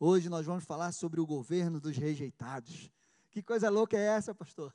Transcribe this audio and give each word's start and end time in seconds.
Hoje 0.00 0.28
nós 0.28 0.46
vamos 0.46 0.64
falar 0.64 0.92
sobre 0.92 1.20
o 1.20 1.26
governo 1.26 1.80
dos 1.80 1.96
rejeitados. 1.96 2.88
Que 3.32 3.42
coisa 3.42 3.68
louca 3.68 3.96
é 3.96 4.06
essa, 4.06 4.32
pastor? 4.32 4.72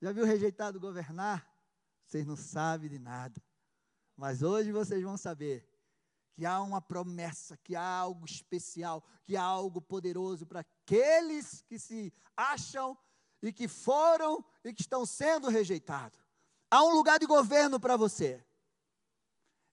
Já 0.00 0.12
viu 0.12 0.24
rejeitado 0.24 0.78
governar? 0.78 1.44
Vocês 2.06 2.24
não 2.24 2.36
sabem 2.36 2.88
de 2.88 3.00
nada. 3.00 3.42
Mas 4.16 4.40
hoje 4.40 4.70
vocês 4.70 5.02
vão 5.02 5.16
saber 5.16 5.68
que 6.34 6.46
há 6.46 6.62
uma 6.62 6.80
promessa, 6.80 7.56
que 7.56 7.74
há 7.74 7.82
algo 7.82 8.24
especial, 8.24 9.04
que 9.24 9.36
há 9.36 9.42
algo 9.42 9.82
poderoso 9.82 10.46
para 10.46 10.60
aqueles 10.60 11.62
que 11.62 11.76
se 11.76 12.12
acham 12.36 12.96
e 13.42 13.52
que 13.52 13.66
foram 13.66 14.44
e 14.64 14.72
que 14.72 14.82
estão 14.82 15.04
sendo 15.04 15.48
rejeitados. 15.48 16.20
Há 16.70 16.84
um 16.84 16.94
lugar 16.94 17.18
de 17.18 17.26
governo 17.26 17.80
para 17.80 17.96
você. 17.96 18.44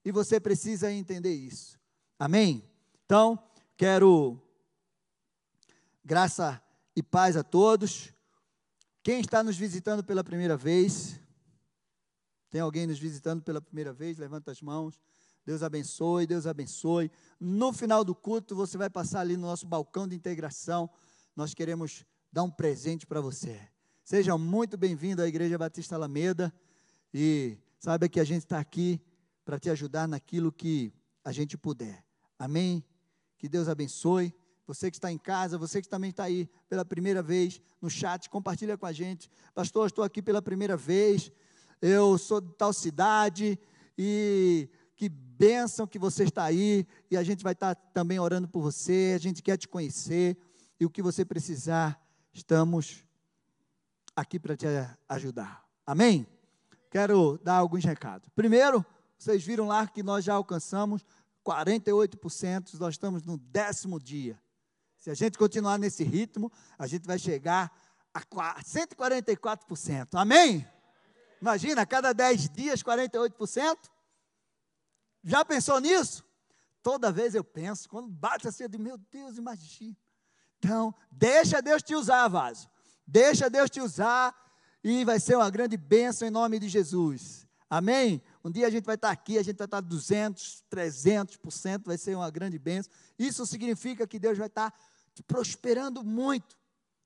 E 0.03 0.11
você 0.11 0.39
precisa 0.39 0.91
entender 0.91 1.35
isso. 1.35 1.79
Amém? 2.17 2.67
Então, 3.05 3.37
quero 3.77 4.41
graça 6.05 6.61
e 6.95 7.01
paz 7.01 7.35
a 7.35 7.43
todos. 7.43 8.13
Quem 9.01 9.19
está 9.19 9.43
nos 9.43 9.57
visitando 9.57 10.03
pela 10.03 10.23
primeira 10.23 10.55
vez? 10.55 11.19
Tem 12.51 12.61
alguém 12.61 12.85
nos 12.85 12.99
visitando 12.99 13.41
pela 13.41 13.59
primeira 13.59 13.91
vez? 13.91 14.19
Levanta 14.19 14.51
as 14.51 14.61
mãos. 14.61 15.01
Deus 15.43 15.63
abençoe, 15.63 16.27
Deus 16.27 16.45
abençoe. 16.45 17.11
No 17.39 17.73
final 17.73 18.05
do 18.05 18.13
culto, 18.13 18.55
você 18.55 18.77
vai 18.77 18.89
passar 18.89 19.21
ali 19.21 19.35
no 19.35 19.47
nosso 19.47 19.65
balcão 19.65 20.07
de 20.07 20.15
integração. 20.15 20.87
Nós 21.35 21.55
queremos 21.55 22.05
dar 22.31 22.43
um 22.43 22.51
presente 22.51 23.07
para 23.07 23.19
você. 23.19 23.59
Seja 24.03 24.37
muito 24.37 24.77
bem-vindo 24.77 25.23
à 25.23 25.27
Igreja 25.27 25.57
Batista 25.57 25.95
Alameda 25.95 26.53
e 27.11 27.57
saiba 27.79 28.07
que 28.07 28.19
a 28.19 28.23
gente 28.23 28.43
está 28.43 28.59
aqui 28.59 29.01
para 29.43 29.59
te 29.59 29.71
ajudar 29.71 30.07
naquilo 30.07 30.51
que 30.51 30.93
a 31.23 31.31
gente 31.31 31.57
puder. 31.57 32.05
Amém? 32.37 32.83
Que 33.39 33.49
Deus 33.49 33.67
abençoe. 33.67 34.33
Você 34.67 34.89
que 34.89 34.97
está 34.97 35.11
em 35.11 35.17
casa, 35.17 35.57
você 35.57 35.81
que 35.81 35.87
também 35.87 36.09
está 36.09 36.23
aí 36.23 36.49
pela 36.67 36.83
primeira 36.83 37.21
vez 37.21 37.61
no 37.81 37.89
chat, 37.89 38.29
compartilha 38.29 38.77
com 38.77 38.85
a 38.85 38.91
gente. 38.91 39.29
Pastor, 39.53 39.87
estou 39.87 40.03
aqui 40.03 40.21
pela 40.21 40.41
primeira 40.41 40.75
vez. 40.75 41.31
Eu 41.81 42.17
sou 42.17 42.41
de 42.41 42.51
tal 42.53 42.73
cidade 42.73 43.59
e 43.97 44.67
que 44.95 45.09
bênção 45.09 45.85
que 45.85 45.99
você 45.99 46.23
está 46.23 46.45
aí 46.45 46.87
e 47.11 47.17
a 47.17 47.23
gente 47.23 47.43
vai 47.43 47.53
estar 47.53 47.75
também 47.75 48.19
orando 48.19 48.47
por 48.47 48.61
você. 48.61 49.13
A 49.15 49.19
gente 49.19 49.43
quer 49.43 49.57
te 49.57 49.67
conhecer 49.67 50.37
e 50.79 50.85
o 50.85 50.89
que 50.89 51.01
você 51.01 51.23
precisar, 51.23 52.01
estamos 52.33 53.03
aqui 54.15 54.39
para 54.39 54.55
te 54.55 54.65
ajudar. 55.09 55.63
Amém? 55.85 56.25
Quero 56.89 57.39
dar 57.43 57.57
alguns 57.57 57.83
recados. 57.83 58.29
Primeiro, 58.29 58.83
vocês 59.17 59.43
viram 59.43 59.67
lá 59.67 59.85
que 59.85 60.01
nós 60.01 60.23
já 60.23 60.33
alcançamos 60.33 61.05
48%, 61.45 62.79
nós 62.79 62.95
estamos 62.95 63.23
no 63.23 63.37
décimo 63.37 63.99
dia. 63.99 64.39
Se 65.05 65.11
a 65.11 65.13
gente 65.13 65.37
continuar 65.37 65.77
nesse 65.77 66.03
ritmo, 66.03 66.51
a 66.79 66.87
gente 66.87 67.05
vai 67.05 67.19
chegar 67.19 67.71
a 68.11 68.23
144%. 68.63 70.07
Amém? 70.15 70.67
Imagina, 71.39 71.85
cada 71.85 72.11
10 72.11 72.49
dias, 72.49 72.81
48%. 72.81 73.77
Já 75.23 75.45
pensou 75.45 75.79
nisso? 75.79 76.25
Toda 76.81 77.11
vez 77.11 77.35
eu 77.35 77.43
penso, 77.43 77.87
quando 77.87 78.07
bate 78.07 78.47
assim, 78.47 78.63
eu 78.63 78.69
digo, 78.69 78.81
meu 78.81 78.97
Deus, 78.97 79.37
imagina. 79.37 79.95
Então, 80.57 80.91
deixa 81.11 81.61
Deus 81.61 81.83
te 81.83 81.93
usar, 81.93 82.27
vaso. 82.27 82.67
Deixa 83.05 83.47
Deus 83.47 83.69
te 83.69 83.81
usar 83.81 84.35
e 84.83 85.05
vai 85.05 85.19
ser 85.19 85.35
uma 85.35 85.51
grande 85.51 85.77
bênção 85.77 86.27
em 86.27 86.31
nome 86.31 86.57
de 86.57 86.67
Jesus. 86.67 87.45
Amém? 87.69 88.23
Um 88.43 88.49
dia 88.49 88.65
a 88.65 88.71
gente 88.71 88.85
vai 88.85 88.95
estar 88.95 89.11
aqui, 89.11 89.37
a 89.37 89.43
gente 89.43 89.57
vai 89.57 89.65
estar 89.65 89.81
200, 89.81 90.63
300%, 90.67 91.83
vai 91.85 91.97
ser 91.99 92.15
uma 92.15 92.31
grande 92.31 92.57
bênção. 92.57 92.91
Isso 93.19 93.45
significa 93.45 94.07
que 94.07 94.17
Deus 94.17 94.35
vai 94.35 94.47
estar 94.47 94.73
prosperando 95.23 96.03
muito. 96.03 96.57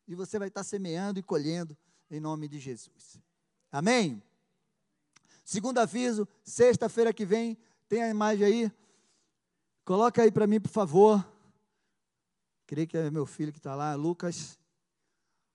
E 0.07 0.15
você 0.15 0.39
vai 0.39 0.47
estar 0.47 0.63
semeando 0.63 1.19
e 1.19 1.23
colhendo 1.23 1.77
em 2.09 2.19
nome 2.19 2.47
de 2.47 2.59
Jesus. 2.59 3.19
Amém? 3.71 4.21
Segundo 5.45 5.79
aviso, 5.79 6.27
sexta-feira 6.43 7.13
que 7.13 7.25
vem, 7.25 7.57
tem 7.87 8.03
a 8.03 8.09
imagem 8.09 8.45
aí? 8.45 8.71
Coloca 9.83 10.21
aí 10.21 10.31
para 10.31 10.45
mim, 10.47 10.59
por 10.59 10.69
favor. 10.69 11.25
Creio 12.67 12.87
que 12.87 12.97
é 12.97 13.09
meu 13.09 13.25
filho 13.25 13.51
que 13.51 13.57
está 13.57 13.73
lá, 13.73 13.95
Lucas. 13.95 14.59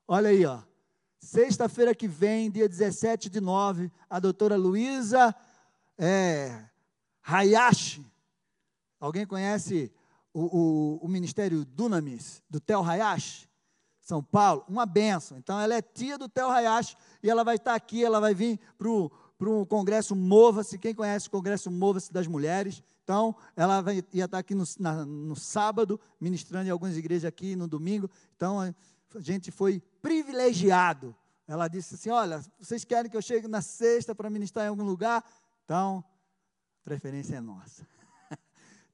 Olha 0.07 0.31
aí, 0.31 0.45
ó. 0.45 0.61
Sexta-feira 1.21 1.95
que 1.95 2.07
vem, 2.09 2.51
dia 2.51 2.69
17 2.69 3.31
de 3.31 3.41
nove, 3.41 3.91
a 4.11 4.19
doutora 4.19 4.57
Luísa 4.57 5.35
é, 5.97 6.69
Hayashi. 7.23 8.05
Alguém 9.01 9.27
conhece 9.27 9.93
o, 10.35 10.43
o, 10.43 11.07
o 11.07 11.09
Ministério 11.09 11.65
Dunamis, 11.65 12.43
do 12.51 12.61
Tel 12.61 12.85
Hayashi? 12.85 13.49
São 14.05 14.23
Paulo, 14.23 14.65
uma 14.69 14.85
benção. 14.85 15.39
Então, 15.39 15.59
ela 15.59 15.75
é 15.75 15.81
tia 15.81 16.19
do 16.19 16.29
Tel 16.29 16.51
Hayashi 16.51 16.95
e 17.23 17.31
ela 17.31 17.43
vai 17.43 17.57
estar 17.57 17.75
aqui, 17.75 18.05
ela 18.05 18.21
vai 18.21 18.35
vir 18.35 18.61
para 18.77 18.89
o 18.91 19.67
Congresso 19.67 20.15
Mova-se. 20.15 20.79
Quem 20.79 20.95
conhece 20.95 21.29
o 21.29 21.31
Congresso 21.31 21.71
Mova-se 21.71 22.13
das 22.13 22.27
Mulheres? 22.27 22.83
Então, 23.03 23.35
ela 23.57 23.81
vai, 23.81 24.05
ia 24.13 24.27
estar 24.27 24.39
aqui 24.39 24.55
no, 24.55 24.65
na, 24.79 25.07
no 25.07 25.35
sábado, 25.35 25.99
ministrando 26.21 26.69
em 26.69 26.71
algumas 26.71 26.99
igrejas 26.99 27.25
aqui 27.25 27.57
no 27.57 27.67
domingo. 27.67 28.11
Então, 28.37 28.61
a 28.61 28.75
gente 29.21 29.51
foi 29.51 29.81
privilegiado. 30.03 31.17
Ela 31.49 31.67
disse 31.67 31.95
assim: 31.95 32.11
Olha, 32.11 32.43
vocês 32.59 32.85
querem 32.85 33.11
que 33.11 33.17
eu 33.17 33.23
chegue 33.23 33.49
na 33.49 33.63
sexta 33.63 34.15
para 34.15 34.29
ministrar 34.29 34.67
em 34.67 34.69
algum 34.69 34.85
lugar? 34.85 35.25
Então, 35.65 36.05
preferência 36.83 37.37
é 37.37 37.41
nossa. 37.41 37.87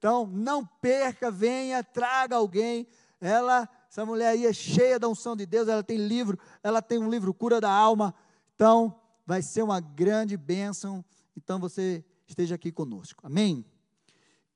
Então, 0.00 0.26
não 0.26 0.64
perca, 0.64 1.30
venha, 1.30 1.84
traga 1.84 2.36
alguém. 2.36 2.88
Ela, 3.20 3.68
essa 3.86 4.06
mulher 4.06 4.28
aí 4.28 4.46
é 4.46 4.52
cheia 4.52 4.98
da 4.98 5.06
unção 5.06 5.36
de 5.36 5.44
Deus, 5.44 5.68
ela 5.68 5.82
tem 5.82 5.98
livro, 5.98 6.38
ela 6.62 6.80
tem 6.80 6.98
um 6.98 7.10
livro 7.10 7.34
Cura 7.34 7.60
da 7.60 7.70
Alma. 7.70 8.14
Então, 8.54 8.98
vai 9.26 9.42
ser 9.42 9.62
uma 9.62 9.78
grande 9.78 10.38
bênção. 10.38 11.04
Então, 11.36 11.60
você 11.60 12.02
esteja 12.26 12.54
aqui 12.54 12.72
conosco. 12.72 13.26
Amém? 13.26 13.62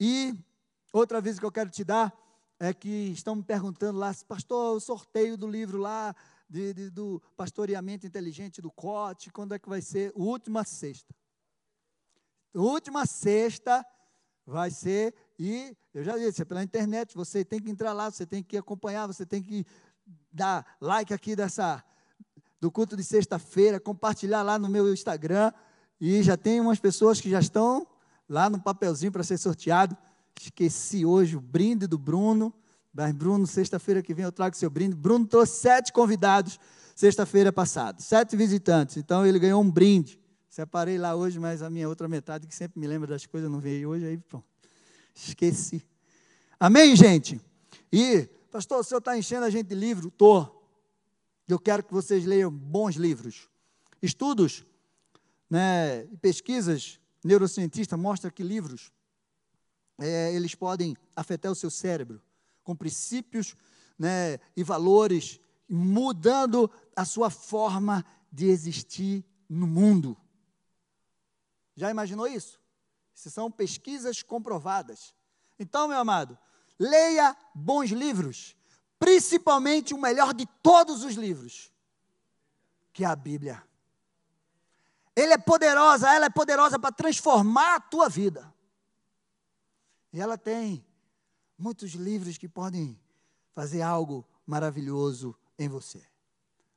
E 0.00 0.34
outra 0.90 1.20
vez 1.20 1.38
que 1.38 1.44
eu 1.44 1.52
quero 1.52 1.68
te 1.68 1.84
dar 1.84 2.10
é 2.58 2.72
que 2.72 3.10
estão 3.10 3.36
me 3.36 3.42
perguntando 3.42 3.98
lá, 3.98 4.14
pastor, 4.26 4.74
o 4.74 4.80
sorteio 4.80 5.36
do 5.36 5.46
livro 5.46 5.76
lá, 5.76 6.16
de, 6.48 6.72
de, 6.72 6.88
do 6.88 7.20
pastoreamento 7.36 8.06
inteligente 8.06 8.62
do 8.62 8.72
COT, 8.72 9.30
quando 9.30 9.52
é 9.52 9.58
que 9.58 9.68
vai 9.68 9.82
ser? 9.82 10.10
Última 10.16 10.64
sexta. 10.64 11.14
Última 12.54 13.04
sexta 13.04 13.84
vai 14.46 14.70
ser 14.70 15.14
e 15.38 15.76
eu 15.92 16.04
já 16.04 16.16
disse, 16.16 16.42
é 16.42 16.44
pela 16.44 16.62
internet, 16.62 17.14
você 17.14 17.44
tem 17.44 17.60
que 17.60 17.70
entrar 17.70 17.92
lá, 17.92 18.10
você 18.10 18.24
tem 18.24 18.42
que 18.42 18.56
acompanhar, 18.56 19.06
você 19.06 19.26
tem 19.26 19.42
que 19.42 19.66
dar 20.32 20.76
like 20.80 21.12
aqui 21.12 21.34
dessa 21.34 21.82
do 22.60 22.70
culto 22.70 22.96
de 22.96 23.04
sexta-feira, 23.04 23.78
compartilhar 23.78 24.42
lá 24.42 24.58
no 24.58 24.68
meu 24.68 24.90
Instagram 24.92 25.52
e 26.00 26.22
já 26.22 26.36
tem 26.36 26.60
umas 26.60 26.78
pessoas 26.78 27.20
que 27.20 27.28
já 27.28 27.38
estão 27.38 27.86
lá 28.28 28.48
no 28.48 28.60
papelzinho 28.60 29.12
para 29.12 29.22
ser 29.22 29.36
sorteado. 29.36 29.96
Esqueci 30.40 31.04
hoje 31.04 31.36
o 31.36 31.40
brinde 31.40 31.86
do 31.86 31.98
Bruno, 31.98 32.52
mas 32.92 33.12
Bruno, 33.12 33.46
sexta-feira 33.46 34.02
que 34.02 34.14
vem 34.14 34.24
eu 34.24 34.32
trago 34.32 34.56
seu 34.56 34.70
brinde. 34.70 34.96
Bruno 34.96 35.26
trouxe 35.26 35.60
sete 35.60 35.92
convidados 35.92 36.58
sexta-feira 36.94 37.52
passada, 37.52 38.00
sete 38.00 38.36
visitantes, 38.36 38.96
então 38.96 39.26
ele 39.26 39.38
ganhou 39.38 39.60
um 39.60 39.70
brinde. 39.70 40.18
Separei 40.48 40.96
lá 40.96 41.16
hoje, 41.16 41.40
mas 41.40 41.60
a 41.62 41.68
minha 41.68 41.88
outra 41.88 42.06
metade, 42.06 42.46
que 42.46 42.54
sempre 42.54 42.78
me 42.78 42.86
lembra 42.86 43.08
das 43.08 43.26
coisas, 43.26 43.50
não 43.50 43.58
veio 43.58 43.88
hoje, 43.88 44.06
aí 44.06 44.16
pronto. 44.16 44.53
Esqueci. 45.14 45.86
Amém, 46.58 46.96
gente? 46.96 47.40
E, 47.92 48.26
pastor, 48.50 48.80
o 48.80 48.84
senhor 48.84 48.98
está 48.98 49.16
enchendo 49.16 49.44
a 49.44 49.50
gente 49.50 49.68
de 49.68 49.74
livro? 49.74 50.08
Estou. 50.08 50.68
Eu 51.46 51.58
quero 51.58 51.82
que 51.82 51.92
vocês 51.92 52.24
leiam 52.24 52.50
bons 52.50 52.96
livros. 52.96 53.48
Estudos 54.02 54.64
né, 55.48 56.04
e 56.04 56.16
pesquisas 56.16 56.98
neurocientistas 57.22 57.98
mostram 57.98 58.30
que 58.30 58.42
livros 58.42 58.92
é, 59.98 60.34
eles 60.34 60.54
podem 60.54 60.96
afetar 61.14 61.52
o 61.52 61.54
seu 61.54 61.70
cérebro 61.70 62.20
com 62.64 62.74
princípios 62.74 63.54
né, 63.98 64.38
e 64.56 64.64
valores, 64.64 65.38
mudando 65.68 66.70
a 66.96 67.04
sua 67.04 67.30
forma 67.30 68.04
de 68.32 68.46
existir 68.46 69.24
no 69.48 69.66
mundo. 69.66 70.16
Já 71.76 71.90
imaginou 71.90 72.26
isso? 72.26 72.60
Isso 73.14 73.30
são 73.30 73.50
pesquisas 73.50 74.22
comprovadas. 74.22 75.14
Então, 75.58 75.88
meu 75.88 75.98
amado, 75.98 76.36
leia 76.78 77.36
bons 77.54 77.90
livros, 77.90 78.56
principalmente 78.98 79.94
o 79.94 79.98
melhor 79.98 80.34
de 80.34 80.46
todos 80.62 81.04
os 81.04 81.14
livros, 81.14 81.72
que 82.92 83.04
é 83.04 83.06
a 83.06 83.16
Bíblia. 83.16 83.62
Ele 85.14 85.32
é 85.32 85.38
poderosa, 85.38 86.12
ela 86.12 86.26
é 86.26 86.30
poderosa 86.30 86.78
para 86.78 86.90
transformar 86.90 87.76
a 87.76 87.80
tua 87.80 88.08
vida. 88.08 88.52
E 90.12 90.20
ela 90.20 90.36
tem 90.36 90.84
muitos 91.56 91.92
livros 91.92 92.36
que 92.36 92.48
podem 92.48 92.98
fazer 93.52 93.82
algo 93.82 94.26
maravilhoso 94.44 95.36
em 95.58 95.68
você. 95.68 96.02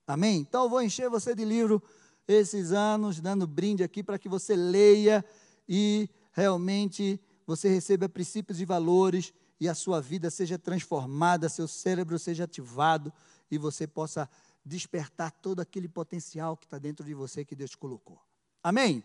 Amém? 0.06 0.40
Então 0.40 0.63
eu 0.63 0.69
vou 0.69 0.81
encher 0.81 1.10
você 1.10 1.36
de 1.36 1.44
livro 1.44 1.81
esses 2.28 2.72
anos, 2.72 3.19
dando 3.19 3.48
brinde 3.48 3.83
aqui 3.83 4.04
para 4.04 4.19
que 4.19 4.30
você 4.30 4.56
leia 4.56 5.25
e 5.68 6.10
realmente 6.38 7.19
você 7.48 7.68
receba 7.68 8.07
princípios 8.07 8.62
e 8.62 8.66
valores 8.66 9.34
e 9.60 9.68
a 9.68 9.74
sua 9.74 10.00
vida 10.00 10.30
seja 10.30 10.60
transformada, 10.60 11.50
seu 11.50 11.68
cérebro 11.68 12.19
seja 12.19 12.44
ativado 12.44 13.12
e 13.50 13.57
você 13.57 13.88
possa 13.88 14.30
despertar 14.63 15.31
todo 15.31 15.62
aquele 15.62 15.88
potencial 15.88 16.56
que 16.56 16.66
está 16.66 16.78
dentro 16.78 17.04
de 17.04 17.16
você 17.16 17.44
que 17.44 17.56
Deus 17.56 17.74
colocou. 17.74 18.22
Amém? 18.62 19.04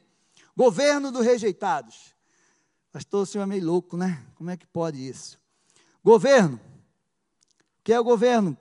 Governo 0.55 1.11
dos 1.11 1.25
rejeitados. 1.25 2.15
Pastor, 2.93 3.23
o 3.23 3.27
senhor 3.27 3.45
é 3.45 3.47
meio 3.47 3.65
louco, 3.65 3.97
né? 3.97 4.23
Como 4.35 4.51
é 4.51 4.57
que 4.57 4.67
pode 4.67 4.99
isso? 4.99 5.41
Governo. 6.05 6.57
O 6.57 7.83
que 7.83 7.95
é 7.95 7.99
o 7.99 8.05
governo? 8.05 8.55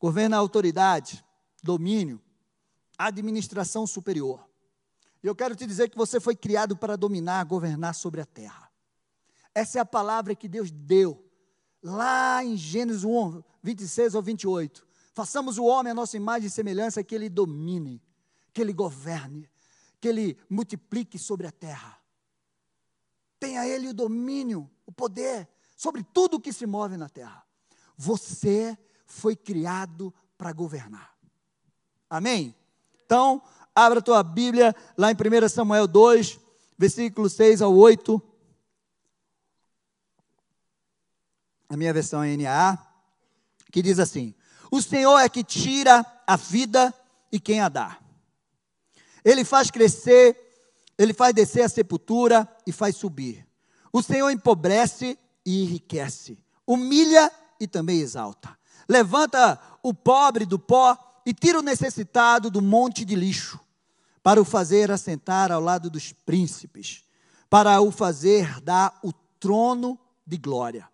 Governo 0.00 0.34
é 0.34 0.38
autoridade, 0.38 1.24
domínio, 1.62 2.20
administração 2.98 3.86
superior. 3.86 4.49
E 5.22 5.26
eu 5.26 5.34
quero 5.34 5.54
te 5.54 5.66
dizer 5.66 5.88
que 5.88 5.96
você 5.96 6.18
foi 6.18 6.34
criado 6.34 6.76
para 6.76 6.96
dominar, 6.96 7.44
governar 7.44 7.94
sobre 7.94 8.20
a 8.20 8.26
terra. 8.26 8.70
Essa 9.54 9.78
é 9.78 9.80
a 9.80 9.86
palavra 9.86 10.34
que 10.34 10.48
Deus 10.48 10.70
deu 10.70 11.24
lá 11.82 12.42
em 12.44 12.56
Gênesis 12.56 13.04
1, 13.04 13.42
26 13.62 14.14
ou 14.14 14.22
28. 14.22 14.86
Façamos 15.12 15.58
o 15.58 15.64
homem 15.64 15.90
a 15.90 15.94
nossa 15.94 16.16
imagem 16.16 16.46
e 16.46 16.50
semelhança, 16.50 17.02
que 17.02 17.14
ele 17.14 17.28
domine, 17.28 18.02
que 18.52 18.60
ele 18.60 18.72
governe, 18.72 19.50
que 20.00 20.08
ele 20.08 20.38
multiplique 20.48 21.18
sobre 21.18 21.46
a 21.46 21.52
terra. 21.52 21.98
Tenha 23.38 23.66
ele 23.66 23.88
o 23.88 23.94
domínio, 23.94 24.70
o 24.86 24.92
poder 24.92 25.48
sobre 25.76 26.02
tudo 26.02 26.36
o 26.36 26.40
que 26.40 26.52
se 26.52 26.66
move 26.66 26.96
na 26.96 27.08
terra. 27.08 27.44
Você 27.96 28.78
foi 29.06 29.34
criado 29.34 30.14
para 30.38 30.52
governar. 30.52 31.14
Amém? 32.08 32.54
Então, 33.04 33.42
abra 33.74 34.00
a 34.00 34.02
tua 34.02 34.22
Bíblia 34.22 34.74
lá 34.96 35.10
em 35.10 35.14
1 35.14 35.48
Samuel 35.48 35.86
2, 35.86 36.38
versículos 36.78 37.32
6 37.34 37.62
ao 37.62 37.74
8. 37.74 38.22
A 41.68 41.76
minha 41.76 41.92
versão 41.92 42.22
é 42.22 42.36
NAA, 42.36 42.78
que 43.70 43.82
diz 43.82 43.98
assim: 43.98 44.34
O 44.70 44.82
Senhor 44.82 45.18
é 45.18 45.28
que 45.28 45.44
tira 45.44 46.04
a 46.26 46.36
vida 46.36 46.92
e 47.30 47.38
quem 47.38 47.60
a 47.60 47.68
dá. 47.68 47.98
Ele 49.24 49.44
faz 49.44 49.70
crescer, 49.70 50.36
ele 50.98 51.12
faz 51.12 51.34
descer 51.34 51.62
a 51.62 51.68
sepultura 51.68 52.48
e 52.66 52.72
faz 52.72 52.96
subir. 52.96 53.46
O 53.92 54.02
Senhor 54.02 54.30
empobrece 54.30 55.18
e 55.44 55.62
enriquece, 55.62 56.38
humilha 56.66 57.30
e 57.58 57.66
também 57.66 58.00
exalta. 58.00 58.56
Levanta 58.88 59.60
o 59.82 59.94
pobre 59.94 60.44
do 60.44 60.58
pó 60.58 61.09
e 61.30 61.32
tira 61.32 61.60
o 61.60 61.62
necessitado 61.62 62.50
do 62.50 62.60
monte 62.60 63.04
de 63.04 63.14
lixo, 63.14 63.60
para 64.20 64.40
o 64.40 64.44
fazer 64.44 64.90
assentar 64.90 65.52
ao 65.52 65.60
lado 65.60 65.88
dos 65.88 66.12
príncipes, 66.12 67.04
para 67.48 67.80
o 67.80 67.92
fazer 67.92 68.60
dar 68.62 68.98
o 69.00 69.12
trono 69.38 69.96
de 70.26 70.36
glória. 70.36 70.90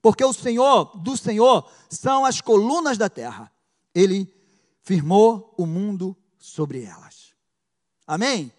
Porque 0.00 0.24
o 0.24 0.32
Senhor, 0.32 0.96
do 0.96 1.16
Senhor, 1.16 1.68
são 1.90 2.24
as 2.24 2.40
colunas 2.40 2.96
da 2.96 3.08
terra. 3.08 3.50
Ele 3.92 4.32
firmou 4.80 5.52
o 5.58 5.66
mundo 5.66 6.16
sobre 6.38 6.84
elas. 6.84 7.34
Amém? 8.06 8.52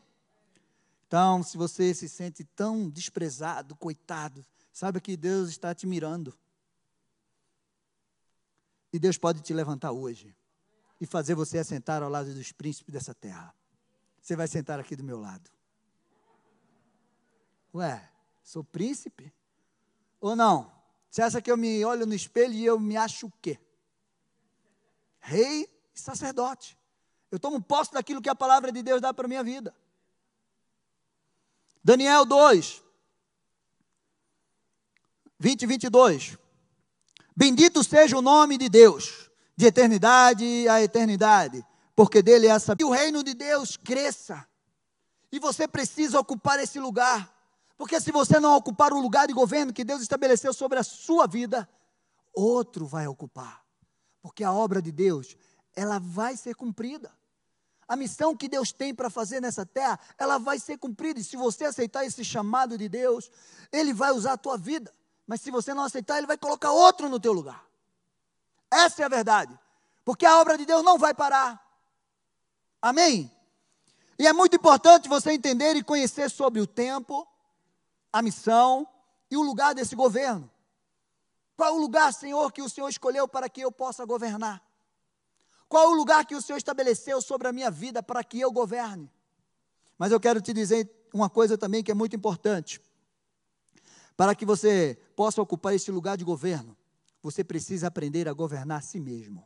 Então, 1.08 1.42
se 1.44 1.58
você 1.58 1.94
se 1.94 2.10
sente 2.10 2.44
tão 2.44 2.90
desprezado, 2.90 3.74
coitado, 3.78 4.46
saiba 4.74 5.00
que 5.00 5.16
Deus 5.16 5.48
está 5.48 5.74
te 5.74 5.88
mirando. 5.88 6.38
E 8.92 9.00
Deus 9.00 9.18
pode 9.18 9.40
te 9.40 9.54
levantar 9.54 9.94
hoje 9.94 10.36
e 11.02 11.06
fazer 11.08 11.34
você 11.34 11.58
assentar 11.58 12.04
ao 12.04 12.10
lado 12.10 12.32
dos 12.32 12.52
príncipes 12.52 12.94
dessa 12.94 13.16
terra. 13.16 13.52
Você 14.22 14.36
vai 14.36 14.48
sentar 14.48 14.80
aqui 14.80 14.96
do 14.96 15.04
meu 15.04 15.20
lado. 15.20 15.50
Ué, 17.74 18.08
sou 18.44 18.64
príncipe? 18.64 19.34
Ou 20.20 20.36
não? 20.36 20.72
Você 21.10 21.24
acha 21.24 21.42
que 21.42 21.52
eu 21.52 21.58
me 21.58 21.84
olho 21.84 22.06
no 22.06 22.14
espelho 22.14 22.54
e 22.54 22.64
eu 22.64 22.80
me 22.80 22.96
acho 22.96 23.26
o 23.26 23.34
quê? 23.42 23.60
Rei 25.20 25.68
e 25.96 26.00
sacerdote. 26.00 26.78
Eu 27.32 27.40
tomo 27.40 27.60
posse 27.60 27.92
daquilo 27.92 28.22
que 28.22 28.30
a 28.30 28.36
palavra 28.36 28.72
de 28.72 28.84
Deus 28.84 29.02
dá 29.02 29.12
para 29.12 29.26
a 29.26 29.28
minha 29.28 29.44
vida. 29.44 29.76
Daniel 31.84 32.26
2, 32.26 32.84
20 35.40 35.62
e 35.64 35.66
22. 35.66 36.38
Bendito 37.36 37.84
seja 37.84 38.16
o 38.16 38.22
nome 38.22 38.56
de 38.56 38.70
Deus, 38.70 39.31
de 39.62 39.68
eternidade 39.68 40.68
a 40.68 40.82
eternidade, 40.82 41.64
porque 41.96 42.24
dele 42.24 42.48
é 42.48 42.50
essa. 42.50 42.76
Que 42.76 42.84
o 42.84 42.90
reino 42.90 43.24
de 43.24 43.36
Deus 43.36 43.78
cresça. 43.78 44.44
E 45.32 45.40
você 45.40 45.68
precisa 45.68 46.20
ocupar 46.20 46.60
esse 46.60 46.80
lugar. 46.80 47.32
Porque 47.78 48.02
se 48.02 48.12
você 48.12 48.40
não 48.40 48.56
ocupar 48.56 48.92
o 48.92 49.00
lugar 49.00 49.28
de 49.28 49.34
governo 49.34 49.72
que 49.72 49.84
Deus 49.84 50.02
estabeleceu 50.02 50.52
sobre 50.52 50.80
a 50.80 50.84
sua 50.84 51.28
vida, 51.28 51.70
outro 52.34 52.88
vai 52.88 53.08
ocupar. 53.08 53.64
Porque 54.22 54.44
a 54.44 54.52
obra 54.52 54.82
de 54.82 54.92
Deus, 54.92 55.38
ela 55.76 56.00
vai 56.00 56.36
ser 56.36 56.56
cumprida. 56.56 57.12
A 57.88 57.96
missão 57.96 58.36
que 58.36 58.50
Deus 58.50 58.72
tem 58.72 58.96
para 58.96 59.10
fazer 59.10 59.42
nessa 59.42 59.66
terra, 59.66 60.00
ela 60.18 60.40
vai 60.40 60.58
ser 60.58 60.78
cumprida. 60.78 61.20
E 61.20 61.24
se 61.24 61.38
você 61.38 61.66
aceitar 61.66 62.04
esse 62.04 62.24
chamado 62.24 62.78
de 62.78 62.90
Deus, 62.90 63.30
Ele 63.72 63.94
vai 63.94 64.12
usar 64.12 64.34
a 64.34 64.38
tua 64.38 64.58
vida. 64.58 64.92
Mas 65.28 65.42
se 65.42 65.52
você 65.52 65.72
não 65.74 65.84
aceitar, 65.84 66.18
Ele 66.18 66.28
vai 66.28 66.38
colocar 66.38 66.72
outro 66.72 67.08
no 67.10 67.20
teu 67.20 67.32
lugar. 67.32 67.71
Essa 68.72 69.04
é 69.04 69.06
a 69.06 69.10
verdade. 69.10 69.58
Porque 70.06 70.26
a 70.26 70.40
obra 70.40 70.58
de 70.58 70.66
Deus 70.66 70.84
não 70.84 70.98
vai 70.98 71.14
parar. 71.14 71.62
Amém? 72.82 73.32
E 74.18 74.26
é 74.26 74.34
muito 74.34 74.56
importante 74.56 75.10
você 75.10 75.32
entender 75.32 75.76
e 75.76 75.84
conhecer 75.84 76.30
sobre 76.30 76.62
o 76.62 76.68
tempo, 76.68 77.28
a 78.12 78.22
missão 78.22 78.88
e 79.30 79.38
o 79.38 79.42
lugar 79.42 79.76
desse 79.76 79.96
governo. 79.96 80.50
Qual 81.58 81.76
o 81.76 81.80
lugar, 81.80 82.14
Senhor, 82.14 82.52
que 82.52 82.62
o 82.62 82.70
Senhor 82.70 82.90
escolheu 82.90 83.28
para 83.28 83.50
que 83.50 83.62
eu 83.62 83.72
possa 83.72 84.06
governar? 84.06 84.64
Qual 85.68 85.92
o 85.92 85.96
lugar 85.96 86.26
que 86.26 86.36
o 86.36 86.42
Senhor 86.42 86.58
estabeleceu 86.58 87.22
sobre 87.22 87.48
a 87.48 87.54
minha 87.54 87.70
vida 87.70 88.02
para 88.02 88.24
que 88.24 88.40
eu 88.40 88.52
governe? 88.52 89.12
Mas 89.98 90.12
eu 90.12 90.20
quero 90.20 90.42
te 90.42 90.54
dizer 90.54 90.90
uma 91.14 91.30
coisa 91.30 91.58
também 91.58 91.84
que 91.84 91.92
é 91.92 91.94
muito 91.94 92.16
importante. 92.16 92.82
Para 94.18 94.36
que 94.36 94.46
você 94.46 95.00
possa 95.16 95.42
ocupar 95.42 95.74
esse 95.74 95.92
lugar 95.92 96.18
de 96.18 96.24
governo, 96.24 96.76
você 97.22 97.44
precisa 97.44 97.88
aprender 97.88 98.28
a 98.28 98.34
governar 98.34 98.80
a 98.80 98.82
si 98.82 99.00
mesmo. 99.00 99.46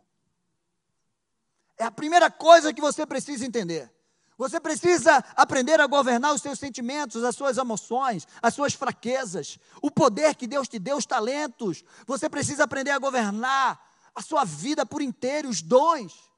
É 1.77 1.83
a 1.83 1.91
primeira 1.91 2.31
coisa 2.31 2.73
que 2.73 2.81
você 2.81 3.05
precisa 3.05 3.45
entender. 3.45 3.93
Você 4.37 4.59
precisa 4.59 5.23
aprender 5.35 5.79
a 5.79 5.87
governar 5.87 6.33
os 6.33 6.41
seus 6.41 6.59
sentimentos, 6.59 7.23
as 7.23 7.35
suas 7.35 7.57
emoções, 7.57 8.27
as 8.41 8.53
suas 8.53 8.73
fraquezas, 8.73 9.57
o 9.81 9.89
poder 9.89 10.35
que 10.35 10.45
Deus 10.45 10.67
te 10.67 10.77
deu, 10.77 10.97
os 10.97 11.05
talentos. 11.05 11.83
Você 12.05 12.29
precisa 12.29 12.65
aprender 12.65 12.91
a 12.91 12.99
governar 12.99 13.79
a 14.13 14.21
sua 14.21 14.43
vida 14.43 14.85
por 14.85 15.01
inteiro, 15.01 15.49
os 15.49 15.61
dons. 15.61 16.29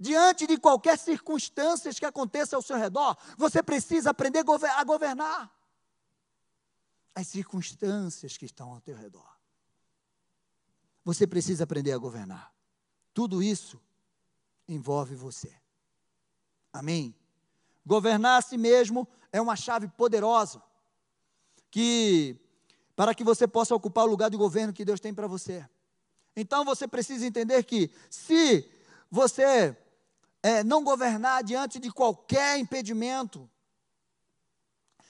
Diante 0.00 0.46
de 0.46 0.56
qualquer 0.56 0.98
circunstância 0.98 1.92
que 1.92 2.04
aconteça 2.04 2.56
ao 2.56 2.62
seu 2.62 2.76
redor, 2.76 3.16
você 3.36 3.62
precisa 3.62 4.10
aprender 4.10 4.40
a 4.40 4.84
governar 4.84 5.50
as 7.14 7.28
circunstâncias 7.28 8.36
que 8.36 8.46
estão 8.46 8.72
ao 8.72 8.80
teu 8.80 8.96
redor. 8.96 9.31
Você 11.04 11.26
precisa 11.26 11.64
aprender 11.64 11.92
a 11.92 11.98
governar. 11.98 12.52
Tudo 13.12 13.42
isso 13.42 13.80
envolve 14.68 15.14
você. 15.14 15.52
Amém? 16.72 17.14
Governar 17.84 18.38
a 18.38 18.42
si 18.42 18.56
mesmo 18.56 19.06
é 19.32 19.40
uma 19.40 19.56
chave 19.56 19.88
poderosa 19.88 20.62
que 21.70 22.38
para 22.94 23.14
que 23.14 23.24
você 23.24 23.48
possa 23.48 23.74
ocupar 23.74 24.04
o 24.04 24.08
lugar 24.10 24.30
de 24.30 24.36
governo 24.36 24.72
que 24.72 24.84
Deus 24.84 25.00
tem 25.00 25.12
para 25.12 25.26
você. 25.26 25.66
Então 26.36 26.64
você 26.64 26.86
precisa 26.86 27.26
entender 27.26 27.62
que 27.64 27.90
se 28.08 28.70
você 29.10 29.76
é, 30.42 30.62
não 30.62 30.84
governar 30.84 31.42
diante 31.42 31.78
de 31.78 31.90
qualquer 31.90 32.58
impedimento, 32.58 33.48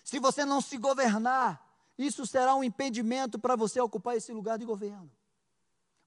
se 0.05 0.19
você 0.19 0.45
não 0.45 0.61
se 0.61 0.77
governar, 0.77 1.61
isso 1.97 2.27
será 2.27 2.55
um 2.55 2.65
impedimento 2.65 3.39
para 3.39 3.57
você 3.57 3.81
ocupar 3.81 4.17
esse 4.17 4.33
lugar 4.33 4.59
de 4.59 4.65
governo. 4.65 5.11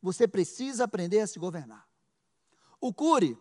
Você 0.05 0.27
precisa 0.27 0.83
aprender 0.83 1.21
a 1.21 1.25
se 1.25 1.39
governar. 1.39 1.83
O 2.79 2.93
Cury, 2.93 3.35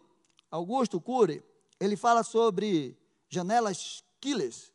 Augusto 0.50 0.98
Cury, 0.98 1.44
ele 1.78 1.94
fala 1.94 2.22
sobre 2.22 2.96
janelas 3.28 4.02
killers, 4.18 4.72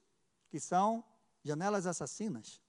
que 0.51 0.60
são 0.60 1.03
janelas 1.43 1.88
assassinas, 1.88 2.62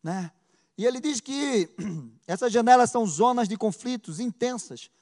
né? 0.00 0.30
E 0.78 0.86
ele 0.86 1.00
diz 1.00 1.20
que 1.20 1.68
essas 2.24 2.52
janelas 2.52 2.88
são 2.88 3.04
zonas 3.04 3.48
de 3.48 3.56
conflitos 3.56 4.20
intensas, 4.20 4.92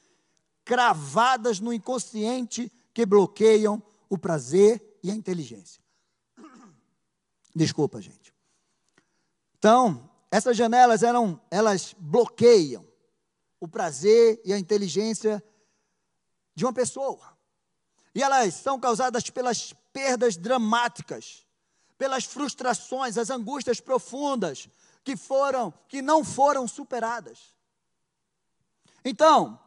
cravadas 0.63 1.59
no 1.59 1.71
inconsciente 1.71 2.71
que 2.95 3.05
bloqueiam 3.05 3.79
o 4.09 4.17
prazer 4.17 4.97
e 5.03 5.11
a 5.11 5.13
inteligência. 5.13 5.83
Desculpa, 7.55 8.01
gente. 8.01 8.33
Então, 9.59 10.09
essas 10.31 10.57
janelas 10.57 11.03
eram, 11.03 11.39
elas 11.51 11.95
bloqueiam 11.99 12.94
o 13.65 13.69
prazer 13.69 14.41
e 14.45 14.53
a 14.53 14.57
inteligência 14.57 15.43
de 16.53 16.65
uma 16.65 16.73
pessoa. 16.73 17.35
E 18.13 18.23
elas 18.23 18.53
são 18.53 18.79
causadas 18.79 19.29
pelas 19.29 19.73
perdas 19.91 20.37
dramáticas, 20.37 21.45
pelas 21.97 22.23
frustrações, 22.23 23.17
as 23.17 23.29
angústias 23.29 23.79
profundas, 23.79 24.69
que 25.03 25.17
foram, 25.17 25.73
que 25.87 26.01
não 26.01 26.23
foram 26.23 26.67
superadas. 26.67 27.53
Então, 29.03 29.59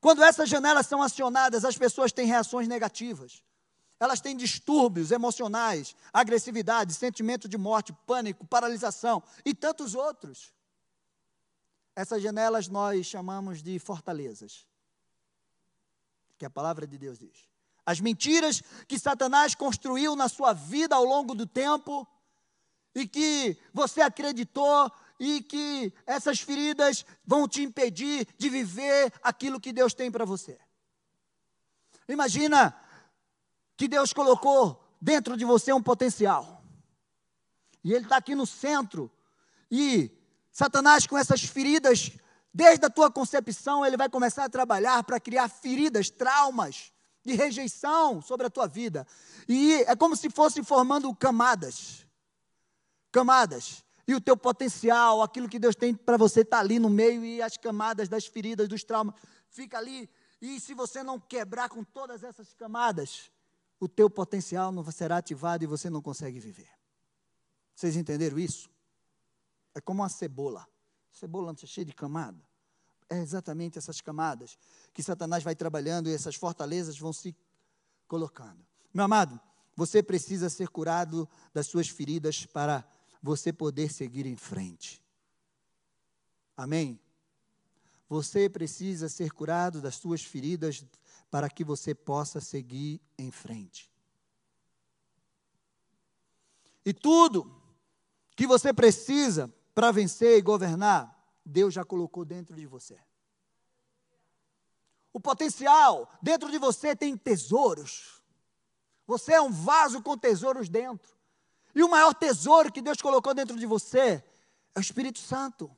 quando 0.00 0.22
essas 0.22 0.48
janelas 0.48 0.86
são 0.86 1.02
acionadas, 1.02 1.64
as 1.64 1.76
pessoas 1.76 2.12
têm 2.12 2.26
reações 2.26 2.68
negativas. 2.68 3.42
Elas 3.98 4.20
têm 4.20 4.36
distúrbios 4.36 5.10
emocionais, 5.10 5.96
agressividade, 6.12 6.92
sentimento 6.92 7.48
de 7.48 7.56
morte, 7.56 7.92
pânico, 8.06 8.46
paralisação 8.46 9.22
e 9.44 9.54
tantos 9.54 9.94
outros. 9.94 10.52
Essas 11.96 12.22
janelas 12.22 12.68
nós 12.68 13.06
chamamos 13.06 13.62
de 13.62 13.78
fortalezas. 13.78 14.66
Que 16.36 16.44
a 16.44 16.50
palavra 16.50 16.86
de 16.86 16.98
Deus 16.98 17.18
diz. 17.18 17.48
As 17.86 18.00
mentiras 18.00 18.62
que 18.88 18.98
Satanás 18.98 19.54
construiu 19.54 20.16
na 20.16 20.28
sua 20.28 20.52
vida 20.52 20.96
ao 20.96 21.04
longo 21.04 21.34
do 21.34 21.46
tempo 21.46 22.06
e 22.94 23.06
que 23.06 23.56
você 23.72 24.00
acreditou 24.00 24.90
e 25.20 25.42
que 25.42 25.92
essas 26.06 26.40
feridas 26.40 27.04
vão 27.24 27.46
te 27.46 27.62
impedir 27.62 28.26
de 28.38 28.48
viver 28.48 29.12
aquilo 29.22 29.60
que 29.60 29.72
Deus 29.72 29.94
tem 29.94 30.10
para 30.10 30.24
você. 30.24 30.58
Imagina 32.08 32.76
que 33.76 33.86
Deus 33.86 34.12
colocou 34.12 34.82
dentro 35.00 35.36
de 35.36 35.44
você 35.44 35.72
um 35.72 35.82
potencial. 35.82 36.62
E 37.82 37.92
ele 37.92 38.04
está 38.04 38.16
aqui 38.16 38.34
no 38.34 38.46
centro. 38.46 39.10
E 39.70 40.10
Satanás, 40.54 41.04
com 41.04 41.18
essas 41.18 41.42
feridas, 41.42 42.12
desde 42.52 42.86
a 42.86 42.88
tua 42.88 43.10
concepção, 43.10 43.84
ele 43.84 43.96
vai 43.96 44.08
começar 44.08 44.44
a 44.44 44.48
trabalhar 44.48 45.02
para 45.02 45.18
criar 45.18 45.48
feridas, 45.48 46.10
traumas 46.10 46.92
de 47.24 47.34
rejeição 47.34 48.22
sobre 48.22 48.46
a 48.46 48.50
tua 48.50 48.68
vida. 48.68 49.04
E 49.48 49.72
é 49.82 49.96
como 49.96 50.14
se 50.14 50.30
fosse 50.30 50.62
formando 50.62 51.12
camadas. 51.12 52.06
Camadas. 53.10 53.84
E 54.06 54.14
o 54.14 54.20
teu 54.20 54.36
potencial, 54.36 55.22
aquilo 55.22 55.48
que 55.48 55.58
Deus 55.58 55.74
tem 55.74 55.92
para 55.92 56.16
você 56.16 56.42
está 56.42 56.60
ali 56.60 56.78
no 56.78 56.88
meio 56.88 57.24
e 57.24 57.42
as 57.42 57.56
camadas 57.56 58.08
das 58.08 58.24
feridas, 58.24 58.68
dos 58.68 58.84
traumas, 58.84 59.16
fica 59.48 59.76
ali. 59.76 60.08
E 60.40 60.60
se 60.60 60.72
você 60.72 61.02
não 61.02 61.18
quebrar 61.18 61.68
com 61.68 61.82
todas 61.82 62.22
essas 62.22 62.54
camadas, 62.54 63.28
o 63.80 63.88
teu 63.88 64.08
potencial 64.08 64.70
não 64.70 64.88
será 64.92 65.16
ativado 65.16 65.64
e 65.64 65.66
você 65.66 65.90
não 65.90 66.00
consegue 66.00 66.38
viver. 66.38 66.68
Vocês 67.74 67.96
entenderam 67.96 68.38
isso? 68.38 68.72
É 69.74 69.80
como 69.80 70.02
uma 70.02 70.08
cebola. 70.08 70.66
Cebola 71.10 71.52
não 71.52 71.66
cheia 71.66 71.84
de 71.84 71.94
camada. 71.94 72.42
É 73.08 73.18
exatamente 73.18 73.78
essas 73.78 74.00
camadas 74.00 74.58
que 74.92 75.02
Satanás 75.02 75.42
vai 75.42 75.54
trabalhando 75.54 76.08
e 76.08 76.14
essas 76.14 76.34
fortalezas 76.36 76.98
vão 76.98 77.12
se 77.12 77.36
colocando. 78.06 78.64
Meu 78.92 79.04
amado, 79.04 79.40
você 79.76 80.02
precisa 80.02 80.48
ser 80.48 80.68
curado 80.68 81.28
das 81.52 81.66
suas 81.66 81.88
feridas 81.88 82.46
para 82.46 82.84
você 83.22 83.52
poder 83.52 83.92
seguir 83.92 84.26
em 84.26 84.36
frente. 84.36 85.02
Amém? 86.56 87.00
Você 88.08 88.48
precisa 88.48 89.08
ser 89.08 89.32
curado 89.32 89.80
das 89.80 89.96
suas 89.96 90.22
feridas 90.22 90.84
para 91.30 91.50
que 91.50 91.64
você 91.64 91.94
possa 91.94 92.40
seguir 92.40 93.00
em 93.18 93.30
frente. 93.30 93.90
E 96.84 96.92
tudo 96.92 97.50
que 98.36 98.46
você 98.46 98.72
precisa 98.72 99.52
para 99.74 99.90
vencer 99.90 100.38
e 100.38 100.42
governar, 100.42 101.14
Deus 101.44 101.74
já 101.74 101.84
colocou 101.84 102.24
dentro 102.24 102.54
de 102.54 102.66
você. 102.66 102.98
O 105.12 105.20
potencial 105.20 106.10
dentro 106.22 106.50
de 106.50 106.58
você 106.58 106.94
tem 106.94 107.16
tesouros. 107.16 108.22
Você 109.06 109.32
é 109.32 109.40
um 109.40 109.50
vaso 109.50 110.02
com 110.02 110.16
tesouros 110.16 110.68
dentro. 110.68 111.14
E 111.74 111.82
o 111.82 111.88
maior 111.88 112.14
tesouro 112.14 112.72
que 112.72 112.80
Deus 112.80 113.00
colocou 113.00 113.34
dentro 113.34 113.58
de 113.58 113.66
você 113.66 114.24
é 114.74 114.78
o 114.78 114.80
Espírito 114.80 115.18
Santo. 115.18 115.70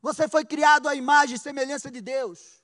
Você 0.00 0.28
foi 0.28 0.44
criado 0.44 0.86
à 0.86 0.94
imagem 0.94 1.36
e 1.36 1.38
semelhança 1.38 1.90
de 1.90 2.00
Deus. 2.00 2.62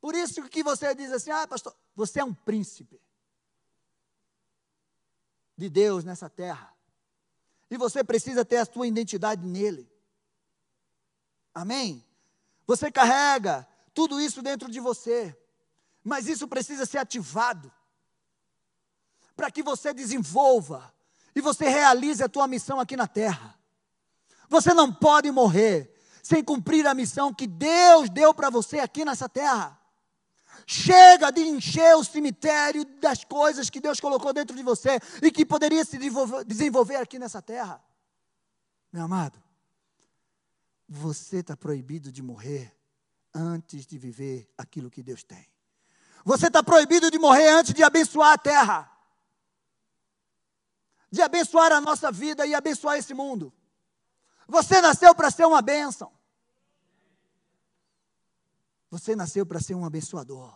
Por 0.00 0.14
isso 0.14 0.48
que 0.48 0.62
você 0.62 0.94
diz 0.94 1.12
assim: 1.12 1.30
ah, 1.30 1.46
pastor, 1.46 1.76
você 1.94 2.20
é 2.20 2.24
um 2.24 2.32
príncipe 2.32 3.00
de 5.56 5.68
Deus 5.68 6.04
nessa 6.04 6.30
terra. 6.30 6.72
E 7.70 7.76
você 7.76 8.02
precisa 8.02 8.44
ter 8.44 8.56
a 8.56 8.64
sua 8.64 8.86
identidade 8.86 9.46
nele. 9.46 9.88
Amém? 11.54 12.04
Você 12.66 12.90
carrega 12.90 13.66
tudo 13.94 14.20
isso 14.20 14.42
dentro 14.42 14.70
de 14.70 14.80
você. 14.80 15.36
Mas 16.02 16.26
isso 16.26 16.48
precisa 16.48 16.86
ser 16.86 16.98
ativado 16.98 17.70
para 19.36 19.50
que 19.50 19.62
você 19.62 19.94
desenvolva 19.94 20.92
e 21.34 21.40
você 21.40 21.68
realize 21.68 22.22
a 22.22 22.28
tua 22.28 22.46
missão 22.46 22.80
aqui 22.80 22.96
na 22.96 23.06
terra. 23.06 23.58
Você 24.48 24.74
não 24.74 24.92
pode 24.92 25.30
morrer 25.30 25.94
sem 26.22 26.44
cumprir 26.44 26.86
a 26.86 26.94
missão 26.94 27.32
que 27.32 27.46
Deus 27.46 28.10
deu 28.10 28.34
para 28.34 28.50
você 28.50 28.80
aqui 28.80 29.04
nessa 29.04 29.28
terra. 29.28 29.79
Chega 30.66 31.30
de 31.30 31.42
encher 31.42 31.96
o 31.96 32.04
cemitério 32.04 32.84
das 33.00 33.24
coisas 33.24 33.70
que 33.70 33.80
Deus 33.80 34.00
colocou 34.00 34.32
dentro 34.32 34.56
de 34.56 34.62
você 34.62 34.98
e 35.22 35.30
que 35.30 35.44
poderia 35.44 35.84
se 35.84 35.98
desenvolver 36.46 36.96
aqui 36.96 37.18
nessa 37.18 37.42
terra. 37.42 37.82
Meu 38.92 39.04
amado, 39.04 39.40
você 40.88 41.38
está 41.38 41.56
proibido 41.56 42.10
de 42.10 42.22
morrer 42.22 42.76
antes 43.34 43.86
de 43.86 43.96
viver 43.98 44.52
aquilo 44.58 44.90
que 44.90 45.02
Deus 45.02 45.22
tem. 45.22 45.46
Você 46.24 46.48
está 46.48 46.62
proibido 46.62 47.10
de 47.10 47.18
morrer 47.18 47.48
antes 47.48 47.72
de 47.72 47.82
abençoar 47.82 48.32
a 48.32 48.38
terra, 48.38 48.92
de 51.10 51.22
abençoar 51.22 51.72
a 51.72 51.80
nossa 51.80 52.12
vida 52.12 52.46
e 52.46 52.54
abençoar 52.54 52.98
esse 52.98 53.14
mundo. 53.14 53.52
Você 54.46 54.80
nasceu 54.80 55.14
para 55.14 55.30
ser 55.30 55.46
uma 55.46 55.62
bênção. 55.62 56.12
Você 58.90 59.14
nasceu 59.14 59.46
para 59.46 59.60
ser 59.60 59.74
um 59.74 59.84
abençoador. 59.84 60.52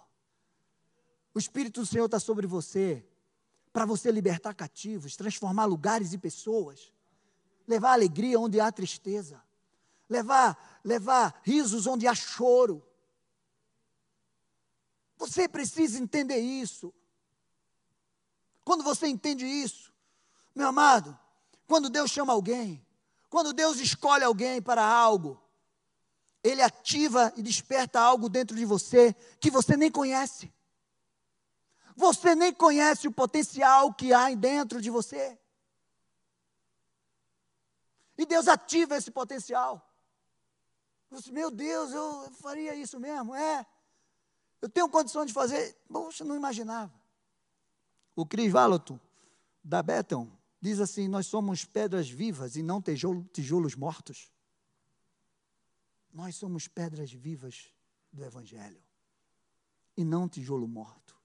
O 1.33 1.39
Espírito 1.39 1.81
do 1.81 1.87
Senhor 1.87 2.07
está 2.07 2.19
sobre 2.19 2.47
você, 2.47 3.07
para 3.73 3.87
você 3.87 4.11
libertar 4.11 4.55
cativos, 4.55 5.17
transformar 5.17 5.65
lugares 5.65 6.13
e 6.13 6.19
pessoas, 6.19 6.93
levar 7.67 7.93
alegria 7.93 8.39
onde 8.39 8.61
há 8.61 8.71
tristeza, 8.71 9.43
levar, 10.09 10.81
levar 10.85 11.41
risos 11.43 11.87
onde 11.87 12.07
há 12.07 12.15
choro. 12.15 12.87
Você 15.17 15.49
precisa 15.49 15.99
entender 15.99 16.39
isso. 16.39 16.93
Quando 18.65 18.83
você 18.83 19.07
entende 19.07 19.45
isso, 19.45 19.93
meu 20.55 20.69
amado, 20.69 21.19
quando 21.67 21.91
Deus 21.91 22.11
chama 22.11 22.33
alguém, 22.33 22.85
quando 23.29 23.53
Deus 23.53 23.79
escolhe 23.79 24.25
alguém 24.25 24.61
para 24.63 24.85
algo, 24.85 25.41
Ele 26.45 26.61
ativa 26.61 27.33
e 27.39 27.43
desperta 27.43 27.99
algo 27.99 28.29
dentro 28.29 28.55
de 28.55 28.67
você 28.67 29.15
que 29.41 29.51
você 29.51 29.79
nem 29.79 29.91
conhece. 29.91 30.53
Você 31.97 32.35
nem 32.35 32.53
conhece 32.53 33.09
o 33.09 33.13
potencial 33.13 33.95
que 33.95 34.13
há 34.13 34.33
dentro 34.35 34.83
de 34.83 34.91
você. 34.91 35.39
E 38.19 38.27
Deus 38.27 38.47
ativa 38.47 38.95
esse 38.95 39.11
potencial. 39.11 39.91
Meu 41.33 41.51
Deus, 41.51 41.93
eu 41.93 42.31
faria 42.33 42.75
isso 42.75 43.01
mesmo? 43.01 43.35
É. 43.35 43.65
Eu 44.61 44.69
tenho 44.69 44.89
condição 44.89 45.25
de 45.25 45.33
fazer. 45.33 45.75
Poxa, 45.89 46.25
não 46.25 46.37
imaginava. 46.37 46.93
O 48.15 48.27
Cris 48.27 48.53
Valato, 48.53 49.01
da 49.63 49.83
Bethel, 49.83 50.29
diz 50.61 50.81
assim: 50.81 51.09
Nós 51.09 51.27
somos 51.27 51.65
pedras 51.65 52.09
vivas 52.09 52.57
e 52.57 52.63
não 52.63 52.83
tijolos 53.33 53.75
mortos. 53.75 54.34
Nós 56.15 56.37
somos 56.37 56.69
pedras 56.69 57.13
vivas 57.13 57.73
do 58.13 58.25
Evangelho 58.25 58.81
e 59.97 60.05
não 60.05 60.29
tijolo 60.29 60.69
morto. 60.69 61.17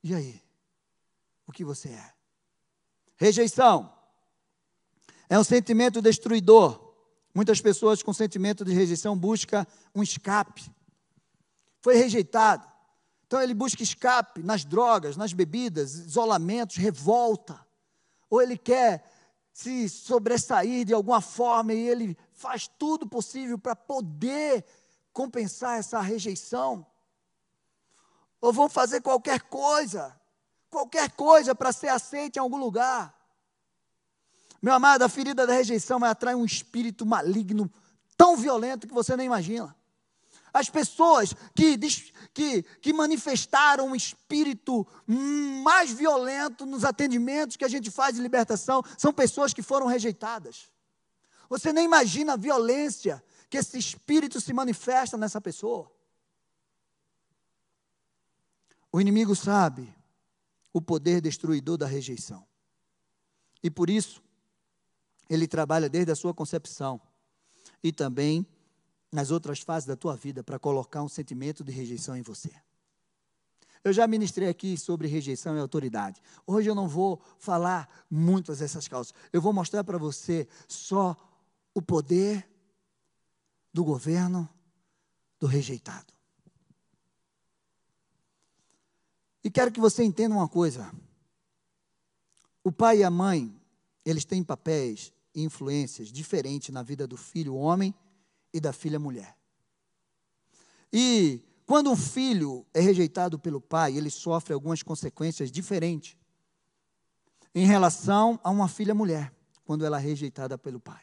E 0.00 0.14
aí? 0.14 0.40
O 1.44 1.50
que 1.50 1.64
você 1.64 1.88
é? 1.88 2.14
Rejeição 3.16 3.92
é 5.28 5.36
um 5.36 5.42
sentimento 5.42 6.00
destruidor. 6.00 6.94
Muitas 7.34 7.60
pessoas 7.60 8.00
com 8.00 8.12
sentimento 8.12 8.64
de 8.64 8.72
rejeição 8.72 9.18
buscam 9.18 9.66
um 9.92 10.04
escape. 10.04 10.70
Foi 11.80 11.96
rejeitado. 11.96 12.70
Então 13.26 13.42
ele 13.42 13.54
busca 13.54 13.82
escape 13.82 14.40
nas 14.40 14.64
drogas, 14.64 15.16
nas 15.16 15.32
bebidas, 15.32 15.94
isolamentos, 15.94 16.76
revolta 16.76 17.64
ou 18.34 18.42
ele 18.42 18.58
quer 18.58 19.13
se 19.54 19.88
sobressair 19.88 20.84
de 20.84 20.92
alguma 20.92 21.20
forma 21.20 21.72
e 21.72 21.88
ele 21.88 22.18
faz 22.32 22.66
tudo 22.66 23.06
possível 23.06 23.56
para 23.56 23.76
poder 23.76 24.64
compensar 25.12 25.78
essa 25.78 26.00
rejeição. 26.00 26.84
Ou 28.40 28.52
vão 28.52 28.68
fazer 28.68 29.00
qualquer 29.00 29.42
coisa, 29.42 30.20
qualquer 30.68 31.12
coisa 31.12 31.54
para 31.54 31.72
ser 31.72 31.88
aceito 31.88 32.36
em 32.36 32.40
algum 32.40 32.56
lugar. 32.56 33.14
Meu 34.60 34.74
amado, 34.74 35.02
a 35.02 35.08
ferida 35.08 35.46
da 35.46 35.52
rejeição 35.52 36.00
vai 36.00 36.10
atrair 36.10 36.34
um 36.34 36.44
espírito 36.44 37.06
maligno 37.06 37.72
tão 38.16 38.36
violento 38.36 38.88
que 38.88 38.92
você 38.92 39.16
nem 39.16 39.26
imagina. 39.26 39.74
As 40.54 40.70
pessoas 40.70 41.34
que, 41.52 41.76
que, 42.32 42.62
que 42.62 42.92
manifestaram 42.92 43.88
um 43.88 43.96
espírito 43.96 44.86
mais 45.04 45.92
violento 45.92 46.64
nos 46.64 46.84
atendimentos 46.84 47.56
que 47.56 47.64
a 47.64 47.68
gente 47.68 47.90
faz 47.90 48.14
de 48.14 48.22
libertação 48.22 48.80
são 48.96 49.12
pessoas 49.12 49.52
que 49.52 49.62
foram 49.62 49.88
rejeitadas. 49.88 50.70
Você 51.48 51.72
nem 51.72 51.84
imagina 51.84 52.34
a 52.34 52.36
violência 52.36 53.22
que 53.50 53.58
esse 53.58 53.76
espírito 53.76 54.40
se 54.40 54.52
manifesta 54.52 55.16
nessa 55.16 55.40
pessoa. 55.40 55.90
O 58.92 59.00
inimigo 59.00 59.34
sabe 59.34 59.92
o 60.72 60.80
poder 60.80 61.20
destruidor 61.20 61.76
da 61.76 61.86
rejeição. 61.86 62.46
E 63.60 63.68
por 63.68 63.90
isso, 63.90 64.22
ele 65.28 65.48
trabalha 65.48 65.88
desde 65.88 66.12
a 66.12 66.16
sua 66.16 66.32
concepção 66.32 67.00
e 67.82 67.90
também 67.90 68.46
nas 69.14 69.30
outras 69.30 69.60
fases 69.60 69.86
da 69.86 69.94
tua 69.94 70.16
vida 70.16 70.42
para 70.42 70.58
colocar 70.58 71.00
um 71.00 71.08
sentimento 71.08 71.62
de 71.62 71.70
rejeição 71.70 72.16
em 72.16 72.22
você. 72.22 72.50
Eu 73.84 73.92
já 73.92 74.08
ministrei 74.08 74.48
aqui 74.48 74.76
sobre 74.76 75.06
rejeição 75.06 75.56
e 75.56 75.60
autoridade. 75.60 76.20
Hoje 76.44 76.68
eu 76.68 76.74
não 76.74 76.88
vou 76.88 77.22
falar 77.38 77.88
muitas 78.10 78.58
dessas 78.58 78.88
causas. 78.88 79.14
Eu 79.32 79.40
vou 79.40 79.52
mostrar 79.52 79.84
para 79.84 79.98
você 79.98 80.48
só 80.66 81.16
o 81.72 81.80
poder 81.80 82.44
do 83.72 83.84
governo 83.84 84.48
do 85.38 85.46
rejeitado. 85.46 86.12
E 89.44 89.50
quero 89.50 89.70
que 89.70 89.78
você 89.78 90.02
entenda 90.02 90.34
uma 90.34 90.48
coisa. 90.48 90.92
O 92.64 92.72
pai 92.72 92.98
e 92.98 93.04
a 93.04 93.10
mãe, 93.10 93.54
eles 94.04 94.24
têm 94.24 94.42
papéis 94.42 95.12
e 95.32 95.44
influências 95.44 96.08
diferentes 96.08 96.70
na 96.70 96.82
vida 96.82 97.06
do 97.06 97.16
filho 97.16 97.54
homem 97.54 97.94
e 98.54 98.60
da 98.60 98.72
filha 98.72 99.00
mulher. 99.00 99.36
E 100.92 101.42
quando 101.66 101.90
um 101.90 101.96
filho 101.96 102.64
é 102.72 102.80
rejeitado 102.80 103.36
pelo 103.36 103.60
pai, 103.60 103.96
ele 103.96 104.08
sofre 104.08 104.54
algumas 104.54 104.80
consequências 104.80 105.50
diferentes 105.50 106.16
em 107.52 107.66
relação 107.66 108.38
a 108.44 108.50
uma 108.50 108.68
filha 108.68 108.94
mulher, 108.94 109.34
quando 109.64 109.84
ela 109.84 109.98
é 109.98 110.02
rejeitada 110.02 110.56
pelo 110.56 110.78
pai. 110.78 111.02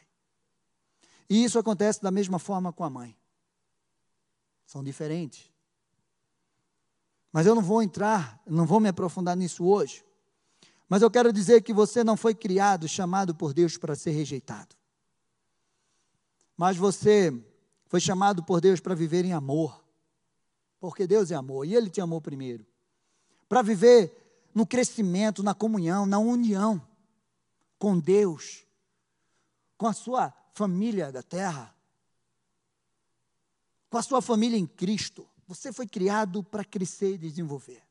E 1.28 1.44
isso 1.44 1.58
acontece 1.58 2.02
da 2.02 2.10
mesma 2.10 2.38
forma 2.38 2.72
com 2.72 2.84
a 2.84 2.90
mãe. 2.90 3.14
São 4.66 4.82
diferentes. 4.82 5.50
Mas 7.30 7.46
eu 7.46 7.54
não 7.54 7.62
vou 7.62 7.82
entrar, 7.82 8.40
não 8.46 8.66
vou 8.66 8.80
me 8.80 8.88
aprofundar 8.88 9.36
nisso 9.36 9.64
hoje. 9.64 10.04
Mas 10.88 11.02
eu 11.02 11.10
quero 11.10 11.32
dizer 11.32 11.62
que 11.62 11.72
você 11.72 12.02
não 12.02 12.16
foi 12.16 12.34
criado, 12.34 12.88
chamado 12.88 13.34
por 13.34 13.52
Deus 13.52 13.76
para 13.76 13.94
ser 13.94 14.10
rejeitado 14.12 14.74
mas 16.56 16.76
você 16.76 17.32
foi 17.86 18.00
chamado 18.00 18.42
por 18.42 18.60
Deus 18.60 18.80
para 18.80 18.94
viver 18.94 19.24
em 19.24 19.32
amor, 19.32 19.84
porque 20.80 21.06
Deus 21.06 21.30
é 21.30 21.34
amor 21.34 21.66
e 21.66 21.74
Ele 21.74 21.90
te 21.90 22.00
amou 22.00 22.20
primeiro, 22.20 22.66
para 23.48 23.62
viver 23.62 24.50
no 24.54 24.66
crescimento, 24.66 25.42
na 25.42 25.54
comunhão, 25.54 26.06
na 26.06 26.18
união 26.18 26.80
com 27.78 27.98
Deus, 27.98 28.64
com 29.76 29.88
a 29.88 29.92
sua 29.92 30.32
família 30.54 31.10
da 31.10 31.22
terra, 31.22 31.74
com 33.90 33.98
a 33.98 34.02
sua 34.02 34.22
família 34.22 34.56
em 34.56 34.66
Cristo. 34.66 35.28
Você 35.48 35.72
foi 35.72 35.86
criado 35.86 36.44
para 36.44 36.64
crescer 36.64 37.14
e 37.14 37.18
desenvolver. 37.18 37.82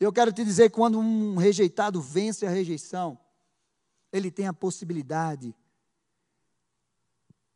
Eu 0.00 0.12
quero 0.12 0.32
te 0.32 0.44
dizer 0.44 0.68
que 0.68 0.74
quando 0.74 0.98
um 0.98 1.36
rejeitado 1.36 2.02
vence 2.02 2.44
a 2.44 2.50
rejeição, 2.50 3.16
ele 4.12 4.32
tem 4.32 4.48
a 4.48 4.52
possibilidade 4.52 5.54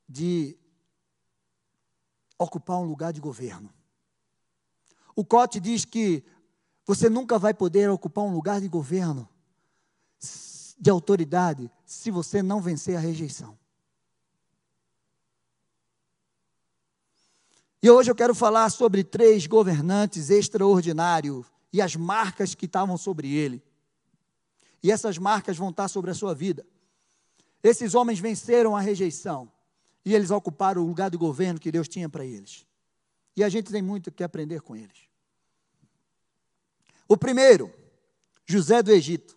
de 0.08 0.56
ocupar 2.38 2.78
um 2.78 2.84
lugar 2.84 3.12
de 3.12 3.20
governo. 3.20 3.72
O 5.14 5.25
Cote 5.25 5.58
diz 5.58 5.84
que 5.84 6.22
você 6.84 7.08
nunca 7.08 7.38
vai 7.38 7.54
poder 7.54 7.90
ocupar 7.90 8.25
um 8.25 8.32
lugar 8.32 8.60
de 8.60 8.68
governo, 8.68 9.28
de 10.78 10.90
autoridade, 10.90 11.70
se 11.84 12.10
você 12.10 12.42
não 12.42 12.60
vencer 12.60 12.96
a 12.96 13.00
rejeição. 13.00 13.58
E 17.82 17.90
hoje 17.90 18.10
eu 18.10 18.14
quero 18.14 18.34
falar 18.34 18.68
sobre 18.70 19.02
três 19.04 19.46
governantes 19.46 20.30
extraordinários 20.30 21.46
e 21.72 21.81
as 21.81 21.96
marcas 21.96 22.54
que 22.54 22.66
estavam 22.66 22.96
sobre 22.96 23.33
ele. 23.35 23.62
E 24.83 24.90
essas 24.90 25.18
marcas 25.18 25.57
vão 25.57 25.70
estar 25.70 25.88
sobre 25.88 26.11
a 26.11 26.14
sua 26.14 26.35
vida. 26.35 26.66
Esses 27.62 27.94
homens 27.94 28.18
venceram 28.18 28.76
a 28.76 28.81
rejeição 28.81 29.50
e 30.07 30.14
eles 30.14 30.31
ocuparam 30.31 30.83
o 30.83 30.87
lugar 30.87 31.11
do 31.11 31.19
governo 31.19 31.59
que 31.59 31.73
Deus 31.73 31.88
tinha 31.88 32.09
para 32.09 32.25
eles. 32.25 32.64
E 33.37 33.42
a 33.42 33.49
gente 33.49 33.73
tem 33.73 33.83
muito 33.83 34.12
que 34.12 34.23
aprender 34.23 34.61
com 34.61 34.77
eles. 34.77 35.11
O 37.09 37.16
primeiro, 37.16 37.75
José 38.47 38.85
do 38.85 38.92
Egito. 38.92 39.37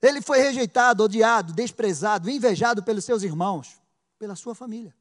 Ele 0.00 0.22
foi 0.22 0.38
rejeitado, 0.38 1.04
odiado, 1.04 1.52
desprezado, 1.52 2.30
invejado 2.30 2.82
pelos 2.82 3.04
seus 3.04 3.22
irmãos, 3.22 3.78
pela 4.18 4.34
sua 4.34 4.54
família. 4.54 4.96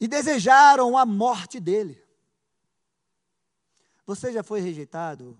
E 0.00 0.08
desejaram 0.08 0.96
a 0.96 1.04
morte 1.04 1.60
dele. 1.60 2.02
Você 4.06 4.32
já 4.32 4.42
foi 4.42 4.60
rejeitado 4.60 5.38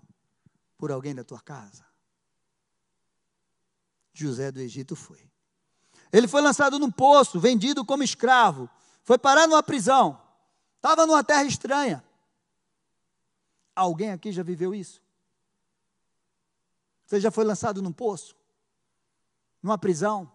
por 0.77 0.91
alguém 0.91 1.15
da 1.15 1.23
tua 1.23 1.41
casa? 1.41 1.90
José 4.13 4.51
do 4.51 4.59
Egito 4.59 4.95
foi. 4.95 5.29
Ele 6.11 6.27
foi 6.27 6.41
lançado 6.41 6.77
num 6.77 6.91
poço, 6.91 7.39
vendido 7.39 7.85
como 7.85 8.03
escravo, 8.03 8.69
foi 9.03 9.17
parar 9.17 9.47
numa 9.47 9.63
prisão, 9.63 10.21
estava 10.75 11.05
numa 11.05 11.23
terra 11.23 11.43
estranha. 11.43 12.03
Alguém 13.75 14.11
aqui 14.11 14.31
já 14.31 14.43
viveu 14.43 14.75
isso? 14.75 15.01
Você 17.05 17.19
já 17.19 17.31
foi 17.31 17.43
lançado 17.43 17.81
num 17.81 17.91
poço? 17.91 18.35
Numa 19.61 19.77
prisão? 19.77 20.31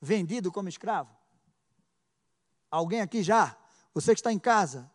Vendido 0.00 0.52
como 0.52 0.68
escravo? 0.68 1.14
Alguém 2.70 3.00
aqui 3.00 3.22
já? 3.22 3.56
Você 3.94 4.14
que 4.14 4.20
está 4.20 4.32
em 4.32 4.38
casa? 4.38 4.90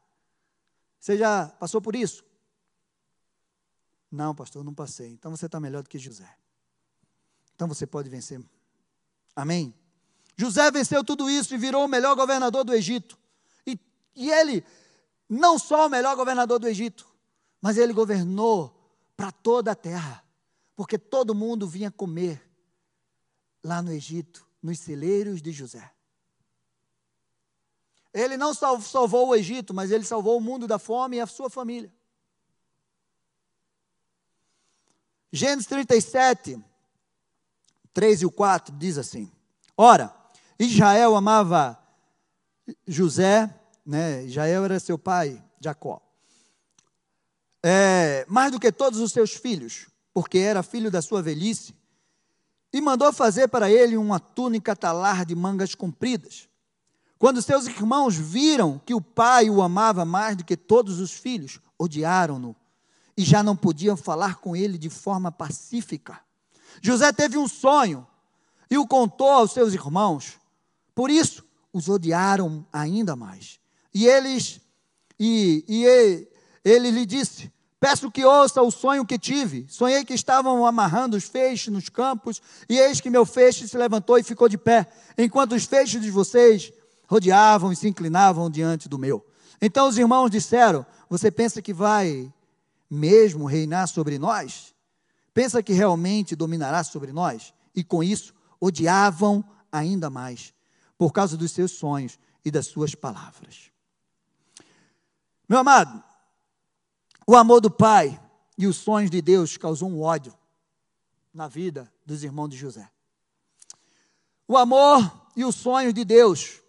Você 1.00 1.18
já 1.18 1.48
passou 1.48 1.82
por 1.82 1.96
isso? 1.96 2.24
Não, 4.12 4.36
pastor, 4.36 4.64
não 4.64 4.74
passei. 4.74 5.10
Então 5.12 5.32
você 5.32 5.48
está 5.48 5.60
melhor 5.60 5.82
do 5.82 5.90
que 5.90 5.98
José. 5.98 6.38
Então 7.62 7.68
você 7.68 7.86
pode 7.86 8.10
vencer. 8.10 8.44
Amém? 9.36 9.72
José 10.36 10.72
venceu 10.72 11.04
tudo 11.04 11.30
isso 11.30 11.54
e 11.54 11.60
virou 11.60 11.86
o 11.86 11.88
melhor 11.88 12.16
governador 12.16 12.64
do 12.64 12.74
Egito. 12.74 13.20
E, 13.68 13.80
e 14.16 14.32
ele, 14.32 14.66
não 15.30 15.60
só 15.60 15.86
o 15.86 15.90
melhor 15.90 16.16
governador 16.16 16.58
do 16.58 16.68
Egito, 16.68 17.08
mas 17.62 17.78
ele 17.78 17.94
governou 17.94 18.76
para 19.16 19.32
toda 19.32 19.74
a 19.74 19.76
terra, 19.76 20.26
porque 20.76 20.98
todo 20.98 21.36
mundo 21.36 21.68
vinha 21.68 21.92
comer 21.92 22.42
lá 23.64 23.80
no 23.80 23.92
Egito, 23.92 24.44
nos 24.60 24.80
celeiros 24.80 25.40
de 25.40 25.52
José. 25.52 25.94
Ele 28.12 28.38
não 28.38 28.56
salvou 28.56 29.28
o 29.28 29.36
Egito, 29.36 29.72
mas 29.72 29.92
ele 29.92 30.04
salvou 30.04 30.36
o 30.36 30.42
mundo 30.42 30.68
da 30.68 30.80
fome 30.80 31.18
e 31.18 31.22
a 31.22 31.28
sua 31.28 31.48
família. 31.48 31.94
Gênesis 35.32 35.68
37, 35.68 36.71
3 37.94 38.22
e 38.22 38.26
o 38.26 38.32
4 38.32 38.76
diz 38.78 38.98
assim: 38.98 39.32
Ora, 39.78 40.14
Israel 40.60 41.16
amava 41.16 41.78
José, 42.88 43.54
né? 43.86 44.24
Israel 44.26 44.66
era 44.66 44.80
seu 44.80 44.98
pai, 44.98 45.42
Jacó. 45.60 46.02
É, 47.64 48.26
mais 48.28 48.52
do 48.52 48.60
que 48.60 48.72
todos 48.72 49.00
os 49.00 49.12
seus 49.12 49.34
filhos, 49.34 49.88
porque 50.14 50.40
era 50.40 50.64
filho 50.64 50.90
da 50.90 51.02
sua 51.02 51.22
velhice, 51.22 51.76
e 52.74 52.82
mandou 52.82 53.12
fazer 53.12 53.48
para 53.50 53.70
ele 53.70 53.98
uma 53.98 54.20
túnica 54.20 54.76
talar 54.76 55.26
de 55.26 55.36
mangas 55.36 55.76
compridas. 55.76 56.48
Quando 57.20 57.42
seus 57.42 57.68
irmãos 57.68 58.16
viram 58.16 58.82
que 58.84 58.96
o 58.96 59.02
pai 59.02 59.50
o 59.50 59.62
amava 59.62 60.04
mais 60.06 60.36
do 60.36 60.44
que 60.44 60.58
todos 60.58 61.00
os 61.00 61.12
filhos, 61.12 61.60
odiaram-no 61.78 62.56
e 63.16 63.24
já 63.24 63.44
não 63.44 63.56
podiam 63.56 63.96
falar 63.96 64.36
com 64.38 64.56
ele 64.56 64.78
de 64.78 64.90
forma 64.90 65.32
pacífica. 65.32 66.20
José 66.82 67.12
teve 67.12 67.38
um 67.38 67.48
sonho 67.48 68.06
e 68.70 68.78
o 68.78 68.88
contou 68.88 69.30
aos 69.30 69.52
seus 69.52 69.74
irmãos. 69.74 70.40
Por 70.94 71.10
isso, 71.10 71.44
os 71.74 71.90
odiaram 71.90 72.66
ainda 72.72 73.16
mais. 73.16 73.60
E 73.94 74.06
eles 74.06 74.62
e, 75.24 75.64
e 75.68 75.86
ele, 75.86 76.28
ele 76.66 76.92
lhe 76.92 77.06
disse: 77.06 77.52
Peço 77.80 78.10
que 78.10 78.26
ouça 78.26 78.62
o 78.62 78.72
sonho 78.72 79.06
que 79.06 79.20
tive. 79.20 79.68
Sonhei 79.70 80.04
que 80.04 80.14
estavam 80.14 80.66
amarrando 80.66 81.16
os 81.16 81.26
feixes 81.26 81.72
nos 81.72 81.90
campos, 81.90 82.42
e 82.68 82.80
eis 82.80 83.00
que 83.00 83.10
meu 83.10 83.26
feixe 83.26 83.68
se 83.68 83.78
levantou 83.78 84.18
e 84.18 84.24
ficou 84.24 84.50
de 84.50 84.58
pé, 84.58 84.88
enquanto 85.18 85.54
os 85.54 85.66
feixes 85.66 86.02
de 86.02 86.10
vocês 86.10 86.74
rodeavam 87.08 87.72
e 87.72 87.76
se 87.76 87.88
inclinavam 87.88 88.50
diante 88.50 88.90
do 88.90 88.98
meu. 88.98 89.24
Então 89.62 89.88
os 89.88 89.98
irmãos 89.98 90.30
disseram: 90.30 90.86
Você 91.10 91.30
pensa 91.30 91.62
que 91.62 91.74
vai 91.74 92.32
mesmo 92.90 93.46
reinar 93.46 93.88
sobre 93.88 94.18
nós? 94.18 94.71
Pensa 95.34 95.64
que 95.64 95.74
realmente 95.74 96.36
dominará 96.36 96.84
sobre 96.84 97.12
nós? 97.12 97.54
E 97.76 97.84
com 97.84 98.04
isso 98.04 98.34
odiavam 98.60 99.44
ainda 99.72 100.10
mais. 100.10 100.54
por 100.98 101.12
causa 101.12 101.36
dos 101.36 101.52
seus 101.52 101.72
sonhos 101.72 102.20
e 102.46 102.52
das 102.52 102.68
suas 102.68 102.94
palavras. 102.94 103.72
Meu 105.50 105.58
amado, 105.58 106.04
o 107.26 107.36
amor 107.36 107.60
do 107.60 107.72
Pai 107.72 108.22
e 108.56 108.68
os 108.68 108.78
sonhos 108.78 109.10
de 109.10 109.20
Deus 109.20 109.58
causou 109.58 109.90
um 109.90 110.00
ódio 110.00 110.32
na 111.34 111.48
vida 111.48 111.92
dos 112.06 112.24
irmãos 112.24 112.50
de 112.50 112.58
José. 112.58 112.88
O 114.48 114.56
amor 114.56 115.28
e 115.36 115.44
os 115.44 115.56
sonhos 115.56 115.94
de 115.94 116.06
Deus 116.06 116.62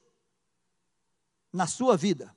na 1.52 1.66
sua 1.66 1.94
vida. 1.94 2.34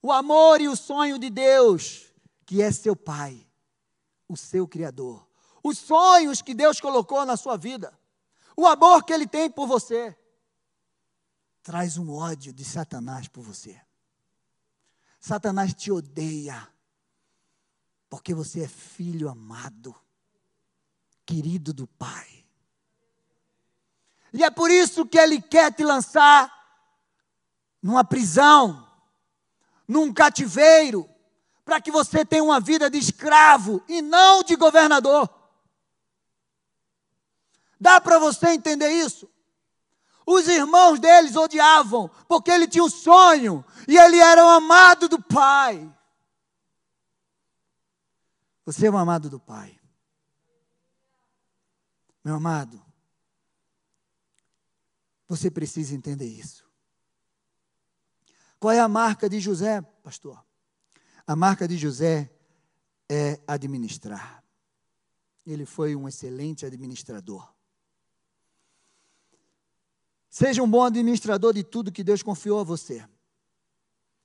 O 0.00 0.10
amor 0.10 0.60
e 0.62 0.68
o 0.68 0.76
sonho 0.76 1.18
de 1.18 1.28
Deus, 1.28 2.06
que 2.46 2.62
é 2.62 2.72
seu 2.72 2.96
Pai, 2.96 3.45
o 4.28 4.36
seu 4.36 4.66
Criador. 4.66 5.26
Os 5.62 5.78
sonhos 5.78 6.42
que 6.42 6.54
Deus 6.54 6.80
colocou 6.80 7.24
na 7.24 7.36
sua 7.36 7.56
vida. 7.56 7.98
O 8.56 8.66
amor 8.66 9.04
que 9.04 9.12
Ele 9.12 9.26
tem 9.26 9.50
por 9.50 9.66
você 9.66 10.16
traz 11.66 11.98
um 11.98 12.12
ódio 12.14 12.52
de 12.52 12.64
Satanás 12.64 13.26
por 13.26 13.42
você. 13.42 13.76
Satanás 15.18 15.74
te 15.74 15.90
odeia, 15.90 16.68
porque 18.08 18.32
você 18.32 18.62
é 18.62 18.68
filho 18.68 19.28
amado, 19.28 19.92
querido 21.26 21.74
do 21.74 21.88
Pai. 21.88 22.46
E 24.32 24.44
é 24.44 24.48
por 24.48 24.70
isso 24.70 25.04
que 25.04 25.18
ele 25.18 25.42
quer 25.42 25.74
te 25.74 25.82
lançar 25.82 26.48
numa 27.82 28.04
prisão, 28.04 28.88
num 29.88 30.14
cativeiro, 30.14 31.10
para 31.66 31.80
que 31.80 31.90
você 31.90 32.24
tenha 32.24 32.44
uma 32.44 32.60
vida 32.60 32.88
de 32.88 32.96
escravo 32.96 33.82
e 33.88 34.00
não 34.00 34.44
de 34.44 34.54
governador. 34.54 35.28
Dá 37.78 38.00
para 38.00 38.20
você 38.20 38.50
entender 38.50 38.88
isso? 38.88 39.28
Os 40.24 40.46
irmãos 40.46 41.00
deles 41.00 41.34
odiavam, 41.34 42.08
porque 42.28 42.52
ele 42.52 42.68
tinha 42.68 42.84
um 42.84 42.88
sonho 42.88 43.64
e 43.88 43.98
ele 43.98 44.16
era 44.18 44.44
o 44.44 44.48
amado 44.48 45.08
do 45.08 45.20
Pai. 45.20 45.92
Você 48.64 48.86
é 48.86 48.90
o 48.90 48.96
amado 48.96 49.28
do 49.28 49.40
Pai. 49.40 49.76
Meu 52.24 52.36
amado, 52.36 52.80
você 55.26 55.50
precisa 55.50 55.96
entender 55.96 56.26
isso. 56.26 56.64
Qual 58.60 58.72
é 58.72 58.78
a 58.78 58.88
marca 58.88 59.28
de 59.28 59.40
José, 59.40 59.82
pastor? 60.04 60.45
A 61.26 61.34
marca 61.34 61.66
de 61.66 61.76
José 61.76 62.30
é 63.08 63.40
administrar. 63.46 64.44
Ele 65.44 65.66
foi 65.66 65.96
um 65.96 66.06
excelente 66.06 66.64
administrador. 66.64 67.52
Seja 70.30 70.62
um 70.62 70.70
bom 70.70 70.84
administrador 70.84 71.52
de 71.54 71.64
tudo 71.64 71.90
que 71.90 72.04
Deus 72.04 72.22
confiou 72.22 72.60
a 72.60 72.64
você. 72.64 73.04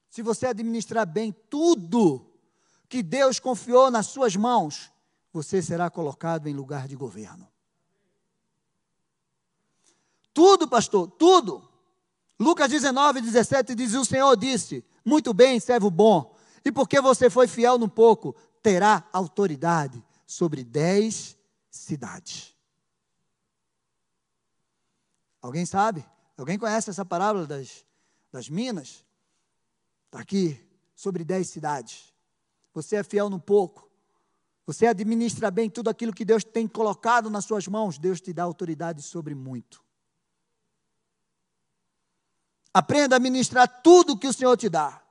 Se 0.10 0.22
você 0.22 0.48
administrar 0.48 1.08
bem 1.08 1.34
tudo 1.50 2.30
que 2.90 3.02
Deus 3.02 3.40
confiou 3.40 3.90
nas 3.90 4.08
suas 4.08 4.36
mãos, 4.36 4.92
você 5.32 5.62
será 5.62 5.90
colocado 5.90 6.48
em 6.48 6.54
lugar 6.54 6.88
de 6.88 6.96
governo. 6.96 7.48
Tudo, 10.34 10.68
pastor, 10.68 11.10
tudo. 11.12 11.68
Lucas 12.38 12.70
19, 12.70 13.22
17 13.22 13.74
diz: 13.74 13.94
O 13.94 14.04
Senhor 14.04 14.36
disse: 14.36 14.84
Muito 15.06 15.34
bem, 15.34 15.60
servo 15.60 15.90
bom, 15.90 16.31
e 16.64 16.72
porque 16.72 17.02
você 17.02 17.30
foi 17.30 17.48
fiel 17.48 17.78
no 17.78 17.90
pouco, 17.90 18.36
terá 18.62 19.08
autoridade 19.12 20.04
sobre 20.26 20.64
dez 20.64 21.38
cidades. 21.70 22.56
Alguém 25.42 25.66
sabe? 25.66 26.06
Alguém 26.38 26.58
conhece 26.58 26.90
essa 26.90 27.04
parábola 27.04 27.48
das, 27.48 27.86
das 28.32 28.50
minas? 28.50 29.04
Está 30.06 30.20
aqui, 30.20 30.60
sobre 30.96 31.24
dez 31.24 31.50
cidades. 31.50 32.14
Você 32.74 32.98
é 32.98 33.04
fiel 33.04 33.30
no 33.30 33.40
pouco. 33.40 33.90
Você 34.66 34.86
administra 34.86 35.50
bem 35.50 35.70
tudo 35.70 35.90
aquilo 35.90 36.14
que 36.14 36.24
Deus 36.24 36.44
tem 36.44 36.68
colocado 36.68 37.30
nas 37.30 37.46
suas 37.46 37.68
mãos. 37.68 37.98
Deus 37.98 38.22
te 38.22 38.32
dá 38.32 38.44
autoridade 38.44 39.02
sobre 39.02 39.34
muito. 39.34 39.84
Aprenda 42.74 43.16
a 43.16 43.18
administrar 43.18 43.68
tudo 43.82 44.18
que 44.18 44.28
o 44.28 44.34
Senhor 44.34 44.56
te 44.56 44.70
dá. 44.70 45.02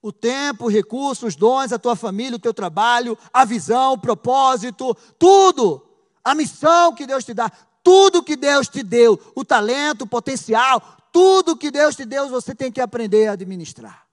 O 0.00 0.12
tempo, 0.12 0.66
os 0.66 0.72
recursos, 0.72 1.28
os 1.28 1.36
dons, 1.36 1.72
a 1.72 1.78
tua 1.78 1.96
família, 1.96 2.36
o 2.36 2.40
teu 2.40 2.54
trabalho, 2.54 3.18
a 3.32 3.44
visão, 3.44 3.94
o 3.94 3.98
propósito, 3.98 4.94
tudo. 5.18 5.84
A 6.22 6.34
missão 6.34 6.94
que 6.94 7.06
Deus 7.06 7.24
te 7.24 7.34
dá. 7.34 7.50
Tudo 7.82 8.22
que 8.22 8.36
Deus 8.36 8.68
te 8.68 8.82
deu, 8.82 9.18
o 9.34 9.44
talento, 9.44 10.02
o 10.02 10.06
potencial, 10.06 10.80
tudo 11.12 11.56
que 11.56 11.70
Deus 11.70 11.96
te 11.96 12.04
deu, 12.04 12.28
você 12.28 12.54
tem 12.54 12.70
que 12.70 12.80
aprender 12.80 13.28
a 13.28 13.32
administrar. 13.32 14.06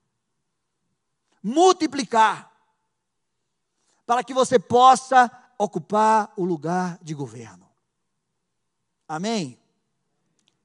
Multiplicar. 1.42 2.50
Para 4.06 4.24
que 4.24 4.32
você 4.32 4.58
possa 4.58 5.30
ocupar 5.58 6.32
o 6.36 6.44
lugar 6.44 6.98
de 7.02 7.14
governo. 7.14 7.68
Amém? 9.08 9.58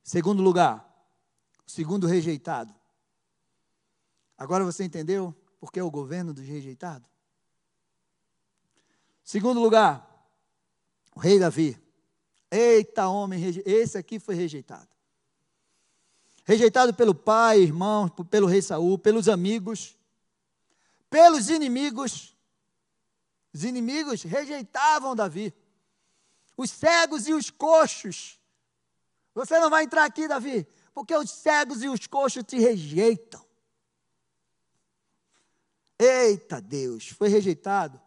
Segundo 0.03 0.41
lugar, 0.41 0.85
segundo 1.65 2.07
rejeitado. 2.07 2.73
Agora 4.41 4.65
você 4.65 4.83
entendeu 4.83 5.35
por 5.59 5.71
que 5.71 5.79
é 5.79 5.83
o 5.83 5.91
governo 5.91 6.33
dos 6.33 6.43
rejeitados? 6.43 7.07
Segundo 9.23 9.61
lugar, 9.61 10.03
o 11.15 11.19
rei 11.19 11.37
Davi. 11.37 11.79
Eita, 12.49 13.07
homem, 13.07 13.39
esse 13.63 13.99
aqui 13.99 14.17
foi 14.17 14.33
rejeitado. 14.33 14.87
Rejeitado 16.43 16.91
pelo 16.91 17.13
pai, 17.13 17.59
irmão, 17.59 18.09
pelo 18.09 18.47
rei 18.47 18.63
Saul, 18.63 18.97
pelos 18.97 19.29
amigos, 19.29 19.95
pelos 21.07 21.51
inimigos. 21.51 22.35
Os 23.53 23.63
inimigos 23.63 24.23
rejeitavam 24.23 25.15
Davi. 25.15 25.53
Os 26.57 26.71
cegos 26.71 27.27
e 27.27 27.33
os 27.35 27.51
coxos. 27.51 28.39
Você 29.35 29.59
não 29.59 29.69
vai 29.69 29.83
entrar 29.83 30.03
aqui, 30.03 30.27
Davi, 30.27 30.67
porque 30.95 31.15
os 31.15 31.29
cegos 31.29 31.83
e 31.83 31.87
os 31.87 32.07
coxos 32.07 32.43
te 32.43 32.57
rejeitam. 32.57 33.50
Eita 36.03 36.59
Deus, 36.59 37.09
foi 37.09 37.29
rejeitado, 37.29 38.01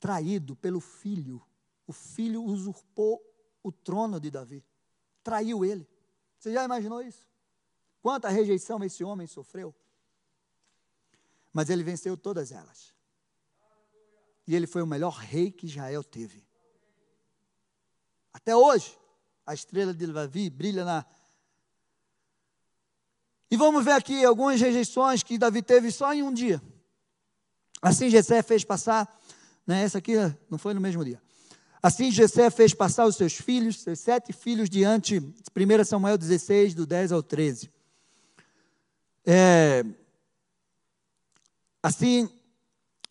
traído 0.00 0.56
pelo 0.56 0.80
filho. 0.80 1.40
O 1.86 1.92
filho 1.92 2.42
usurpou 2.42 3.22
o 3.62 3.70
trono 3.70 4.18
de 4.18 4.28
Davi. 4.28 4.64
Traiu 5.22 5.64
ele. 5.64 5.88
Você 6.36 6.52
já 6.52 6.64
imaginou 6.64 7.00
isso? 7.00 7.28
Quanta 8.02 8.28
rejeição 8.28 8.82
esse 8.82 9.04
homem 9.04 9.28
sofreu? 9.28 9.72
Mas 11.52 11.70
ele 11.70 11.84
venceu 11.84 12.16
todas 12.16 12.50
elas. 12.50 12.92
E 14.44 14.56
ele 14.56 14.66
foi 14.66 14.82
o 14.82 14.86
melhor 14.86 15.14
rei 15.14 15.52
que 15.52 15.66
Israel 15.66 16.02
teve. 16.02 16.44
Até 18.32 18.56
hoje, 18.56 18.98
a 19.46 19.54
estrela 19.54 19.94
de 19.94 20.08
Davi 20.08 20.50
brilha 20.50 20.84
na. 20.84 21.06
E 23.48 23.56
vamos 23.56 23.84
ver 23.84 23.92
aqui 23.92 24.24
algumas 24.24 24.60
rejeições 24.60 25.22
que 25.22 25.38
Davi 25.38 25.62
teve 25.62 25.92
só 25.92 26.12
em 26.12 26.24
um 26.24 26.32
dia. 26.32 26.60
Assim 27.80 28.10
Jessé 28.10 28.42
fez 28.42 28.64
passar, 28.64 29.20
né, 29.66 29.82
essa 29.82 29.98
aqui 29.98 30.14
não 30.50 30.58
foi 30.58 30.74
no 30.74 30.80
mesmo 30.80 31.04
dia. 31.04 31.20
Assim 31.82 32.10
Jessé 32.10 32.50
fez 32.50 32.74
passar 32.74 33.06
os 33.06 33.16
seus 33.16 33.34
filhos, 33.34 33.80
seus 33.80 34.00
sete 34.00 34.32
filhos, 34.32 34.68
diante, 34.68 35.18
1 35.18 35.84
Samuel 35.84 36.18
16, 36.18 36.74
do 36.74 36.84
10 36.84 37.12
ao 37.12 37.22
13. 37.22 37.70
É, 39.24 39.84
assim, 41.82 42.28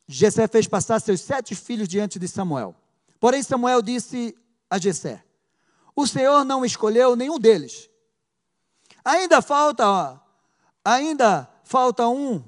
Jessé 0.07 0.47
fez 0.47 0.67
passar 0.67 0.99
seus 0.99 1.21
sete 1.21 1.55
filhos 1.55 1.87
diante 1.87 2.19
de 2.19 2.27
Samuel. 2.27 2.75
Porém, 3.19 3.41
Samuel 3.41 3.81
disse 3.81 4.37
a 4.69 4.77
Jessé: 4.77 5.23
O 5.95 6.05
Senhor 6.05 6.43
não 6.43 6.65
escolheu 6.65 7.15
nenhum 7.15 7.39
deles. 7.39 7.89
Ainda 9.03 9.41
falta, 9.41 10.21
ainda 10.83 11.49
falta 11.63 12.07
um. 12.07 12.43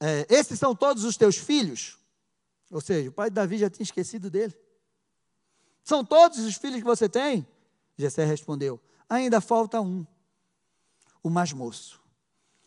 É, 0.00 0.26
esses 0.30 0.58
são 0.58 0.74
todos 0.74 1.04
os 1.04 1.16
teus 1.16 1.36
filhos. 1.36 1.98
Ou 2.70 2.80
seja, 2.80 3.10
o 3.10 3.12
pai 3.12 3.28
de 3.28 3.34
Davi 3.34 3.58
já 3.58 3.68
tinha 3.68 3.84
esquecido 3.84 4.30
dele. 4.30 4.56
São 5.84 6.04
todos 6.04 6.38
os 6.38 6.54
filhos 6.54 6.78
que 6.78 6.84
você 6.84 7.08
tem? 7.08 7.46
Jessé 7.96 8.24
respondeu: 8.24 8.80
Ainda 9.08 9.40
falta 9.40 9.80
um, 9.80 10.06
o 11.22 11.28
mais 11.28 11.52
moço. 11.52 12.00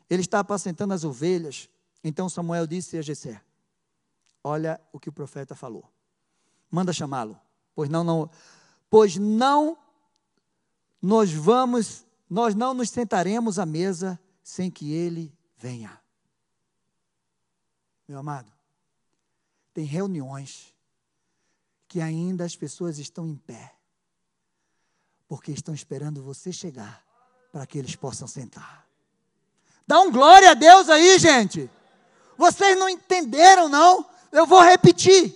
Ele 0.09 0.21
está 0.21 0.39
apacentando 0.39 0.93
as 0.93 1.03
ovelhas. 1.03 1.69
Então 2.03 2.29
Samuel 2.29 2.67
disse 2.67 2.97
a 2.97 3.01
Jessé: 3.01 3.41
Olha 4.43 4.79
o 4.91 4.99
que 4.99 5.09
o 5.09 5.13
profeta 5.13 5.55
falou. 5.55 5.89
Manda 6.69 6.91
chamá-lo, 6.91 7.39
pois 7.73 7.89
não, 7.89 8.03
não, 8.03 8.29
pois 8.89 9.15
não 9.15 9.77
nós 11.01 11.31
vamos, 11.31 12.05
nós 12.29 12.55
não 12.55 12.73
nos 12.73 12.89
sentaremos 12.89 13.59
à 13.59 13.65
mesa 13.65 14.19
sem 14.41 14.69
que 14.71 14.91
ele 14.91 15.37
venha. 15.55 16.02
Meu 18.13 18.19
amado, 18.19 18.51
tem 19.73 19.85
reuniões 19.85 20.71
que 21.87 21.99
ainda 21.99 22.45
as 22.45 22.55
pessoas 22.55 22.99
estão 22.99 23.25
em 23.25 23.35
pé, 23.35 23.73
porque 25.27 25.51
estão 25.51 25.73
esperando 25.73 26.21
você 26.21 26.51
chegar 26.51 27.03
para 27.51 27.65
que 27.65 27.75
eles 27.75 27.95
possam 27.95 28.27
sentar. 28.27 28.85
Dá 29.87 29.99
um 29.99 30.11
glória 30.11 30.51
a 30.51 30.53
Deus 30.53 30.89
aí, 30.89 31.17
gente. 31.17 31.67
Vocês 32.37 32.77
não 32.77 32.87
entenderam, 32.87 33.67
não? 33.67 34.07
Eu 34.31 34.45
vou 34.45 34.61
repetir. 34.61 35.35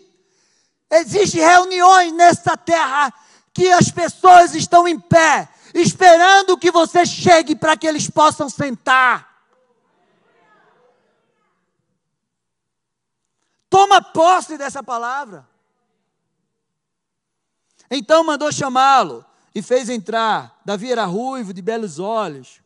Existem 0.88 1.42
reuniões 1.42 2.14
nessa 2.14 2.56
terra 2.56 3.12
que 3.52 3.72
as 3.72 3.90
pessoas 3.90 4.54
estão 4.54 4.88
em 4.88 5.00
pé, 5.00 5.50
esperando 5.74 6.56
que 6.56 6.70
você 6.70 7.08
chegue 7.08 7.56
para 7.56 7.76
que 7.76 7.88
eles 7.88 8.08
possam 8.08 8.48
sentar. 8.48 9.27
Toma 13.70 14.02
posse 14.02 14.58
dessa 14.58 14.82
palavra. 14.82 15.48
Então 17.90 18.24
mandou 18.24 18.52
chamá-lo 18.52 19.26
e 19.54 19.62
fez 19.62 19.90
entrar. 19.90 20.60
Davi 20.64 20.92
era 20.92 21.06
ruivo, 21.06 21.54
de 21.54 21.62
belos 21.62 22.00
olhos, 22.00 22.62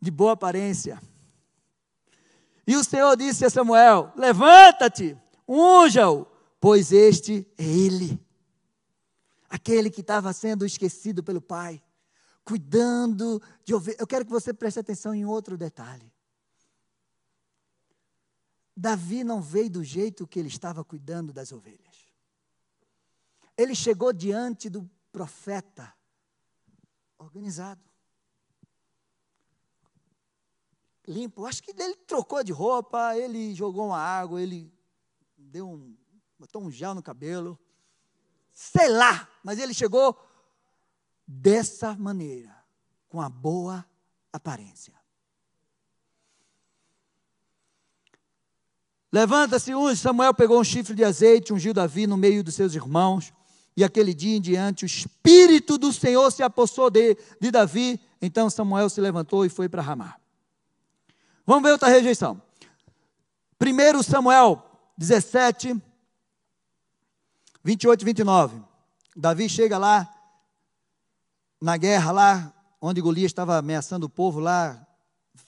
de 0.00 0.10
boa 0.10 0.32
aparência. 0.32 1.00
E 2.66 2.76
o 2.76 2.84
Senhor 2.84 3.16
disse 3.16 3.44
a 3.44 3.50
Samuel: 3.50 4.12
Levanta-te, 4.16 5.16
unja-o, 5.46 6.26
pois 6.60 6.92
este 6.92 7.46
é 7.56 7.64
ele, 7.64 8.20
aquele 9.48 9.88
que 9.88 10.00
estava 10.00 10.32
sendo 10.32 10.66
esquecido 10.66 11.22
pelo 11.22 11.40
pai, 11.40 11.82
cuidando 12.44 13.40
de 13.64 13.74
ovelhas. 13.74 14.00
Eu 14.00 14.06
quero 14.06 14.24
que 14.24 14.30
você 14.30 14.52
preste 14.52 14.80
atenção 14.80 15.14
em 15.14 15.24
outro 15.24 15.56
detalhe. 15.56 16.12
Davi 18.76 19.24
não 19.24 19.40
veio 19.40 19.70
do 19.70 19.82
jeito 19.82 20.26
que 20.26 20.38
ele 20.38 20.48
estava 20.48 20.84
cuidando 20.84 21.32
das 21.32 21.50
ovelhas. 21.50 22.06
Ele 23.56 23.74
chegou 23.74 24.12
diante 24.12 24.68
do 24.68 24.88
profeta 25.10 25.94
organizado. 27.16 27.80
Limpo. 31.08 31.46
Acho 31.46 31.62
que 31.62 31.70
ele 31.70 31.96
trocou 31.96 32.44
de 32.44 32.52
roupa, 32.52 33.16
ele 33.16 33.54
jogou 33.54 33.86
uma 33.86 33.98
água, 33.98 34.42
ele 34.42 34.70
deu 35.38 35.70
um, 35.70 35.96
botou 36.38 36.62
um 36.62 36.70
gel 36.70 36.94
no 36.94 37.02
cabelo. 37.02 37.58
Sei 38.52 38.88
lá, 38.88 39.26
mas 39.42 39.58
ele 39.58 39.72
chegou 39.72 40.20
dessa 41.26 41.96
maneira, 41.96 42.62
com 43.08 43.22
a 43.22 43.28
boa 43.28 43.88
aparência. 44.32 44.94
Levanta-se, 49.16 49.74
unge. 49.74 49.98
Samuel 49.98 50.34
pegou 50.34 50.60
um 50.60 50.64
chifre 50.64 50.94
de 50.94 51.02
azeite, 51.02 51.50
ungiu 51.50 51.72
Davi 51.72 52.06
no 52.06 52.18
meio 52.18 52.44
dos 52.44 52.54
seus 52.54 52.74
irmãos. 52.74 53.32
E 53.74 53.82
aquele 53.82 54.12
dia 54.12 54.36
em 54.36 54.40
diante, 54.42 54.84
o 54.84 54.86
Espírito 54.86 55.78
do 55.78 55.90
Senhor 55.90 56.30
se 56.30 56.42
apossou 56.42 56.90
de, 56.90 57.16
de 57.40 57.50
Davi. 57.50 57.98
Então 58.20 58.50
Samuel 58.50 58.90
se 58.90 59.00
levantou 59.00 59.46
e 59.46 59.48
foi 59.48 59.70
para 59.70 59.80
Ramá. 59.80 60.16
Vamos 61.46 61.62
ver 61.62 61.70
outra 61.72 61.88
rejeição. 61.88 62.42
Primeiro 63.58 64.02
Samuel 64.02 64.62
17, 64.98 65.82
28 67.64 68.02
e 68.02 68.04
29. 68.04 68.62
Davi 69.16 69.48
chega 69.48 69.78
lá, 69.78 70.14
na 71.58 71.78
guerra 71.78 72.12
lá, 72.12 72.52
onde 72.82 73.00
Golias 73.00 73.30
estava 73.30 73.56
ameaçando 73.56 74.04
o 74.04 74.10
povo 74.10 74.40
lá, 74.40 74.85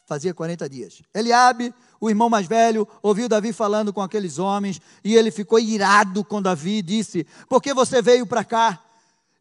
fazia 0.07 0.35
40 0.35 0.69
dias. 0.69 1.03
Eliabe, 1.15 1.75
o 2.01 2.09
irmão 2.09 2.31
mais 2.31 2.47
velho, 2.47 2.87
ouviu 3.03 3.29
Davi 3.29 3.53
falando 3.53 3.93
com 3.93 4.01
aqueles 4.01 4.39
homens 4.39 4.81
e 5.03 5.15
ele 5.15 5.31
ficou 5.31 5.59
irado 5.59 6.25
com 6.25 6.41
Davi 6.41 6.79
e 6.79 6.83
disse: 6.83 7.27
Por 7.49 7.63
que 7.63 7.75
você 7.75 8.01
veio 8.01 8.27
para 8.27 8.45
cá? 8.45 8.85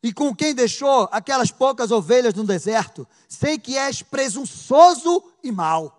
E 0.02 0.14
com 0.14 0.36
quem 0.36 0.54
deixou 0.54 1.10
aquelas 1.12 1.52
poucas 1.52 1.92
ovelhas 1.92 2.34
no 2.34 2.44
deserto? 2.44 3.08
Sei 3.28 3.58
que 3.58 3.78
és 3.78 4.02
presunçoso 4.02 5.24
e 5.44 5.52
mau. 5.52 5.94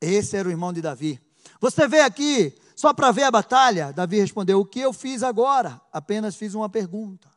Esse 0.00 0.36
era 0.36 0.48
o 0.48 0.50
irmão 0.50 0.72
de 0.72 0.80
Davi. 0.80 1.20
Você 1.60 1.88
veio 1.88 2.04
aqui 2.04 2.54
só 2.76 2.92
para 2.92 3.10
ver 3.10 3.24
a 3.24 3.30
batalha? 3.30 3.92
Davi 3.92 4.18
respondeu: 4.20 4.60
O 4.60 4.64
que 4.64 4.80
eu 4.80 4.92
fiz 4.92 5.22
agora? 5.22 5.80
Apenas 5.92 6.36
fiz 6.36 6.54
uma 6.54 6.68
pergunta. 6.68 7.28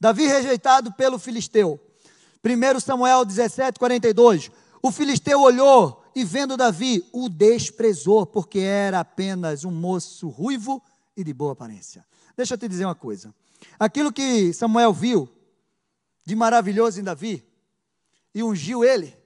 Davi 0.00 0.26
rejeitado 0.26 0.92
pelo 0.92 1.18
filisteu. 1.18 1.78
1 2.44 2.80
Samuel 2.80 3.24
17, 3.24 3.78
42. 3.78 4.50
O 4.82 4.90
filisteu 4.90 5.40
olhou 5.40 6.04
e, 6.14 6.24
vendo 6.24 6.56
Davi, 6.56 7.06
o 7.12 7.28
desprezou, 7.28 8.24
porque 8.26 8.60
era 8.60 9.00
apenas 9.00 9.64
um 9.64 9.70
moço 9.70 10.28
ruivo 10.28 10.82
e 11.16 11.22
de 11.22 11.32
boa 11.34 11.52
aparência. 11.52 12.04
Deixa 12.36 12.54
eu 12.54 12.58
te 12.58 12.66
dizer 12.66 12.86
uma 12.86 12.94
coisa. 12.94 13.34
Aquilo 13.78 14.12
que 14.12 14.52
Samuel 14.54 14.92
viu 14.92 15.28
de 16.24 16.34
maravilhoso 16.34 16.98
em 16.98 17.04
Davi 17.04 17.44
e 18.34 18.42
ungiu 18.42 18.84
ele, 18.84 19.16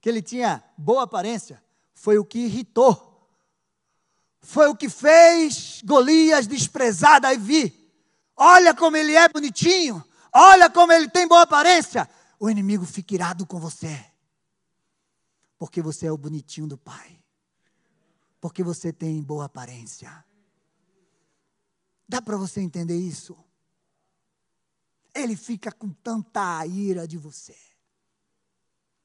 que 0.00 0.08
ele 0.08 0.20
tinha 0.20 0.62
boa 0.76 1.04
aparência, 1.04 1.62
foi 1.94 2.18
o 2.18 2.24
que 2.24 2.40
irritou. 2.40 3.06
Foi 4.40 4.68
o 4.68 4.76
que 4.76 4.88
fez 4.88 5.82
Golias 5.84 6.46
desprezar 6.46 7.20
Davi. 7.20 7.74
Olha 8.36 8.74
como 8.74 8.96
ele 8.96 9.14
é 9.14 9.28
bonitinho, 9.28 10.04
olha 10.32 10.70
como 10.70 10.92
ele 10.92 11.08
tem 11.08 11.26
boa 11.26 11.42
aparência. 11.42 12.08
O 12.38 12.48
inimigo 12.48 12.84
fica 12.84 13.14
irado 13.14 13.46
com 13.46 13.58
você. 13.58 14.04
Porque 15.58 15.82
você 15.82 16.06
é 16.06 16.12
o 16.12 16.16
bonitinho 16.16 16.68
do 16.68 16.78
Pai. 16.78 17.18
Porque 18.40 18.62
você 18.62 18.92
tem 18.92 19.20
boa 19.22 19.46
aparência. 19.46 20.24
Dá 22.08 22.22
para 22.22 22.36
você 22.36 22.60
entender 22.60 22.96
isso? 22.96 23.36
Ele 25.14 25.36
fica 25.36 25.72
com 25.72 25.90
tanta 25.90 26.64
ira 26.64 27.08
de 27.08 27.18
você. 27.18 27.56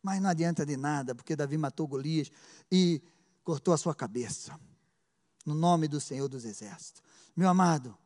Mas 0.01 0.21
não 0.21 0.29
adianta 0.29 0.65
de 0.65 0.77
nada, 0.77 1.15
porque 1.15 1.35
Davi 1.35 1.57
matou 1.57 1.87
Golias 1.87 2.29
e 2.71 3.01
cortou 3.43 3.73
a 3.73 3.77
sua 3.77 3.95
cabeça. 3.95 4.59
No 5.45 5.55
nome 5.55 5.87
do 5.87 5.99
Senhor 5.99 6.27
dos 6.27 6.45
Exércitos. 6.45 7.01
Meu 7.35 7.49
amado, 7.49 7.97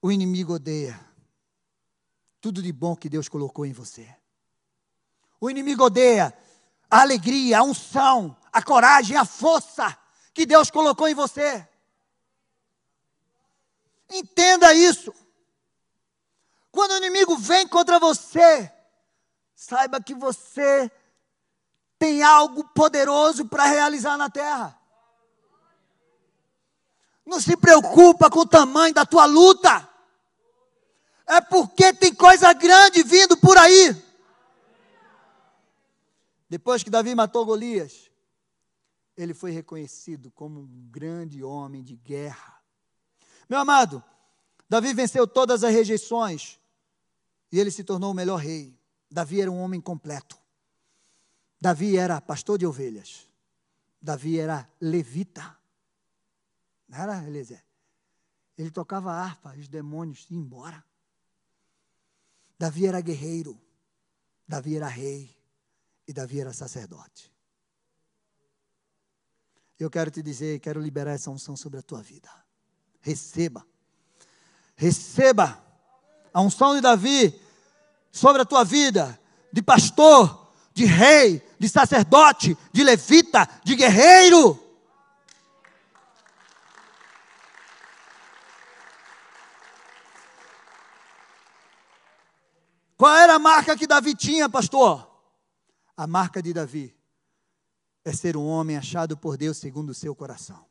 o 0.00 0.10
inimigo 0.10 0.54
odeia 0.54 0.98
tudo 2.46 2.62
de 2.62 2.72
bom 2.72 2.94
que 2.94 3.08
Deus 3.08 3.28
colocou 3.28 3.66
em 3.66 3.72
você. 3.72 4.08
O 5.40 5.50
inimigo 5.50 5.82
odeia 5.82 6.32
a 6.88 7.00
alegria, 7.00 7.58
a 7.58 7.62
unção, 7.64 8.36
a 8.52 8.62
coragem, 8.62 9.16
a 9.16 9.24
força 9.24 9.98
que 10.32 10.46
Deus 10.46 10.70
colocou 10.70 11.08
em 11.08 11.14
você. 11.14 11.68
Entenda 14.08 14.72
isso. 14.72 15.12
Quando 16.70 16.92
o 16.92 16.96
inimigo 16.98 17.36
vem 17.36 17.66
contra 17.66 17.98
você, 17.98 18.72
saiba 19.52 20.00
que 20.00 20.14
você 20.14 20.88
tem 21.98 22.22
algo 22.22 22.62
poderoso 22.68 23.46
para 23.46 23.64
realizar 23.64 24.16
na 24.16 24.30
terra. 24.30 24.80
Não 27.26 27.40
se 27.40 27.56
preocupa 27.56 28.30
com 28.30 28.38
o 28.38 28.46
tamanho 28.46 28.94
da 28.94 29.04
tua 29.04 29.24
luta. 29.24 29.95
É 31.26 31.40
porque 31.40 31.92
tem 31.92 32.14
coisa 32.14 32.52
grande 32.52 33.02
vindo 33.02 33.36
por 33.36 33.58
aí. 33.58 33.94
Depois 36.48 36.82
que 36.82 36.90
Davi 36.90 37.14
matou 37.14 37.44
Golias, 37.44 38.10
ele 39.16 39.34
foi 39.34 39.50
reconhecido 39.50 40.30
como 40.30 40.60
um 40.60 40.88
grande 40.90 41.42
homem 41.42 41.82
de 41.82 41.96
guerra. 41.96 42.62
Meu 43.48 43.58
amado, 43.58 44.02
Davi 44.68 44.94
venceu 44.94 45.26
todas 45.26 45.64
as 45.64 45.72
rejeições 45.72 46.60
e 47.50 47.58
ele 47.58 47.70
se 47.70 47.82
tornou 47.82 48.12
o 48.12 48.14
melhor 48.14 48.36
rei. 48.36 48.78
Davi 49.10 49.40
era 49.40 49.50
um 49.50 49.58
homem 49.58 49.80
completo. 49.80 50.38
Davi 51.60 51.96
era 51.96 52.20
pastor 52.20 52.58
de 52.58 52.66
ovelhas. 52.66 53.26
Davi 54.00 54.38
era 54.38 54.68
levita. 54.80 55.56
Não 56.88 56.98
era, 56.98 57.24
Eliezer? 57.24 57.64
Ele 58.56 58.70
tocava 58.70 59.12
harpa, 59.12 59.54
os 59.56 59.68
demônios 59.68 60.26
iam 60.30 60.40
embora. 60.40 60.84
Davi 62.58 62.86
era 62.86 63.00
guerreiro. 63.00 63.60
Davi 64.46 64.76
era 64.76 64.86
rei 64.86 65.36
e 66.06 66.12
Davi 66.12 66.40
era 66.40 66.52
sacerdote. 66.52 67.32
Eu 69.78 69.90
quero 69.90 70.10
te 70.10 70.22
dizer, 70.22 70.60
quero 70.60 70.80
liberar 70.80 71.12
essa 71.12 71.30
unção 71.30 71.56
sobre 71.56 71.78
a 71.78 71.82
tua 71.82 72.00
vida. 72.00 72.30
Receba. 73.00 73.66
Receba 74.74 75.62
a 76.32 76.40
unção 76.40 76.74
de 76.74 76.80
Davi 76.80 77.38
sobre 78.10 78.42
a 78.42 78.44
tua 78.44 78.64
vida, 78.64 79.18
de 79.52 79.62
pastor, 79.62 80.50
de 80.72 80.84
rei, 80.84 81.42
de 81.58 81.68
sacerdote, 81.68 82.56
de 82.72 82.84
levita, 82.84 83.48
de 83.64 83.74
guerreiro. 83.74 84.65
Qual 92.96 93.14
era 93.14 93.34
a 93.34 93.38
marca 93.38 93.76
que 93.76 93.86
Davi 93.86 94.14
tinha, 94.14 94.48
pastor? 94.48 95.06
A 95.96 96.06
marca 96.06 96.42
de 96.42 96.52
Davi 96.52 96.94
é 98.04 98.12
ser 98.12 98.36
um 98.36 98.46
homem 98.46 98.76
achado 98.76 99.16
por 99.16 99.36
Deus 99.36 99.58
segundo 99.58 99.90
o 99.90 99.94
seu 99.94 100.14
coração. 100.14 100.64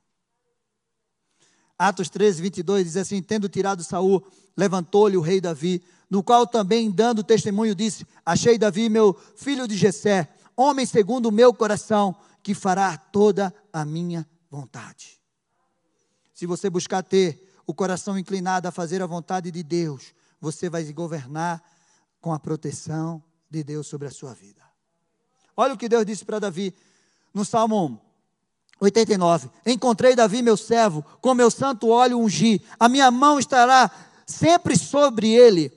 Atos 1.78 2.10
13, 2.10 2.42
22 2.42 2.86
diz 2.86 2.98
assim: 2.98 3.22
Tendo 3.22 3.50
tirado 3.50 3.84
Saul, 3.84 4.26
levantou-lhe 4.56 5.18
o 5.18 5.22
rei 5.22 5.42
Davi, 5.42 5.84
no 6.10 6.24
qual 6.24 6.48
também, 6.48 6.90
dando 6.90 7.24
testemunho, 7.24 7.76
disse: 7.76 8.08
Achei 8.26 8.58
Davi, 8.58 8.90
meu 8.90 9.14
filho 9.36 9.68
de 9.68 9.76
Jessé, 9.76 10.30
homem 10.56 10.86
segundo 10.86 11.28
o 11.28 11.32
meu 11.32 11.54
coração, 11.54 12.16
que 12.42 12.54
fará 12.54 12.98
toda 12.98 13.54
a 13.74 13.84
minha 13.84 14.28
vontade. 14.50 15.20
Se 16.34 16.46
você 16.46 16.70
buscar 16.70 17.04
ter 17.04 17.54
o 17.68 17.74
coração 17.74 18.18
inclinado 18.18 18.68
a 18.68 18.72
fazer 18.72 19.02
a 19.02 19.06
vontade 19.06 19.52
de 19.52 19.62
Deus, 19.62 20.14
você 20.40 20.70
vai 20.70 20.84
governar 20.94 21.62
com 22.26 22.34
a 22.34 22.40
proteção 22.40 23.22
de 23.52 23.64
Deus 23.64 23.86
sobre 23.86 24.08
a 24.08 24.12
sua 24.12 24.34
vida. 24.34 24.64
Olha 25.56 25.76
o 25.76 25.78
que 25.78 25.88
Deus 25.88 26.04
disse 26.04 26.26
para 26.26 26.40
Davi 26.40 26.74
no 27.32 27.46
Salmo 27.46 28.02
89. 28.82 29.48
Encontrei 29.64 30.16
Davi, 30.16 30.42
meu 30.42 30.58
servo, 30.58 31.06
com 31.22 31.36
meu 31.36 31.52
santo 31.52 31.90
óleo 31.90 32.18
ungi. 32.18 32.60
A 32.80 32.90
minha 32.90 33.12
mão 33.12 33.38
estará 33.38 33.92
sempre 34.26 34.76
sobre 34.76 35.30
ele. 35.30 35.72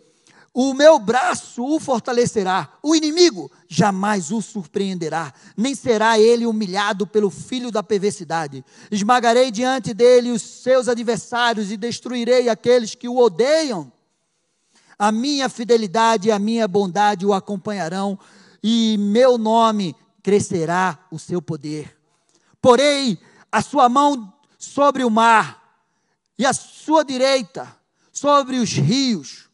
O 0.55 0.73
meu 0.73 0.99
braço 0.99 1.63
o 1.63 1.79
fortalecerá. 1.79 2.73
O 2.83 2.97
inimigo 2.97 3.51
jamais 3.69 4.33
o 4.33 4.41
surpreenderá, 4.41 5.35
nem 5.55 5.75
será 5.75 6.19
ele 6.19 6.47
humilhado 6.47 7.07
pelo 7.07 7.29
filho 7.29 7.71
da 7.71 7.83
perversidade. 7.83 8.65
Esmagarei 8.91 9.51
diante 9.51 9.93
dele 9.93 10.31
os 10.31 10.41
seus 10.41 10.89
adversários 10.89 11.71
e 11.71 11.77
destruirei 11.77 12.49
aqueles 12.49 12.95
que 12.95 13.07
o 13.07 13.19
odeiam. 13.19 13.93
A 14.99 15.13
minha 15.13 15.49
fidelidade 15.49 16.29
e 16.29 16.33
a 16.33 16.39
minha 16.39 16.67
bondade 16.67 17.25
o 17.25 17.33
acompanharão, 17.33 18.19
e 18.63 18.97
meu 18.99 19.39
nome 19.39 19.95
crescerá 20.23 20.99
o 21.11 21.19
seu 21.19 21.41
poder. 21.41 21.97
Porei 22.61 23.19
a 23.51 23.63
sua 23.63 23.89
mão 23.89 24.33
sobre 24.59 25.05
o 25.05 25.11
mar 25.11 25.63
e 26.37 26.45
a 26.45 26.53
sua 26.53 27.05
direita 27.05 27.77
sobre 28.13 28.59
os 28.59 28.73
rios. 28.73 29.49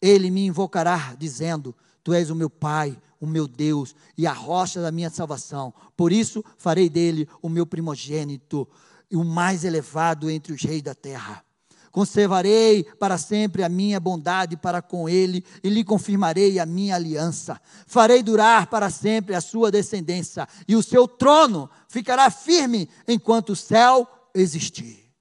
Ele 0.00 0.30
me 0.30 0.46
invocará, 0.46 1.14
dizendo: 1.18 1.74
Tu 2.04 2.14
és 2.14 2.30
o 2.30 2.34
meu 2.34 2.48
Pai, 2.48 2.96
o 3.20 3.26
meu 3.26 3.46
Deus 3.46 3.94
e 4.16 4.26
a 4.26 4.32
rocha 4.32 4.80
da 4.80 4.90
minha 4.90 5.10
salvação. 5.10 5.74
Por 5.96 6.12
isso 6.12 6.44
farei 6.56 6.88
dele 6.88 7.28
o 7.42 7.48
meu 7.48 7.66
primogênito 7.66 8.66
e 9.10 9.16
o 9.16 9.24
mais 9.24 9.64
elevado 9.64 10.30
entre 10.30 10.52
os 10.52 10.62
reis 10.62 10.82
da 10.82 10.94
terra. 10.94 11.44
Conservarei 11.90 12.84
para 12.84 13.18
sempre 13.18 13.64
a 13.64 13.68
minha 13.68 13.98
bondade 13.98 14.56
para 14.56 14.80
com 14.80 15.08
ele 15.08 15.44
e 15.62 15.68
lhe 15.68 15.82
confirmarei 15.82 16.58
a 16.60 16.66
minha 16.66 16.94
aliança. 16.94 17.60
Farei 17.86 18.22
durar 18.22 18.68
para 18.68 18.90
sempre 18.90 19.34
a 19.34 19.40
sua 19.40 19.70
descendência 19.70 20.46
e 20.68 20.76
o 20.76 20.82
seu 20.82 21.08
trono 21.08 21.68
ficará 21.88 22.30
firme 22.30 22.88
enquanto 23.08 23.50
o 23.50 23.56
céu 23.56 24.08
existir. 24.32 25.12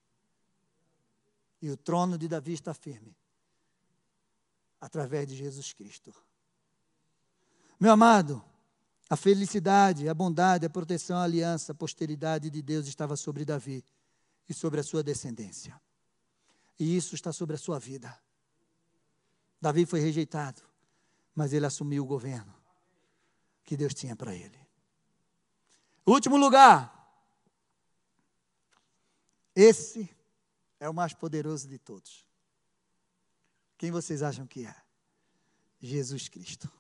E 1.62 1.72
o 1.72 1.78
trono 1.78 2.18
de 2.18 2.28
Davi 2.28 2.54
está 2.54 2.74
firme 2.74 3.16
através 4.80 5.28
de 5.28 5.36
Jesus 5.36 5.74
Cristo. 5.74 6.14
Meu 7.80 7.92
amado, 7.92 8.44
a 9.10 9.16
felicidade, 9.16 10.08
a 10.08 10.14
bondade, 10.14 10.66
a 10.66 10.70
proteção, 10.70 11.18
a 11.18 11.24
aliança, 11.24 11.72
a 11.72 11.76
posteridade 11.76 12.50
de 12.50 12.62
Deus 12.62 12.88
estava 12.88 13.16
sobre 13.16 13.44
Davi 13.44 13.84
e 14.48 14.54
sobre 14.54 14.80
a 14.80 14.84
sua 14.84 15.02
descendência. 15.02 15.80
E 16.80 16.96
isso 16.96 17.14
está 17.14 17.34
sobre 17.34 17.56
a 17.56 17.60
sua 17.60 17.78
vida. 17.78 18.18
Davi 19.62 19.86
foi 19.86 20.00
rejeitado, 20.00 20.62
mas 21.36 21.52
ele 21.52 21.66
assumiu 21.66 22.04
o 22.04 22.08
governo 22.08 22.56
que 23.66 23.76
Deus 23.76 23.94
tinha 23.94 24.16
para 24.16 24.34
ele. 24.34 24.58
Último 26.06 26.38
lugar. 26.38 26.96
Esse 29.54 30.10
é 30.80 30.90
o 30.90 30.94
mais 30.94 31.14
poderoso 31.14 31.68
de 31.68 31.78
todos. 31.78 32.26
Quem 33.78 33.92
vocês 33.92 34.24
acham 34.24 34.48
que 34.48 34.66
é? 34.66 34.76
Jesus 35.82 36.30
Cristo. 36.30 36.72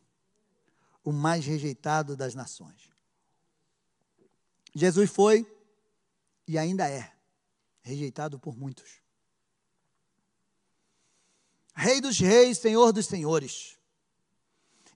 O 1.03 1.11
mais 1.11 1.45
rejeitado 1.45 2.15
das 2.15 2.33
nações. 2.33 2.89
Jesus 4.73 5.09
foi 5.09 5.45
e 6.47 6.57
ainda 6.57 6.89
é 6.89 7.13
rejeitado 7.81 8.39
por 8.39 8.57
muitos. 8.57 9.01
Rei 11.79 12.01
dos 12.01 12.19
reis, 12.19 12.57
Senhor 12.57 12.91
dos 12.91 13.05
senhores. 13.05 13.77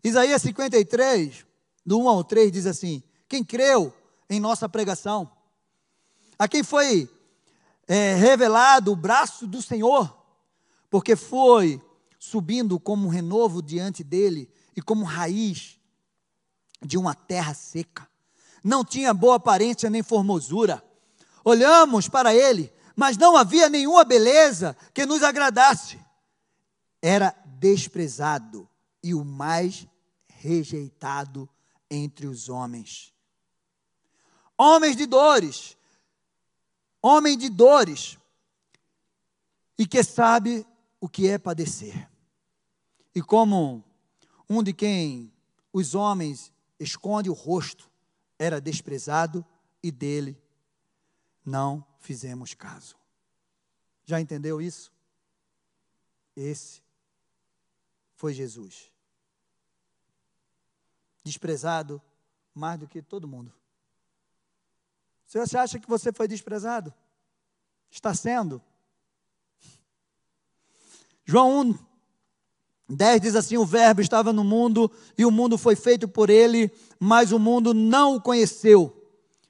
Isaías 0.04 0.42
53, 0.42 1.46
do 1.86 1.98
1 1.98 2.10
ao 2.10 2.26
3, 2.26 2.52
diz 2.52 2.66
assim: 2.66 3.02
Quem 3.26 3.42
creu 3.42 3.94
em 4.30 4.38
nossa 4.38 4.68
pregação, 4.68 5.32
a 6.38 6.46
quem 6.46 6.62
foi 6.62 7.10
é, 7.88 8.16
revelado 8.16 8.92
o 8.92 8.98
braço 8.98 9.48
do 9.48 9.62
Senhor, 9.62 10.14
porque 10.90 11.16
foi 11.16 11.82
subindo 12.20 12.78
como 12.78 13.08
um 13.08 13.10
renovo 13.10 13.62
diante 13.62 14.04
dele 14.04 14.52
e 14.76 14.82
como 14.82 15.06
raiz 15.06 15.80
de 16.82 16.98
uma 16.98 17.16
terra 17.16 17.54
seca. 17.54 18.06
Não 18.62 18.84
tinha 18.84 19.14
boa 19.14 19.36
aparência 19.36 19.90
nem 19.90 20.04
formosura. 20.04 20.84
Olhamos 21.46 22.10
para 22.10 22.36
ele, 22.36 22.74
mas 22.94 23.16
não 23.16 23.38
havia 23.38 23.70
nenhuma 23.70 24.04
beleza 24.04 24.76
que 24.94 25.06
nos 25.06 25.24
agradasse 25.24 26.03
era 27.06 27.36
desprezado 27.60 28.70
e 29.04 29.14
o 29.14 29.26
mais 29.26 29.86
rejeitado 30.26 31.50
entre 31.92 32.28
os 32.28 32.48
homens. 32.48 33.14
Homens 34.58 34.96
de 34.96 35.06
dores, 35.06 35.76
homem 37.02 37.38
de 37.38 37.50
dores, 37.50 38.18
e 39.78 39.86
que 39.86 40.02
sabe 40.02 40.66
o 41.02 41.10
que 41.10 41.28
é 41.28 41.38
padecer. 41.38 42.10
E 43.14 43.22
como 43.22 43.84
um 44.50 44.64
de 44.64 44.72
quem 44.72 45.30
os 45.74 45.96
homens 45.96 46.54
esconde 46.80 47.30
o 47.30 47.34
rosto, 47.34 47.92
era 48.40 48.62
desprezado 48.62 49.46
e 49.84 49.92
dele 49.92 50.42
não 51.44 51.86
fizemos 52.00 52.54
caso. 52.54 52.96
Já 54.06 54.22
entendeu 54.22 54.62
isso? 54.62 54.90
Esse 56.36 56.82
foi 58.24 58.34
Jesus. 58.34 58.90
Desprezado 61.26 62.02
mais 62.56 62.80
do 62.80 62.88
que 62.88 63.02
todo 63.02 63.28
mundo. 63.28 63.52
Se 65.26 65.38
você 65.38 65.58
acha 65.58 65.78
que 65.78 65.90
você 65.90 66.14
foi 66.14 66.26
desprezado, 66.26 66.94
está 67.92 68.14
sendo. 68.14 68.62
João 71.26 71.74
1, 72.88 72.96
10 72.96 73.22
diz 73.22 73.36
assim: 73.36 73.58
O 73.58 73.66
Verbo 73.66 74.00
estava 74.00 74.32
no 74.32 74.46
mundo 74.46 74.90
e 75.18 75.26
o 75.26 75.32
mundo 75.32 75.58
foi 75.58 75.76
feito 75.76 76.08
por 76.08 76.30
ele, 76.30 76.72
mas 76.98 77.34
o 77.34 77.40
mundo 77.40 77.74
não 77.74 78.16
o 78.16 78.22
conheceu. 78.22 79.06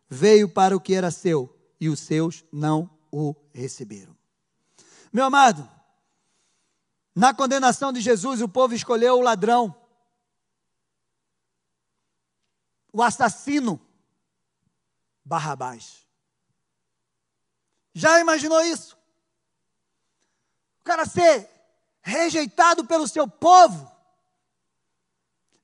Veio 0.09 0.49
para 0.49 0.75
o 0.75 0.81
que 0.81 0.95
era 0.95 1.11
seu 1.11 1.55
e 1.79 1.89
os 1.89 1.99
seus 1.99 2.43
não 2.51 2.89
o 3.11 3.35
receberam. 3.53 4.17
Meu 5.11 5.25
amado, 5.25 5.69
na 7.15 7.33
condenação 7.33 7.93
de 7.93 8.01
Jesus, 8.01 8.41
o 8.41 8.49
povo 8.49 8.73
escolheu 8.73 9.17
o 9.17 9.21
ladrão, 9.21 9.75
o 12.91 13.01
assassino, 13.01 13.79
Barrabás. 15.25 16.05
Já 17.93 18.19
imaginou 18.19 18.61
isso? 18.61 18.97
O 20.81 20.83
cara 20.83 21.05
ser 21.05 21.49
rejeitado 22.01 22.85
pelo 22.85 23.07
seu 23.07 23.27
povo, 23.27 23.89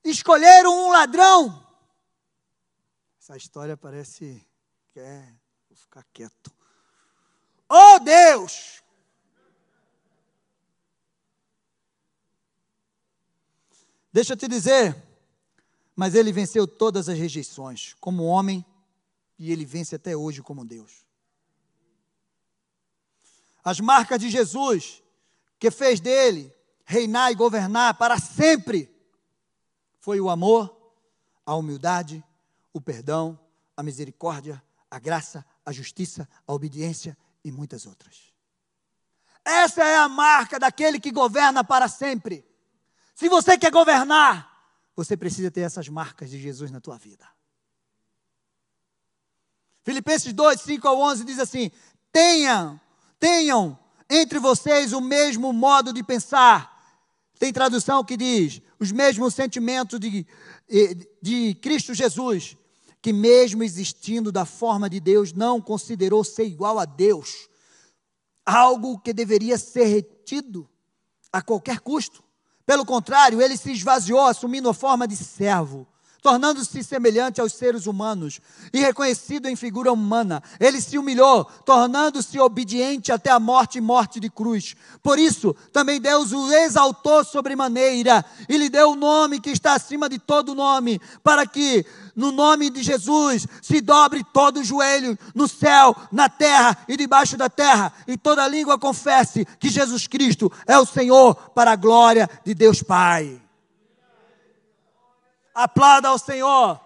escolheram 0.02 0.86
um 0.86 0.90
ladrão. 0.90 1.66
Essa 3.20 3.36
história 3.36 3.76
parece 3.76 4.44
que 4.92 4.98
é, 4.98 5.34
vou 5.68 5.76
ficar 5.76 6.04
quieto. 6.12 6.50
Oh 7.68 7.98
Deus! 7.98 8.82
Deixa 14.12 14.32
eu 14.32 14.36
te 14.36 14.48
dizer, 14.48 14.96
mas 15.94 16.14
ele 16.14 16.32
venceu 16.32 16.66
todas 16.66 17.08
as 17.08 17.18
rejeições 17.18 17.94
como 18.00 18.24
homem 18.24 18.64
e 19.38 19.52
ele 19.52 19.64
vence 19.64 19.94
até 19.94 20.16
hoje 20.16 20.42
como 20.42 20.64
Deus. 20.64 21.04
As 23.62 23.78
marcas 23.80 24.18
de 24.18 24.30
Jesus, 24.30 25.02
que 25.58 25.70
fez 25.70 26.00
dele 26.00 26.52
reinar 26.84 27.30
e 27.30 27.34
governar 27.34 27.94
para 27.94 28.18
sempre, 28.18 28.90
foi 30.00 30.20
o 30.20 30.30
amor, 30.30 30.74
a 31.46 31.54
humildade, 31.54 32.24
o 32.72 32.80
perdão, 32.80 33.38
a 33.76 33.82
misericórdia, 33.82 34.62
a 34.90 34.98
graça, 34.98 35.44
a 35.64 35.70
justiça, 35.70 36.28
a 36.46 36.52
obediência 36.52 37.16
e 37.44 37.52
muitas 37.52 37.86
outras. 37.86 38.32
Essa 39.44 39.84
é 39.84 39.96
a 39.96 40.08
marca 40.08 40.58
daquele 40.58 40.98
que 40.98 41.10
governa 41.10 41.62
para 41.62 41.88
sempre. 41.88 42.44
Se 43.20 43.28
você 43.28 43.58
quer 43.58 43.70
governar, 43.70 44.50
você 44.96 45.14
precisa 45.14 45.50
ter 45.50 45.60
essas 45.60 45.90
marcas 45.90 46.30
de 46.30 46.40
Jesus 46.40 46.70
na 46.70 46.80
tua 46.80 46.96
vida. 46.96 47.28
Filipenses 49.82 50.32
2, 50.32 50.58
5 50.58 50.88
ao 50.88 50.98
11 50.98 51.24
diz 51.26 51.38
assim: 51.38 51.70
tenha, 52.10 52.80
tenham 53.18 53.78
entre 54.08 54.38
vocês 54.38 54.94
o 54.94 55.02
mesmo 55.02 55.52
modo 55.52 55.92
de 55.92 56.02
pensar. 56.02 56.98
Tem 57.38 57.52
tradução 57.52 58.02
que 58.02 58.16
diz: 58.16 58.62
os 58.78 58.90
mesmos 58.90 59.34
sentimentos 59.34 60.00
de, 60.00 60.26
de 61.20 61.54
Cristo 61.56 61.92
Jesus, 61.92 62.56
que, 63.02 63.12
mesmo 63.12 63.62
existindo 63.62 64.32
da 64.32 64.46
forma 64.46 64.88
de 64.88 64.98
Deus, 64.98 65.34
não 65.34 65.60
considerou 65.60 66.24
ser 66.24 66.44
igual 66.46 66.78
a 66.78 66.86
Deus, 66.86 67.50
algo 68.46 68.98
que 68.98 69.12
deveria 69.12 69.58
ser 69.58 69.84
retido 69.84 70.66
a 71.30 71.42
qualquer 71.42 71.80
custo. 71.80 72.29
Pelo 72.70 72.86
contrário, 72.86 73.42
ele 73.42 73.56
se 73.56 73.72
esvaziou, 73.72 74.26
assumindo 74.26 74.68
a 74.68 74.72
forma 74.72 75.08
de 75.08 75.16
servo 75.16 75.88
tornando-se 76.22 76.82
semelhante 76.84 77.40
aos 77.40 77.52
seres 77.52 77.86
humanos 77.86 78.40
e 78.72 78.80
reconhecido 78.80 79.46
em 79.48 79.56
figura 79.56 79.92
humana. 79.92 80.42
Ele 80.58 80.80
se 80.80 80.98
humilhou, 80.98 81.44
tornando-se 81.64 82.38
obediente 82.38 83.10
até 83.10 83.30
a 83.30 83.40
morte 83.40 83.78
e 83.78 83.80
morte 83.80 84.20
de 84.20 84.28
cruz. 84.28 84.76
Por 85.02 85.18
isso, 85.18 85.54
também 85.72 86.00
Deus 86.00 86.32
o 86.32 86.52
exaltou 86.52 87.24
sobremaneira 87.24 88.24
e 88.48 88.56
lhe 88.56 88.68
deu 88.68 88.90
o 88.90 88.96
nome 88.96 89.40
que 89.40 89.50
está 89.50 89.74
acima 89.74 90.08
de 90.08 90.18
todo 90.18 90.54
nome, 90.54 91.00
para 91.22 91.46
que 91.46 91.84
no 92.20 92.30
nome 92.30 92.68
de 92.68 92.82
Jesus 92.82 93.48
se 93.62 93.80
dobre 93.80 94.22
todo 94.22 94.60
o 94.60 94.64
joelho 94.64 95.18
no 95.34 95.48
céu, 95.48 95.96
na 96.12 96.28
terra 96.28 96.76
e 96.86 96.94
debaixo 96.94 97.34
da 97.34 97.48
terra, 97.48 97.92
e 98.06 98.16
toda 98.16 98.46
língua 98.46 98.78
confesse 98.78 99.46
que 99.58 99.70
Jesus 99.70 100.06
Cristo 100.06 100.52
é 100.66 100.78
o 100.78 100.84
Senhor 100.84 101.34
para 101.52 101.72
a 101.72 101.76
glória 101.76 102.28
de 102.44 102.52
Deus 102.54 102.82
Pai. 102.82 103.40
Aplauda 105.54 106.08
ao 106.08 106.18
Senhor. 106.18 106.78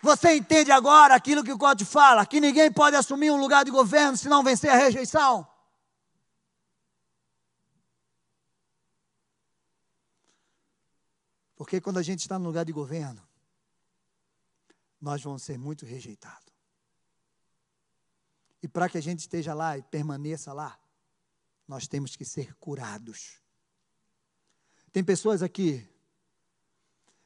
Você 0.00 0.36
entende 0.36 0.70
agora 0.70 1.16
aquilo 1.16 1.42
que 1.42 1.52
o 1.52 1.58
código 1.58 1.90
fala? 1.90 2.24
Que 2.24 2.40
ninguém 2.40 2.70
pode 2.70 2.94
assumir 2.94 3.32
um 3.32 3.40
lugar 3.40 3.64
de 3.64 3.72
governo 3.72 4.16
se 4.16 4.28
não 4.28 4.44
vencer 4.44 4.70
a 4.70 4.76
rejeição? 4.76 5.44
Porque 11.58 11.80
quando 11.80 11.98
a 11.98 12.02
gente 12.02 12.20
está 12.20 12.38
no 12.38 12.44
lugar 12.44 12.64
de 12.64 12.72
governo, 12.72 13.20
nós 15.00 15.20
vamos 15.20 15.42
ser 15.42 15.58
muito 15.58 15.84
rejeitados. 15.84 16.54
E 18.62 18.68
para 18.68 18.88
que 18.88 18.96
a 18.96 19.00
gente 19.00 19.18
esteja 19.18 19.52
lá 19.54 19.76
e 19.76 19.82
permaneça 19.82 20.52
lá, 20.52 20.78
nós 21.66 21.88
temos 21.88 22.14
que 22.14 22.24
ser 22.24 22.54
curados. 22.54 23.40
Tem 24.92 25.02
pessoas 25.02 25.42
aqui 25.42 25.84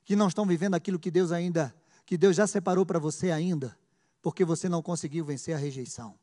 que 0.02 0.16
não 0.16 0.28
estão 0.28 0.46
vivendo 0.46 0.76
aquilo 0.76 0.98
que 0.98 1.10
Deus 1.10 1.30
ainda, 1.30 1.74
que 2.06 2.16
Deus 2.16 2.34
já 2.34 2.46
separou 2.46 2.86
para 2.86 2.98
você 2.98 3.30
ainda, 3.30 3.78
porque 4.22 4.46
você 4.46 4.66
não 4.66 4.82
conseguiu 4.82 5.26
vencer 5.26 5.54
a 5.54 5.58
rejeição. 5.58 6.18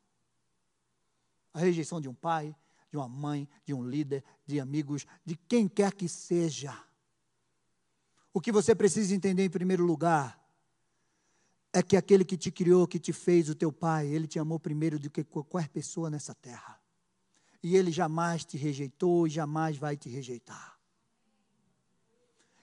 A 1.54 1.60
rejeição 1.60 2.00
de 2.00 2.08
um 2.08 2.14
pai, 2.14 2.56
de 2.90 2.96
uma 2.96 3.08
mãe, 3.08 3.48
de 3.64 3.72
um 3.72 3.88
líder, 3.88 4.24
de 4.44 4.58
amigos, 4.58 5.06
de 5.24 5.36
quem 5.36 5.68
quer 5.68 5.94
que 5.94 6.08
seja. 6.08 6.89
O 8.32 8.40
que 8.40 8.52
você 8.52 8.74
precisa 8.74 9.14
entender 9.14 9.44
em 9.44 9.50
primeiro 9.50 9.84
lugar 9.84 10.40
é 11.72 11.82
que 11.82 11.96
aquele 11.96 12.24
que 12.24 12.36
te 12.36 12.50
criou, 12.50 12.86
que 12.86 12.98
te 12.98 13.12
fez 13.12 13.48
o 13.48 13.54
teu 13.54 13.72
pai, 13.72 14.06
ele 14.06 14.26
te 14.26 14.38
amou 14.38 14.58
primeiro 14.58 14.98
do 14.98 15.10
que 15.10 15.24
qualquer 15.24 15.68
pessoa 15.68 16.10
nessa 16.10 16.34
terra 16.34 16.80
e 17.62 17.76
Ele 17.76 17.90
jamais 17.90 18.44
te 18.44 18.56
rejeitou 18.56 19.26
e 19.26 19.30
jamais 19.30 19.76
vai 19.76 19.96
te 19.96 20.08
rejeitar. 20.08 20.78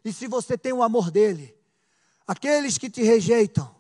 E 0.04 0.12
se 0.12 0.28
você 0.28 0.58
tem 0.58 0.74
o 0.74 0.82
amor 0.82 1.12
dele, 1.12 1.56
aqueles 2.26 2.78
que 2.78 2.90
te 2.90 3.04
rejeitam, 3.04 3.76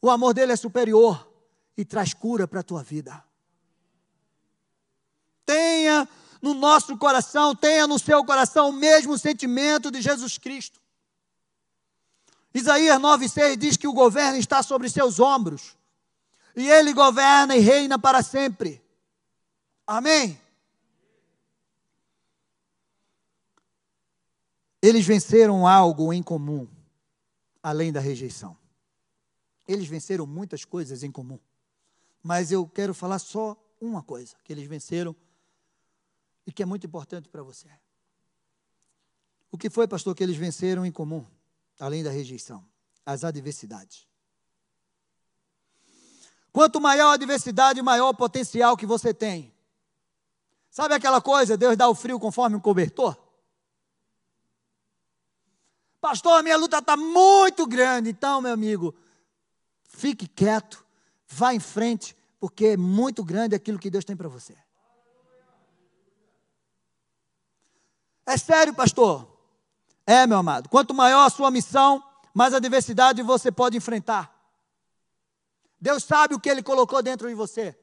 o 0.00 0.10
amor 0.10 0.32
dele 0.32 0.52
é 0.52 0.56
superior 0.56 1.30
e 1.76 1.84
traz 1.84 2.14
cura 2.14 2.46
para 2.46 2.60
a 2.60 2.62
tua 2.62 2.82
vida. 2.82 3.22
Tenha 5.44 6.08
no 6.40 6.54
nosso 6.54 6.96
coração, 6.96 7.54
tenha 7.54 7.86
no 7.86 7.98
seu 7.98 8.24
coração 8.24 8.70
o 8.70 8.72
mesmo 8.72 9.18
sentimento 9.18 9.90
de 9.90 10.00
Jesus 10.00 10.38
Cristo. 10.38 10.80
Isaías 12.56 12.98
9,6 12.98 13.56
diz 13.58 13.76
que 13.76 13.86
o 13.86 13.92
governo 13.92 14.38
está 14.38 14.62
sobre 14.62 14.88
seus 14.88 15.20
ombros, 15.20 15.76
e 16.56 16.66
ele 16.66 16.94
governa 16.94 17.54
e 17.54 17.60
reina 17.60 17.98
para 17.98 18.22
sempre. 18.22 18.82
Amém? 19.86 20.40
Eles 24.80 25.04
venceram 25.06 25.66
algo 25.66 26.14
em 26.14 26.22
comum, 26.22 26.66
além 27.62 27.92
da 27.92 28.00
rejeição. 28.00 28.56
Eles 29.68 29.86
venceram 29.86 30.26
muitas 30.26 30.64
coisas 30.64 31.02
em 31.02 31.12
comum. 31.12 31.38
Mas 32.22 32.50
eu 32.50 32.66
quero 32.66 32.94
falar 32.94 33.18
só 33.18 33.54
uma 33.78 34.02
coisa 34.02 34.34
que 34.42 34.50
eles 34.50 34.66
venceram 34.66 35.14
e 36.46 36.52
que 36.52 36.62
é 36.62 36.66
muito 36.66 36.86
importante 36.86 37.28
para 37.28 37.42
você. 37.42 37.68
O 39.52 39.58
que 39.58 39.68
foi, 39.68 39.86
pastor, 39.86 40.14
que 40.14 40.22
eles 40.22 40.38
venceram 40.38 40.86
em 40.86 40.90
comum, 40.90 41.26
além 41.78 42.02
da 42.02 42.10
rejeição? 42.10 42.64
As 43.04 43.24
adversidades. 43.24 44.06
Quanto 46.52 46.80
maior 46.80 47.10
a 47.10 47.14
adversidade, 47.14 47.82
maior 47.82 48.08
o 48.08 48.14
potencial 48.14 48.76
que 48.76 48.86
você 48.86 49.12
tem. 49.12 49.54
Sabe 50.70 50.94
aquela 50.94 51.20
coisa, 51.20 51.56
Deus 51.56 51.76
dá 51.76 51.88
o 51.88 51.94
frio 51.94 52.18
conforme 52.18 52.56
um 52.56 52.60
cobertor? 52.60 53.16
Pastor, 56.00 56.38
a 56.38 56.42
minha 56.42 56.56
luta 56.56 56.78
está 56.78 56.96
muito 56.96 57.66
grande. 57.66 58.10
Então, 58.10 58.40
meu 58.40 58.52
amigo, 58.52 58.94
fique 59.84 60.26
quieto, 60.26 60.84
vá 61.26 61.52
em 61.52 61.60
frente, 61.60 62.16
porque 62.38 62.66
é 62.66 62.76
muito 62.76 63.24
grande 63.24 63.54
aquilo 63.54 63.78
que 63.78 63.90
Deus 63.90 64.04
tem 64.04 64.16
para 64.16 64.28
você. 64.28 64.56
É 68.24 68.36
sério, 68.36 68.74
pastor? 68.74 69.35
É, 70.06 70.26
meu 70.26 70.38
amado. 70.38 70.68
Quanto 70.68 70.94
maior 70.94 71.26
a 71.26 71.30
sua 71.30 71.50
missão, 71.50 72.02
mais 72.32 72.54
adversidade 72.54 73.20
você 73.22 73.50
pode 73.50 73.76
enfrentar. 73.76 74.32
Deus 75.80 76.04
sabe 76.04 76.34
o 76.34 76.40
que 76.40 76.48
Ele 76.48 76.62
colocou 76.62 77.02
dentro 77.02 77.28
de 77.28 77.34
você. 77.34 77.76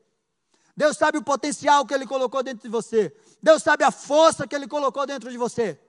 Deus 0.76 0.97
sabe 0.97 1.17
o 1.17 1.24
potencial 1.24 1.86
que 1.86 1.93
Ele 1.93 2.07
colocou 2.07 2.41
dentro 2.41 2.63
de 2.63 2.69
você. 2.69 3.15
Deus 3.41 3.61
sabe 3.61 3.84
a 3.84 3.91
força 3.91 4.47
que 4.47 4.55
Ele 4.55 4.67
colocou 4.67 5.05
dentro 5.05 5.30
de 5.30 5.38
você. 5.38 5.80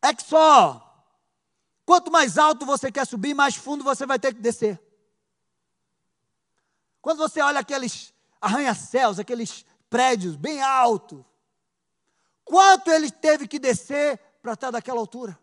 É 0.00 0.14
que 0.14 0.22
só 0.22 0.84
quanto 1.84 2.10
mais 2.10 2.38
alto 2.38 2.64
você 2.64 2.92
quer 2.92 3.06
subir, 3.06 3.34
mais 3.34 3.56
fundo 3.56 3.82
você 3.82 4.06
vai 4.06 4.18
ter 4.18 4.34
que 4.34 4.40
descer. 4.40 4.80
Quando 7.00 7.18
você 7.18 7.40
olha 7.40 7.60
aqueles 7.60 8.12
arranha-céus, 8.40 9.18
aqueles 9.18 9.64
prédios 9.90 10.36
bem 10.36 10.62
altos, 10.62 11.24
quanto 12.48 12.90
ele 12.90 13.10
teve 13.10 13.46
que 13.46 13.58
descer 13.58 14.18
para 14.40 14.54
estar 14.54 14.70
daquela 14.70 14.98
altura? 14.98 15.38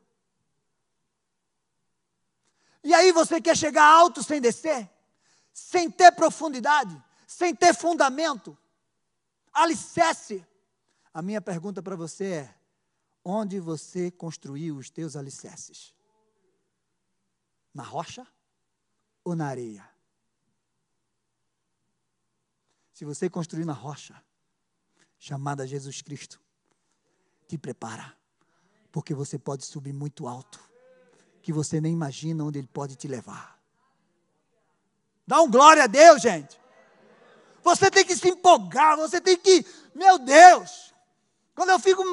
E 2.84 2.94
aí 2.94 3.12
você 3.12 3.40
quer 3.40 3.56
chegar 3.56 3.86
alto 3.86 4.24
sem 4.24 4.42
descer, 4.42 4.90
sem 5.54 5.90
ter 5.90 6.12
profundidade, 6.12 7.02
sem 7.26 7.56
ter 7.56 7.74
fundamento, 7.74 8.58
alicerce. 9.54 10.46
A 11.14 11.22
minha 11.22 11.42
pergunta 11.42 11.82
para 11.82 11.96
você 11.96 12.26
é: 12.26 12.56
Onde 13.24 13.60
você 13.60 14.12
construiu 14.12 14.78
os 14.78 14.90
teus 14.90 15.16
alicerces? 15.16 15.96
Na 17.74 17.84
rocha 17.84 18.26
ou 19.24 19.36
na 19.36 19.48
areia? 19.48 19.88
Se 22.94 23.04
você 23.04 23.30
construir 23.30 23.66
na 23.66 23.74
rocha, 23.74 24.24
chamada 25.18 25.68
Jesus 25.68 26.02
Cristo, 26.02 26.40
te 27.48 27.58
prepara, 27.58 28.16
porque 28.92 29.14
você 29.14 29.38
pode 29.38 29.66
subir 29.66 29.94
muito 29.94 30.28
alto, 30.28 30.60
que 31.42 31.54
você 31.54 31.80
nem 31.80 31.94
imagina 31.94 32.44
onde 32.44 32.60
Ele 32.60 32.70
pode 32.72 32.96
te 32.96 33.08
levar. 33.08 33.60
Dá 35.28 35.42
um 35.42 35.50
glória 35.50 35.84
a 35.84 35.88
Deus, 35.88 36.22
gente. 36.22 36.60
Você 37.64 37.90
tem 37.90 38.06
que 38.06 38.16
se 38.16 38.30
empolgar, 38.30 38.96
você 38.98 39.20
tem 39.20 39.38
que, 39.38 39.66
meu 39.94 40.20
Deus, 40.20 40.94
quando 41.56 41.70
eu 41.70 41.80
fico 41.80 42.04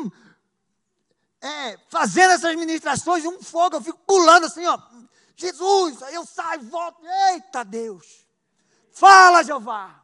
é, 1.43 1.79
fazendo 1.89 2.31
essas 2.33 2.55
ministrações, 2.57 3.25
um 3.25 3.43
fogo, 3.43 3.77
eu 3.77 3.83
fico 3.83 3.99
pulando 4.07 4.47
assim, 4.47 4.65
ó. 4.67 4.79
Jesus, 5.37 6.03
aí 6.03 6.15
eu 6.15 6.25
saio, 6.25 6.63
volto. 6.63 7.05
Eita 7.05 7.65
Deus! 7.65 8.27
Fala, 8.93 9.43
Jeová! 9.43 10.03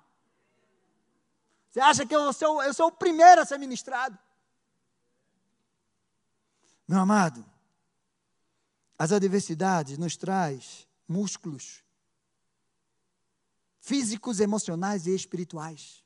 Você 1.71 1.81
acha 1.81 2.05
que 2.05 2.15
eu 2.15 2.33
sou, 2.33 2.63
eu 2.63 2.75
sou 2.75 2.89
o 2.89 2.93
primeiro 2.93 3.41
a 3.41 3.45
ser 3.45 3.59
ministrado? 3.59 4.19
Meu 6.89 7.01
amado, 7.01 7.45
as 8.99 9.13
adversidades 9.13 9.99
nos 9.99 10.17
traz 10.17 10.89
músculos 11.07 11.85
físicos, 13.79 14.41
emocionais 14.41 15.07
e 15.07 15.15
espirituais. 15.15 16.03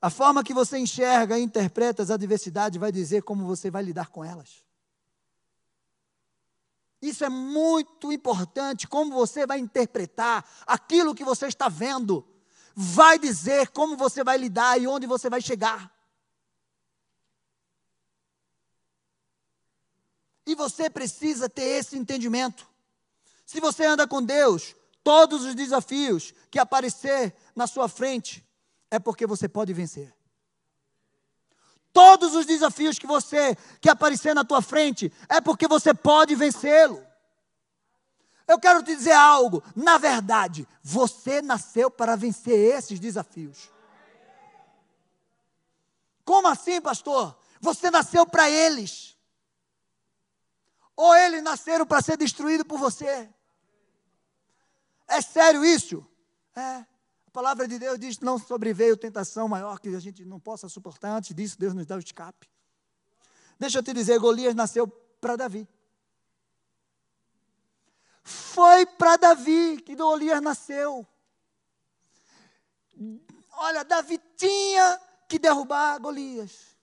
A 0.00 0.08
forma 0.08 0.44
que 0.44 0.54
você 0.54 0.78
enxerga 0.78 1.36
e 1.36 1.42
interpreta 1.42 2.04
as 2.04 2.10
adversidades 2.10 2.78
vai 2.78 2.92
dizer 2.92 3.22
como 3.22 3.44
você 3.44 3.68
vai 3.68 3.82
lidar 3.82 4.10
com 4.10 4.24
elas. 4.24 4.64
Isso 7.02 7.24
é 7.24 7.28
muito 7.28 8.12
importante. 8.12 8.86
Como 8.86 9.12
você 9.12 9.44
vai 9.46 9.58
interpretar 9.58 10.48
aquilo 10.66 11.14
que 11.14 11.24
você 11.24 11.46
está 11.46 11.68
vendo, 11.68 12.24
vai 12.74 13.18
dizer 13.18 13.70
como 13.70 13.96
você 13.96 14.22
vai 14.22 14.38
lidar 14.38 14.80
e 14.80 14.86
onde 14.86 15.06
você 15.06 15.28
vai 15.28 15.40
chegar. 15.40 15.95
E 20.46 20.54
você 20.54 20.88
precisa 20.88 21.48
ter 21.48 21.64
esse 21.64 21.98
entendimento. 21.98 22.66
Se 23.44 23.60
você 23.60 23.84
anda 23.84 24.06
com 24.06 24.22
Deus, 24.22 24.74
todos 25.02 25.44
os 25.44 25.54
desafios 25.54 26.32
que 26.50 26.58
aparecer 26.58 27.34
na 27.54 27.66
sua 27.66 27.88
frente 27.88 28.46
é 28.90 28.98
porque 28.98 29.26
você 29.26 29.48
pode 29.48 29.72
vencer. 29.72 30.14
Todos 31.92 32.34
os 32.34 32.44
desafios 32.44 32.98
que 32.98 33.06
você 33.06 33.56
que 33.80 33.88
aparecer 33.88 34.34
na 34.34 34.44
tua 34.44 34.60
frente 34.60 35.12
é 35.28 35.40
porque 35.40 35.66
você 35.66 35.94
pode 35.94 36.34
vencê-lo. 36.34 37.02
Eu 38.46 38.60
quero 38.60 38.82
te 38.82 38.94
dizer 38.94 39.12
algo, 39.12 39.62
na 39.74 39.98
verdade, 39.98 40.68
você 40.82 41.42
nasceu 41.42 41.90
para 41.90 42.14
vencer 42.14 42.76
esses 42.76 43.00
desafios. 43.00 43.70
Como 46.24 46.46
assim, 46.46 46.80
pastor? 46.80 47.36
Você 47.60 47.90
nasceu 47.90 48.26
para 48.26 48.48
eles. 48.48 49.15
Ou 50.96 51.14
eles 51.14 51.42
nasceram 51.42 51.86
para 51.86 52.02
ser 52.02 52.16
destruídos 52.16 52.66
por 52.66 52.78
você? 52.78 53.28
É 55.06 55.20
sério 55.20 55.64
isso? 55.64 56.04
É 56.54 56.84
palavra 57.36 57.68
de 57.68 57.78
Deus 57.78 57.98
diz: 57.98 58.18
não 58.20 58.38
sobreveio 58.38 58.96
tentação 58.96 59.46
maior 59.46 59.78
que 59.78 59.94
a 59.94 60.00
gente 60.00 60.24
não 60.24 60.40
possa 60.40 60.70
suportar. 60.70 61.10
Antes 61.10 61.34
disso, 61.34 61.58
Deus 61.58 61.74
nos 61.74 61.84
dá 61.84 61.96
o 61.96 61.98
escape. 61.98 62.48
Deixa 63.58 63.78
eu 63.78 63.82
te 63.82 63.92
dizer: 63.92 64.18
Golias 64.18 64.54
nasceu 64.54 64.88
para 64.88 65.36
Davi. 65.36 65.68
Foi 68.24 68.86
para 68.86 69.18
Davi 69.18 69.82
que 69.82 69.94
Golias 69.94 70.40
nasceu. 70.40 71.06
Olha, 73.52 73.84
Davi 73.84 74.18
tinha 74.34 74.98
que 75.28 75.38
derrubar 75.38 75.98
Golias. 75.98 76.74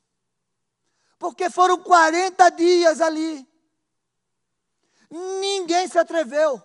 Porque 1.17 1.49
foram 1.49 1.81
40 1.81 2.49
dias 2.51 3.01
ali. 3.01 3.47
Ninguém 5.15 5.87
se 5.87 5.99
atreveu. 5.99 6.59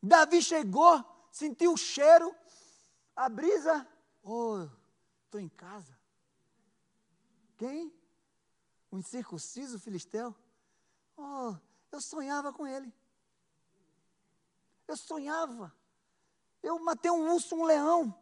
Davi 0.00 0.40
chegou 0.40 1.04
sentiu 1.32 1.72
o 1.72 1.76
cheiro, 1.76 2.32
a 3.16 3.28
brisa. 3.28 3.88
Oh, 4.22 4.68
estou 5.24 5.40
em 5.40 5.48
casa. 5.48 5.98
Quem? 7.56 7.92
O 8.88 8.98
incircunciso 8.98 9.80
filisteu? 9.80 10.32
Oh, 11.16 11.56
eu 11.90 12.00
sonhava 12.00 12.52
com 12.52 12.66
ele. 12.66 12.92
Eu 14.86 14.96
sonhava. 14.96 15.74
Eu 16.62 16.78
matei 16.78 17.10
um 17.10 17.32
urso, 17.32 17.56
um 17.56 17.64
leão, 17.64 18.14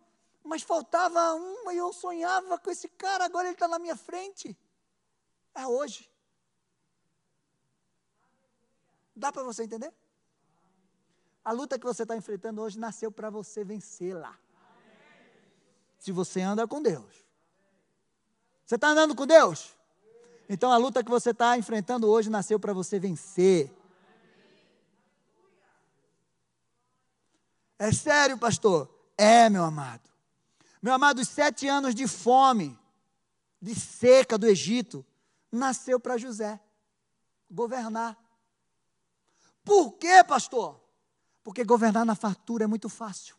mas 0.43 0.63
faltava 0.63 1.35
um 1.35 1.71
e 1.71 1.77
eu 1.77 1.93
sonhava 1.93 2.59
com 2.59 2.71
esse 2.71 2.89
cara, 2.89 3.27
agora 3.27 3.49
ele 3.49 3.55
está 3.55 3.69
na 3.69 3.79
minha 3.79 3.97
frente. 3.97 4.57
É 5.55 5.67
hoje. 5.67 6.11
Dá 9.21 9.31
para 9.31 9.43
você 9.43 9.65
entender? 9.65 9.93
A 11.45 11.53
luta 11.53 11.79
que 11.79 11.85
você 11.85 12.05
está 12.05 12.17
enfrentando 12.17 12.63
hoje 12.63 12.79
nasceu 12.79 13.13
para 13.13 13.29
você 13.29 13.63
vencê-la. 13.63 14.35
Se 15.99 16.11
você 16.11 16.41
anda 16.41 16.67
com 16.67 16.83
Deus. 16.83 17.25
Você 18.65 18.77
está 18.77 18.89
andando 18.89 19.15
com 19.15 19.27
Deus? 19.27 19.77
Então 20.49 20.73
a 20.73 20.79
luta 20.79 21.05
que 21.05 21.11
você 21.11 21.31
está 21.31 21.59
enfrentando 21.59 22.09
hoje 22.09 22.31
nasceu 22.31 22.59
para 22.59 22.73
você 22.73 22.99
vencer. 22.99 23.71
É 27.79 27.93
sério, 27.93 28.39
pastor? 28.39 28.89
É, 29.19 29.51
meu 29.51 29.65
amado. 29.65 30.09
Meu 30.81 30.95
amado, 30.95 31.21
os 31.21 31.29
sete 31.29 31.69
anos 31.69 31.95
de 31.95 32.09
fome, 32.09 32.79
de 33.61 33.75
seca 33.75 34.39
do 34.39 34.47
Egito, 34.47 35.05
nasceu 35.53 36.01
para 36.01 36.17
José 36.17 36.59
governar. 37.51 38.17
Por 39.71 39.93
quê, 39.99 40.25
pastor? 40.25 40.81
Porque 41.45 41.63
governar 41.63 42.05
na 42.05 42.17
fartura 42.17 42.65
é 42.65 42.67
muito 42.67 42.89
fácil. 42.89 43.37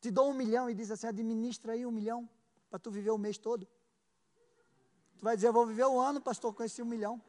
Te 0.00 0.10
dou 0.10 0.28
um 0.30 0.34
milhão 0.34 0.68
e 0.68 0.74
diz 0.74 0.90
assim: 0.90 1.06
administra 1.06 1.74
aí 1.74 1.86
um 1.86 1.92
milhão 1.92 2.28
para 2.68 2.80
tu 2.80 2.90
viver 2.90 3.12
o 3.12 3.16
mês 3.16 3.38
todo. 3.38 3.64
Tu 5.16 5.22
vai 5.22 5.36
dizer: 5.36 5.46
eu 5.46 5.52
vou 5.52 5.64
viver 5.64 5.86
um 5.86 6.00
ano, 6.00 6.20
pastor, 6.20 6.52
com 6.54 6.64
esse 6.64 6.82
um 6.82 6.86
milhão. 6.86 7.22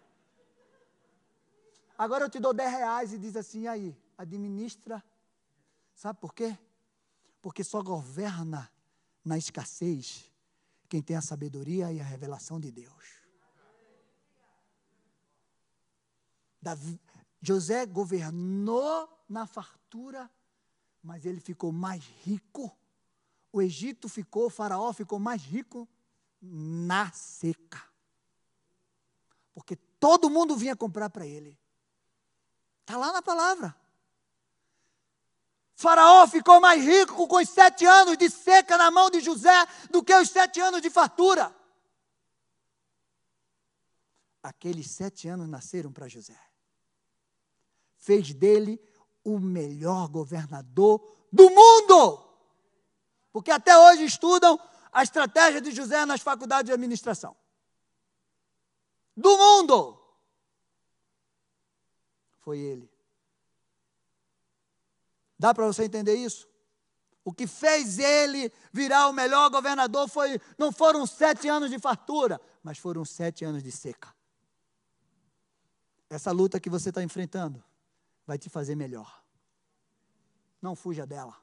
Agora 1.96 2.26
eu 2.26 2.30
te 2.32 2.40
dou 2.40 2.52
dez 2.52 2.72
reais 2.72 3.14
e 3.14 3.20
diz 3.20 3.36
assim: 3.36 3.68
aí, 3.68 3.96
administra. 4.18 5.04
Sabe 5.94 6.20
por 6.20 6.34
quê? 6.34 6.58
Porque 7.44 7.64
só 7.64 7.84
governa 7.84 8.72
na 9.24 9.38
escassez 9.38 10.32
quem 10.90 11.00
tem 11.00 11.16
a 11.16 11.22
sabedoria 11.22 11.92
e 11.92 12.02
a 12.02 12.04
revelação 12.04 12.60
de 12.60 12.72
Deus. 12.72 13.27
Davi, 16.68 17.00
José 17.40 17.86
governou 17.86 19.08
na 19.30 19.48
fartura, 19.48 20.30
mas 21.02 21.26
ele 21.26 21.40
ficou 21.40 21.72
mais 21.72 22.04
rico. 22.26 22.78
O 23.54 23.62
Egito 23.62 24.10
ficou, 24.10 24.48
o 24.48 24.50
Faraó 24.50 24.92
ficou 24.92 25.18
mais 25.18 25.42
rico 25.42 25.88
na 26.42 27.10
seca. 27.14 27.82
Porque 29.54 29.78
todo 29.98 30.30
mundo 30.30 30.58
vinha 30.58 30.76
comprar 30.76 31.10
para 31.10 31.26
ele. 31.26 31.58
Está 32.82 32.98
lá 32.98 33.14
na 33.14 33.22
palavra. 33.22 33.74
Faraó 35.74 36.28
ficou 36.28 36.60
mais 36.60 36.84
rico 36.84 37.28
com 37.30 37.38
os 37.38 37.48
sete 37.48 37.86
anos 37.86 38.18
de 38.18 38.30
seca 38.30 38.78
na 38.78 38.92
mão 38.92 39.10
de 39.10 39.22
José 39.22 39.66
do 39.90 40.04
que 40.04 40.14
os 40.14 40.30
sete 40.30 40.60
anos 40.60 40.82
de 40.82 40.90
fartura. 40.90 41.56
Aqueles 44.44 44.92
sete 44.92 45.30
anos 45.30 45.48
nasceram 45.48 45.94
para 45.94 46.10
José 46.10 46.47
fez 48.08 48.34
dele 48.34 48.82
o 49.22 49.38
melhor 49.38 50.08
governador 50.08 51.06
do 51.30 51.50
mundo. 51.50 52.26
Porque 53.34 53.52
até 53.52 53.78
hoje 53.78 54.06
estudam 54.06 54.58
a 54.94 55.04
estratégia 55.04 55.60
de 55.60 55.72
José 55.72 56.06
nas 56.06 56.22
faculdades 56.22 56.68
de 56.68 56.72
administração. 56.72 57.36
Do 59.16 59.38
mundo. 59.38 60.02
Foi 62.40 62.58
ele. 62.60 62.90
Dá 65.38 65.54
para 65.54 65.68
você 65.68 65.84
entender 65.84 66.16
isso? 66.16 66.48
O 67.26 67.34
que 67.34 67.46
fez 67.46 68.00
ele 68.00 68.54
virar 68.72 69.10
o 69.10 69.14
melhor 69.14 69.50
governador 69.50 70.08
foi, 70.08 70.40
não 70.58 70.72
foram 70.72 71.06
sete 71.06 71.50
anos 71.50 71.70
de 71.70 71.78
fartura, 71.78 72.40
mas 72.64 72.78
foram 72.78 73.04
sete 73.04 73.44
anos 73.44 73.62
de 73.62 73.72
seca. 73.72 74.16
Essa 76.10 76.32
luta 76.32 76.58
que 76.58 76.70
você 76.70 76.88
está 76.88 77.04
enfrentando 77.04 77.67
vai 78.28 78.38
te 78.38 78.50
fazer 78.50 78.76
melhor. 78.76 79.24
Não 80.62 80.76
fuja 80.76 81.08
dela. 81.08 81.36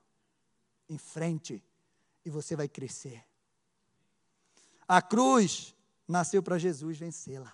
Em 0.87 0.99
frente 0.99 1.65
e 2.25 2.31
você 2.31 2.55
vai 2.55 2.69
crescer. 2.69 3.25
A 4.87 5.01
cruz 5.01 5.75
nasceu 6.07 6.43
para 6.43 6.59
Jesus 6.59 6.99
vencê-la. 6.99 7.53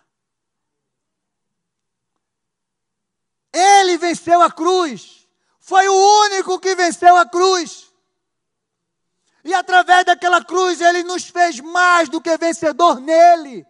Ele 3.53 3.97
venceu 3.99 4.43
a 4.43 4.51
cruz. 4.51 5.28
Foi 5.61 5.87
o 5.87 6.24
único 6.24 6.59
que 6.59 6.74
venceu 6.74 7.16
a 7.16 7.24
cruz. 7.24 7.93
E 9.45 9.55
através 9.55 10.05
daquela 10.05 10.45
cruz 10.45 10.81
ele 10.81 11.05
nos 11.05 11.24
fez 11.28 11.61
mais 11.61 12.09
do 12.09 12.20
que 12.20 12.37
vencedor 12.37 13.01
nele. 13.01 13.64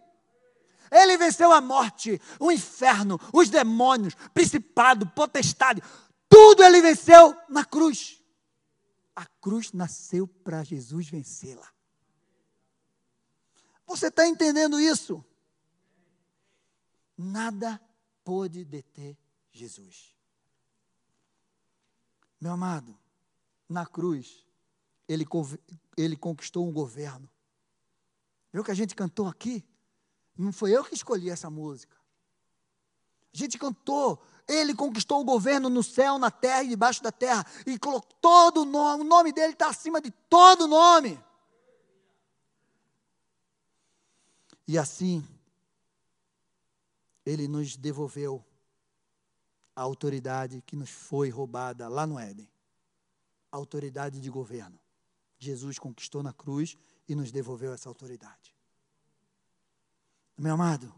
Ele 0.91 1.17
venceu 1.17 1.53
a 1.53 1.61
morte, 1.61 2.21
o 2.37 2.51
inferno, 2.51 3.17
os 3.33 3.49
demônios, 3.49 4.13
principado, 4.33 5.07
potestade. 5.07 5.81
Tudo 6.27 6.63
ele 6.63 6.81
venceu 6.81 7.33
na 7.47 7.63
cruz. 7.63 8.21
A 9.15 9.25
cruz 9.25 9.71
nasceu 9.71 10.27
para 10.27 10.63
Jesus 10.63 11.07
vencê-la. 11.07 11.71
Você 13.85 14.07
está 14.07 14.27
entendendo 14.27 14.79
isso? 14.79 15.23
Nada 17.17 17.79
pôde 18.23 18.65
deter 18.65 19.17
Jesus. 19.51 20.13
Meu 22.39 22.51
amado, 22.53 22.97
na 23.69 23.85
cruz, 23.85 24.45
ele, 25.07 25.25
ele 25.95 26.17
conquistou 26.17 26.67
um 26.67 26.71
governo. 26.71 27.29
Viu 28.51 28.63
que 28.63 28.71
a 28.71 28.75
gente 28.75 28.95
cantou 28.95 29.27
aqui? 29.27 29.63
Não 30.37 30.51
foi 30.51 30.71
eu 30.71 30.83
que 30.83 30.93
escolhi 30.93 31.29
essa 31.29 31.49
música. 31.49 31.95
A 33.33 33.37
gente 33.37 33.57
cantou. 33.57 34.21
Ele 34.47 34.73
conquistou 34.73 35.21
o 35.21 35.25
governo 35.25 35.69
no 35.69 35.83
céu, 35.83 36.17
na 36.17 36.29
terra 36.29 36.63
e 36.63 36.69
debaixo 36.69 37.01
da 37.01 37.11
terra. 37.11 37.45
E 37.65 37.77
colocou 37.77 38.09
todo 38.21 38.61
o 38.61 38.65
nome. 38.65 39.03
O 39.03 39.07
nome 39.07 39.31
dele 39.31 39.53
está 39.53 39.69
acima 39.69 40.01
de 40.01 40.11
todo 40.29 40.67
nome. 40.67 41.21
E 44.67 44.77
assim, 44.77 45.25
ele 47.25 47.47
nos 47.47 47.75
devolveu 47.75 48.43
a 49.75 49.81
autoridade 49.81 50.61
que 50.61 50.75
nos 50.75 50.89
foi 50.89 51.29
roubada 51.29 51.87
lá 51.87 52.05
no 52.05 52.19
Éden 52.19 52.51
a 53.51 53.57
autoridade 53.57 54.21
de 54.21 54.29
governo. 54.29 54.79
Jesus 55.37 55.77
conquistou 55.77 56.23
na 56.23 56.31
cruz 56.31 56.77
e 57.07 57.15
nos 57.15 57.31
devolveu 57.31 57.73
essa 57.73 57.89
autoridade. 57.89 58.55
Meu 60.41 60.55
amado, 60.55 60.91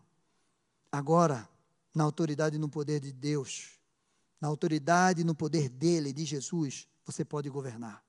agora, 0.90 1.50
na 1.94 2.06
autoridade 2.06 2.56
e 2.56 2.60
no 2.60 2.70
poder 2.70 3.02
de 3.02 3.12
Deus, 3.12 3.78
na 4.40 4.48
autoridade 4.48 5.20
e 5.20 5.26
no 5.26 5.36
poder 5.36 5.68
dele, 5.68 6.14
de 6.14 6.24
Jesus, 6.24 6.88
você 7.06 7.26
pode 7.26 7.50
governar. 7.50 8.02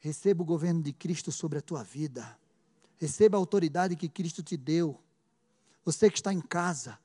Receba 0.00 0.42
o 0.42 0.44
governo 0.44 0.82
de 0.82 0.92
Cristo 0.92 1.30
sobre 1.30 1.60
a 1.60 1.62
tua 1.62 1.84
vida. 1.84 2.36
Receba 2.96 3.36
a 3.36 3.38
autoridade 3.38 3.94
que 3.94 4.08
Cristo 4.08 4.42
te 4.42 4.56
deu. 4.56 5.00
Você 5.84 6.10
que 6.10 6.18
está 6.18 6.32
em 6.32 6.40
casa, 6.40 6.98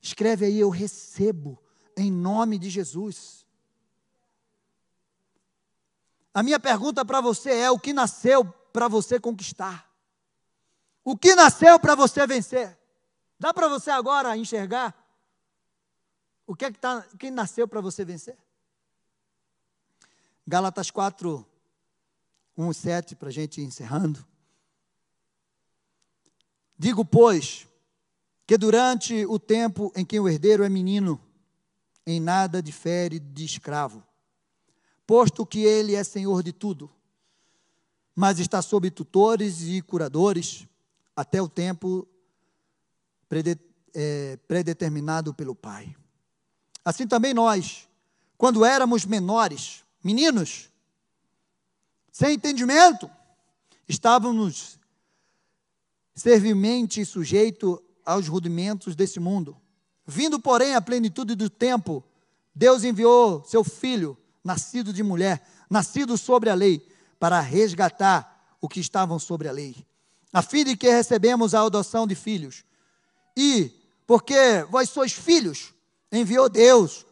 escreve 0.00 0.44
aí: 0.44 0.60
Eu 0.60 0.70
recebo, 0.70 1.60
em 1.96 2.12
nome 2.12 2.60
de 2.60 2.70
Jesus. 2.70 3.44
A 6.32 6.44
minha 6.44 6.60
pergunta 6.60 7.04
para 7.04 7.20
você 7.20 7.50
é: 7.50 7.70
o 7.72 7.78
que 7.78 7.92
nasceu 7.92 8.44
para 8.44 8.86
você 8.86 9.18
conquistar? 9.18 9.89
O 11.10 11.16
que 11.16 11.34
nasceu 11.34 11.76
para 11.80 11.96
você 11.96 12.24
vencer? 12.24 12.78
Dá 13.36 13.52
para 13.52 13.66
você 13.66 13.90
agora 13.90 14.36
enxergar? 14.36 14.94
O 16.46 16.54
que 16.54 16.66
é 16.66 16.70
que, 16.70 16.78
tá, 16.78 17.04
que 17.18 17.32
nasceu 17.32 17.66
para 17.66 17.80
você 17.80 18.04
vencer? 18.04 18.38
Gálatas 20.46 20.88
4, 20.88 21.44
1 22.56 22.72
7, 22.72 23.16
para 23.16 23.28
a 23.28 23.32
gente 23.32 23.60
ir 23.60 23.64
encerrando. 23.64 24.24
Digo, 26.78 27.04
pois, 27.04 27.66
que 28.46 28.56
durante 28.56 29.26
o 29.26 29.36
tempo 29.36 29.92
em 29.96 30.04
que 30.04 30.20
o 30.20 30.28
herdeiro 30.28 30.62
é 30.62 30.68
menino, 30.68 31.20
em 32.06 32.20
nada 32.20 32.62
difere 32.62 33.18
de 33.18 33.44
escravo, 33.44 34.00
posto 35.04 35.44
que 35.44 35.64
ele 35.64 35.96
é 35.96 36.04
senhor 36.04 36.44
de 36.44 36.52
tudo, 36.52 36.88
mas 38.14 38.38
está 38.38 38.62
sob 38.62 38.88
tutores 38.92 39.62
e 39.62 39.82
curadores 39.82 40.68
até 41.20 41.42
o 41.42 41.48
tempo 41.48 42.08
é, 43.94 44.38
predeterminado 44.48 45.34
pelo 45.34 45.54
Pai. 45.54 45.94
Assim 46.82 47.06
também 47.06 47.34
nós, 47.34 47.86
quando 48.38 48.64
éramos 48.64 49.04
menores, 49.04 49.84
meninos, 50.02 50.70
sem 52.10 52.36
entendimento, 52.36 53.10
estávamos 53.86 54.78
servilmente 56.14 57.04
sujeitos 57.04 57.78
aos 58.02 58.26
rudimentos 58.26 58.96
desse 58.96 59.20
mundo. 59.20 59.60
Vindo, 60.06 60.40
porém, 60.40 60.74
à 60.74 60.80
plenitude 60.80 61.34
do 61.34 61.50
tempo, 61.50 62.02
Deus 62.54 62.82
enviou 62.82 63.44
seu 63.44 63.62
filho, 63.62 64.16
nascido 64.42 64.90
de 64.90 65.02
mulher, 65.02 65.46
nascido 65.68 66.16
sobre 66.16 66.48
a 66.48 66.54
lei, 66.54 66.88
para 67.18 67.40
resgatar 67.40 68.56
o 68.58 68.66
que 68.66 68.80
estavam 68.80 69.18
sobre 69.18 69.48
a 69.48 69.52
lei, 69.52 69.86
a 70.32 70.42
fim 70.42 70.64
de 70.64 70.76
que 70.76 70.90
recebemos 70.90 71.54
a 71.54 71.62
adoção 71.62 72.06
de 72.06 72.14
filhos. 72.14 72.64
E, 73.36 73.72
porque 74.06 74.64
vós 74.70 74.90
sois 74.90 75.12
filhos, 75.12 75.72
enviou 76.10 76.48
Deus 76.48 77.06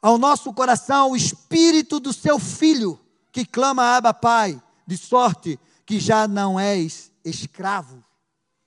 ao 0.00 0.18
nosso 0.18 0.52
coração 0.52 1.10
o 1.10 1.16
espírito 1.16 1.98
do 1.98 2.12
seu 2.12 2.38
filho, 2.38 2.98
que 3.32 3.44
clama 3.44 3.96
Abba 3.96 4.14
Pai, 4.14 4.60
de 4.86 4.96
sorte 4.96 5.58
que 5.84 5.98
já 5.98 6.28
não 6.28 6.58
és 6.58 7.10
escravo. 7.24 8.04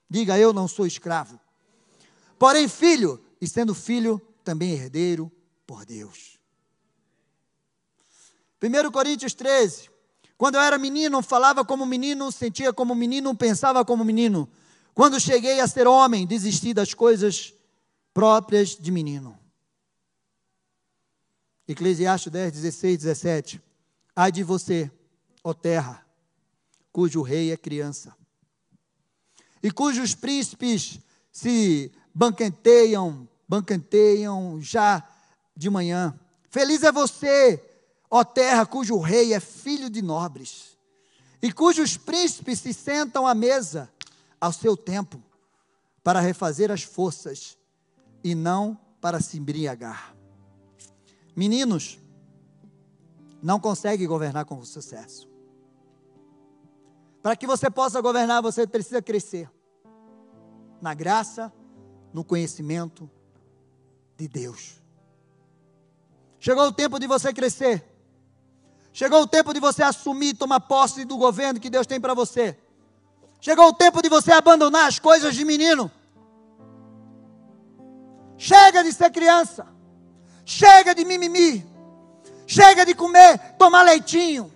Diga, 0.10 0.38
eu 0.38 0.52
não 0.52 0.68
sou 0.68 0.86
escravo. 0.86 1.40
Porém, 2.38 2.68
filho, 2.68 3.24
e 3.40 3.48
sendo 3.48 3.76
filho, 3.76 4.20
também 4.44 4.72
herdeiro 4.72 5.32
por 5.68 5.86
Deus. 5.86 6.40
1 8.62 8.92
Coríntios 8.92 9.36
13. 9.36 9.91
Quando 10.42 10.56
eu 10.56 10.62
era 10.62 10.80
menino, 10.80 11.22
falava 11.22 11.64
como 11.64 11.86
menino, 11.86 12.32
sentia 12.32 12.74
como 12.74 12.96
menino, 12.96 13.36
pensava 13.36 13.86
como 13.86 14.04
menino. 14.04 14.50
Quando 14.92 15.20
cheguei 15.20 15.60
a 15.60 15.68
ser 15.68 15.86
homem, 15.86 16.26
desisti 16.26 16.74
das 16.74 16.96
coisas 16.96 17.54
próprias 18.12 18.70
de 18.70 18.90
menino. 18.90 19.38
Eclesiastes 21.68 22.32
10, 22.32 22.54
16, 22.54 22.98
17. 22.98 23.62
Ai 24.16 24.32
de 24.32 24.42
você, 24.42 24.90
ó 25.44 25.54
terra, 25.54 26.04
cujo 26.92 27.22
rei 27.22 27.52
é 27.52 27.56
criança, 27.56 28.12
e 29.62 29.70
cujos 29.70 30.16
príncipes 30.16 31.00
se 31.32 31.92
banqueteiam, 32.16 33.30
banqueteiam 33.48 34.60
já 34.60 35.08
de 35.56 35.70
manhã. 35.70 36.20
Feliz 36.50 36.82
é 36.82 36.92
você, 36.92 37.64
ó 38.12 38.26
terra, 38.26 38.66
cujo 38.66 39.00
rei 39.00 39.34
é 39.34 39.40
filho 39.40 39.90
de 39.90 40.02
nobres, 40.02 40.78
e 41.42 41.52
cujos 41.52 41.96
príncipes 41.96 42.60
se 42.60 42.74
sentam 42.74 43.26
à 43.26 43.34
mesa 43.34 43.90
ao 44.40 44.52
seu 44.52 44.76
tempo, 44.76 45.24
para 46.04 46.20
refazer 46.20 46.70
as 46.70 46.84
forças 46.84 47.58
e 48.24 48.36
não 48.36 48.78
para 49.00 49.22
se 49.22 49.38
embriagar. 49.38 50.16
Meninos, 51.36 52.00
não 53.42 53.60
consegue 53.60 54.06
governar 54.06 54.46
com 54.46 54.64
sucesso. 54.66 55.30
Para 57.22 57.36
que 57.36 57.48
você 57.48 57.70
possa 57.70 58.02
governar, 58.02 58.42
você 58.42 58.68
precisa 58.68 59.02
crescer 59.02 59.50
na 60.82 60.94
graça, 60.94 61.54
no 62.12 62.24
conhecimento 62.24 63.10
de 64.18 64.28
Deus. 64.28 64.82
Chegou 66.40 66.66
o 66.66 66.74
tempo 66.74 67.00
de 67.00 67.06
você 67.06 67.32
crescer. 67.32 67.91
Chegou 68.94 69.22
o 69.22 69.28
tempo 69.28 69.54
de 69.54 69.60
você 69.60 69.84
assumir, 69.84 70.34
tomar 70.36 70.60
posse 70.60 71.06
do 71.06 71.18
governo 71.18 71.60
que 71.60 71.70
Deus 71.70 71.88
tem 71.88 72.00
para 72.00 72.14
você. 72.14 72.58
Chegou 73.40 73.68
o 73.68 73.74
tempo 73.74 74.02
de 74.02 74.10
você 74.10 74.32
abandonar 74.32 74.88
as 74.88 75.00
coisas 75.00 75.34
de 75.34 75.46
menino. 75.46 75.90
Chega 78.38 78.84
de 78.84 78.92
ser 78.92 79.10
criança. 79.12 79.68
Chega 80.46 80.94
de 80.94 81.06
mimimi. 81.06 81.66
Chega 82.46 82.86
de 82.86 82.94
comer, 82.94 83.38
tomar 83.58 83.84
leitinho. 83.84 84.52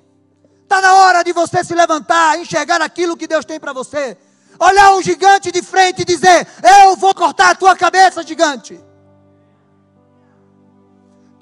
Está 0.63 0.81
na 0.81 0.95
hora 0.95 1.23
de 1.23 1.31
você 1.31 1.63
se 1.63 1.73
levantar, 1.73 2.37
enxergar 2.37 2.81
aquilo 2.81 3.15
que 3.15 3.27
Deus 3.27 3.45
tem 3.45 3.59
para 3.59 3.71
você. 3.71 4.17
Olhar 4.59 4.95
um 4.95 5.01
gigante 5.01 5.51
de 5.51 5.61
frente 5.61 6.01
e 6.01 6.05
dizer: 6.05 6.47
Eu 6.61 6.95
vou 6.95 7.15
cortar 7.15 7.51
a 7.51 7.55
tua 7.55 7.75
cabeça, 7.75 8.23
gigante. 8.23 8.83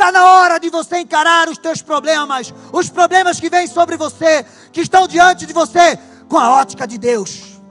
Está 0.04 0.12
na 0.12 0.26
hora 0.34 0.60
de 0.60 0.70
você 0.70 0.97
encarar 0.97 1.47
os 1.47 1.58
teus 1.58 1.82
problemas, 1.82 2.54
os 2.74 2.89
problemas 2.89 3.39
que 3.39 3.49
vêm 3.49 3.66
sobre 3.66 3.95
você, 3.95 4.45
que 4.70 4.82
estão 4.82 5.08
diante 5.08 5.45
de 5.45 5.54
você, 5.54 5.97
com 6.28 6.38
a 6.38 6.56
ótica 6.56 6.86
de 6.86 6.97
Deus. 6.97 7.62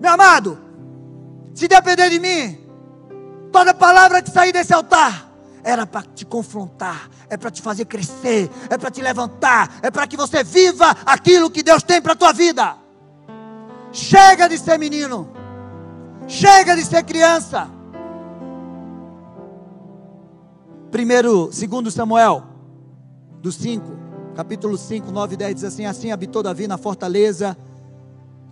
Meu 0.00 0.10
amado, 0.10 0.58
se 1.54 1.68
depender 1.68 2.08
de 2.08 2.18
mim, 2.18 2.58
toda 3.52 3.74
palavra 3.74 4.22
que 4.22 4.30
sair 4.30 4.50
desse 4.50 4.72
altar 4.72 5.30
era 5.62 5.86
para 5.86 6.00
te 6.14 6.24
confrontar, 6.24 7.10
é 7.28 7.36
para 7.36 7.50
te 7.50 7.60
fazer 7.60 7.84
crescer, 7.84 8.50
é 8.70 8.78
para 8.78 8.90
te 8.90 9.02
levantar, 9.02 9.80
é 9.82 9.90
para 9.90 10.06
que 10.06 10.16
você 10.16 10.42
viva 10.42 10.96
aquilo 11.04 11.50
que 11.50 11.62
Deus 11.62 11.82
tem 11.82 12.00
para 12.00 12.14
a 12.14 12.16
tua 12.16 12.32
vida. 12.32 12.74
Chega 13.92 14.48
de 14.48 14.56
ser 14.56 14.78
menino, 14.78 15.30
chega 16.26 16.74
de 16.74 16.86
ser 16.86 17.02
criança. 17.02 17.76
Primeiro, 20.90 21.50
segundo 21.52 21.90
Samuel, 21.90 22.42
do 23.42 23.52
5, 23.52 23.84
capítulo 24.34 24.78
5, 24.78 25.12
9 25.12 25.34
e 25.34 25.36
10, 25.36 25.54
diz 25.54 25.64
assim, 25.64 25.84
assim 25.84 26.12
habitou 26.12 26.42
Davi 26.42 26.66
na 26.66 26.78
fortaleza, 26.78 27.56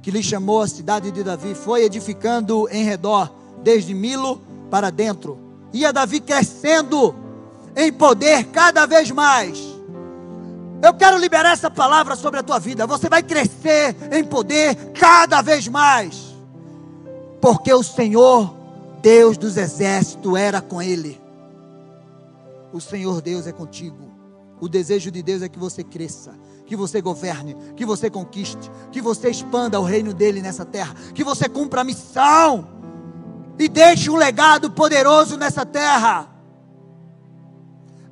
que 0.02 0.10
lhe 0.10 0.22
chamou 0.22 0.60
a 0.60 0.68
cidade 0.68 1.10
de 1.10 1.24
Davi, 1.24 1.54
foi 1.54 1.84
edificando 1.84 2.68
em 2.70 2.84
redor, 2.84 3.32
desde 3.62 3.94
Milo 3.94 4.40
para 4.70 4.90
dentro. 4.90 5.38
Ia 5.72 5.92
Davi 5.92 6.20
crescendo 6.20 7.14
em 7.74 7.90
poder 7.90 8.44
cada 8.46 8.84
vez 8.84 9.10
mais. 9.10 9.58
Eu 10.82 10.92
quero 10.92 11.16
liberar 11.16 11.52
essa 11.52 11.70
palavra 11.70 12.14
sobre 12.16 12.40
a 12.40 12.42
tua 12.42 12.58
vida. 12.58 12.86
Você 12.86 13.08
vai 13.08 13.22
crescer 13.22 13.96
em 14.12 14.22
poder 14.22 14.74
cada 14.92 15.40
vez 15.40 15.66
mais. 15.68 16.36
Porque 17.40 17.72
o 17.72 17.82
Senhor, 17.82 18.54
Deus 19.00 19.38
dos 19.38 19.56
exércitos, 19.56 20.36
era 20.36 20.60
com 20.60 20.82
ele. 20.82 21.25
O 22.72 22.80
Senhor 22.80 23.20
Deus 23.20 23.46
é 23.46 23.52
contigo. 23.52 24.10
O 24.60 24.68
desejo 24.68 25.10
de 25.10 25.22
Deus 25.22 25.42
é 25.42 25.48
que 25.48 25.58
você 25.58 25.84
cresça, 25.84 26.34
que 26.64 26.74
você 26.74 27.00
governe, 27.00 27.54
que 27.76 27.84
você 27.84 28.08
conquiste, 28.08 28.70
que 28.90 29.02
você 29.02 29.28
expanda 29.28 29.78
o 29.78 29.84
reino 29.84 30.14
dele 30.14 30.40
nessa 30.40 30.64
terra, 30.64 30.94
que 31.14 31.22
você 31.22 31.48
cumpra 31.48 31.82
a 31.82 31.84
missão 31.84 32.66
e 33.58 33.68
deixe 33.68 34.10
um 34.10 34.16
legado 34.16 34.70
poderoso 34.70 35.36
nessa 35.36 35.64
terra. 35.66 36.28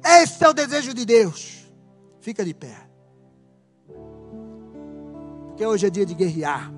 Esse 0.05 0.45
é 0.45 0.49
o 0.49 0.53
desejo 0.53 0.93
de 0.93 1.05
Deus. 1.07 1.65
Fica 2.21 2.45
de 2.45 2.53
pé. 2.53 2.77
Porque 5.49 5.65
hoje 5.65 5.87
é 5.87 5.91
dia 5.91 6.05
de 6.05 6.15
guerrear. 6.15 6.71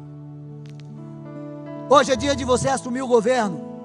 Hoje 1.88 2.12
é 2.12 2.16
dia 2.16 2.36
de 2.36 2.44
você 2.44 2.68
assumir 2.68 3.02
o 3.02 3.08
governo. 3.08 3.75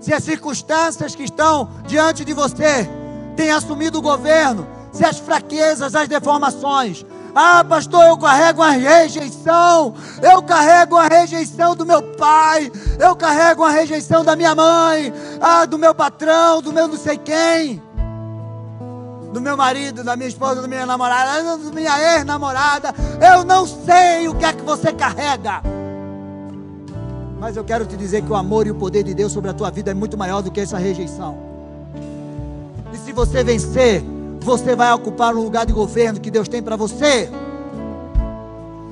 Se 0.00 0.14
as 0.14 0.24
circunstâncias 0.24 1.14
que 1.14 1.24
estão 1.24 1.68
diante 1.86 2.24
de 2.24 2.32
você 2.32 2.88
têm 3.36 3.50
assumido 3.50 3.98
o 3.98 4.02
governo, 4.02 4.66
se 4.92 5.04
as 5.04 5.18
fraquezas, 5.18 5.94
as 5.94 6.08
deformações, 6.08 7.04
ah, 7.34 7.62
pastor, 7.62 8.04
eu 8.06 8.18
carrego 8.18 8.62
a 8.62 8.70
rejeição. 8.70 9.94
Eu 10.20 10.42
carrego 10.42 10.96
a 10.96 11.06
rejeição 11.06 11.76
do 11.76 11.86
meu 11.86 12.02
pai. 12.02 12.70
Eu 12.98 13.14
carrego 13.14 13.62
a 13.62 13.70
rejeição 13.70 14.24
da 14.24 14.34
minha 14.34 14.54
mãe. 14.54 15.12
Ah, 15.40 15.64
do 15.64 15.78
meu 15.78 15.94
patrão, 15.94 16.60
do 16.60 16.72
meu 16.72 16.88
não 16.88 16.96
sei 16.96 17.16
quem. 17.18 17.80
Do 19.32 19.40
meu 19.40 19.56
marido, 19.56 20.02
da 20.02 20.16
minha 20.16 20.28
esposa, 20.28 20.60
da 20.60 20.66
minha 20.66 20.84
namorada, 20.84 21.56
da 21.56 21.70
minha 21.70 22.16
ex-namorada. 22.16 22.92
Eu 23.20 23.44
não 23.44 23.64
sei 23.64 24.26
o 24.26 24.34
que 24.34 24.44
é 24.44 24.52
que 24.52 24.62
você 24.62 24.92
carrega. 24.92 25.62
Mas 27.40 27.56
eu 27.56 27.64
quero 27.64 27.86
te 27.86 27.96
dizer 27.96 28.20
que 28.20 28.30
o 28.30 28.36
amor 28.36 28.66
e 28.66 28.70
o 28.70 28.74
poder 28.74 29.02
de 29.02 29.14
Deus 29.14 29.32
sobre 29.32 29.48
a 29.48 29.54
tua 29.54 29.70
vida 29.70 29.90
é 29.90 29.94
muito 29.94 30.14
maior 30.16 30.42
do 30.42 30.50
que 30.50 30.60
essa 30.60 30.76
rejeição. 30.76 31.38
E 32.92 32.98
se 32.98 33.12
você 33.12 33.42
vencer, 33.42 34.04
você 34.42 34.76
vai 34.76 34.92
ocupar 34.92 35.34
um 35.34 35.42
lugar 35.42 35.64
de 35.64 35.72
governo 35.72 36.20
que 36.20 36.30
Deus 36.30 36.48
tem 36.48 36.62
para 36.62 36.76
você. 36.76 37.30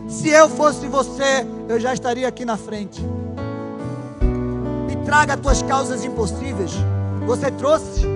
Se 0.08 0.30
eu 0.30 0.48
fosse 0.48 0.86
você, 0.86 1.46
eu 1.68 1.78
já 1.78 1.92
estaria 1.92 2.26
aqui 2.26 2.46
na 2.46 2.56
frente. 2.56 3.04
E 4.90 4.96
traga 5.04 5.34
as 5.34 5.40
tuas 5.40 5.62
causas 5.62 6.02
impossíveis. 6.02 6.72
Você 7.26 7.50
trouxe 7.50 8.06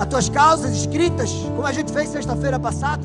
as 0.00 0.06
tuas 0.08 0.28
causas 0.28 0.74
escritas, 0.74 1.30
como 1.54 1.64
a 1.64 1.72
gente 1.72 1.92
fez 1.92 2.08
sexta-feira 2.08 2.58
passada. 2.58 3.04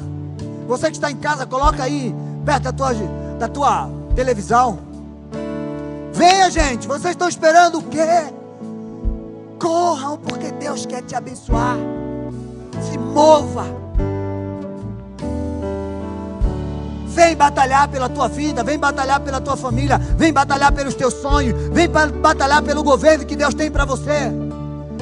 Você 0.67 0.87
que 0.87 0.97
está 0.97 1.11
em 1.11 1.17
casa, 1.17 1.45
coloca 1.45 1.83
aí 1.83 2.11
perto 2.43 2.63
da 2.63 2.71
tua, 2.73 2.93
da 3.37 3.47
tua 3.47 3.87
televisão. 4.15 4.90
Venha, 6.13 6.49
gente. 6.49 6.87
Vocês 6.87 7.11
estão 7.11 7.29
esperando 7.29 7.79
o 7.79 7.83
quê? 7.83 8.33
Corram, 9.59 10.17
porque 10.17 10.51
Deus 10.51 10.85
quer 10.85 11.01
te 11.03 11.15
abençoar 11.15 11.77
se 12.81 12.97
mova. 12.97 13.65
Vem 17.07 17.35
batalhar 17.35 17.87
pela 17.89 18.09
tua 18.09 18.27
vida, 18.27 18.63
vem 18.63 18.79
batalhar 18.79 19.19
pela 19.19 19.41
tua 19.41 19.57
família, 19.57 19.97
vem 19.97 20.31
batalhar 20.31 20.71
pelos 20.71 20.95
teus 20.95 21.13
sonhos, 21.15 21.53
vem 21.71 21.87
batalhar 21.89 22.63
pelo 22.63 22.83
governo 22.83 23.25
que 23.25 23.35
Deus 23.35 23.53
tem 23.53 23.69
para 23.69 23.85
você. 23.85 24.31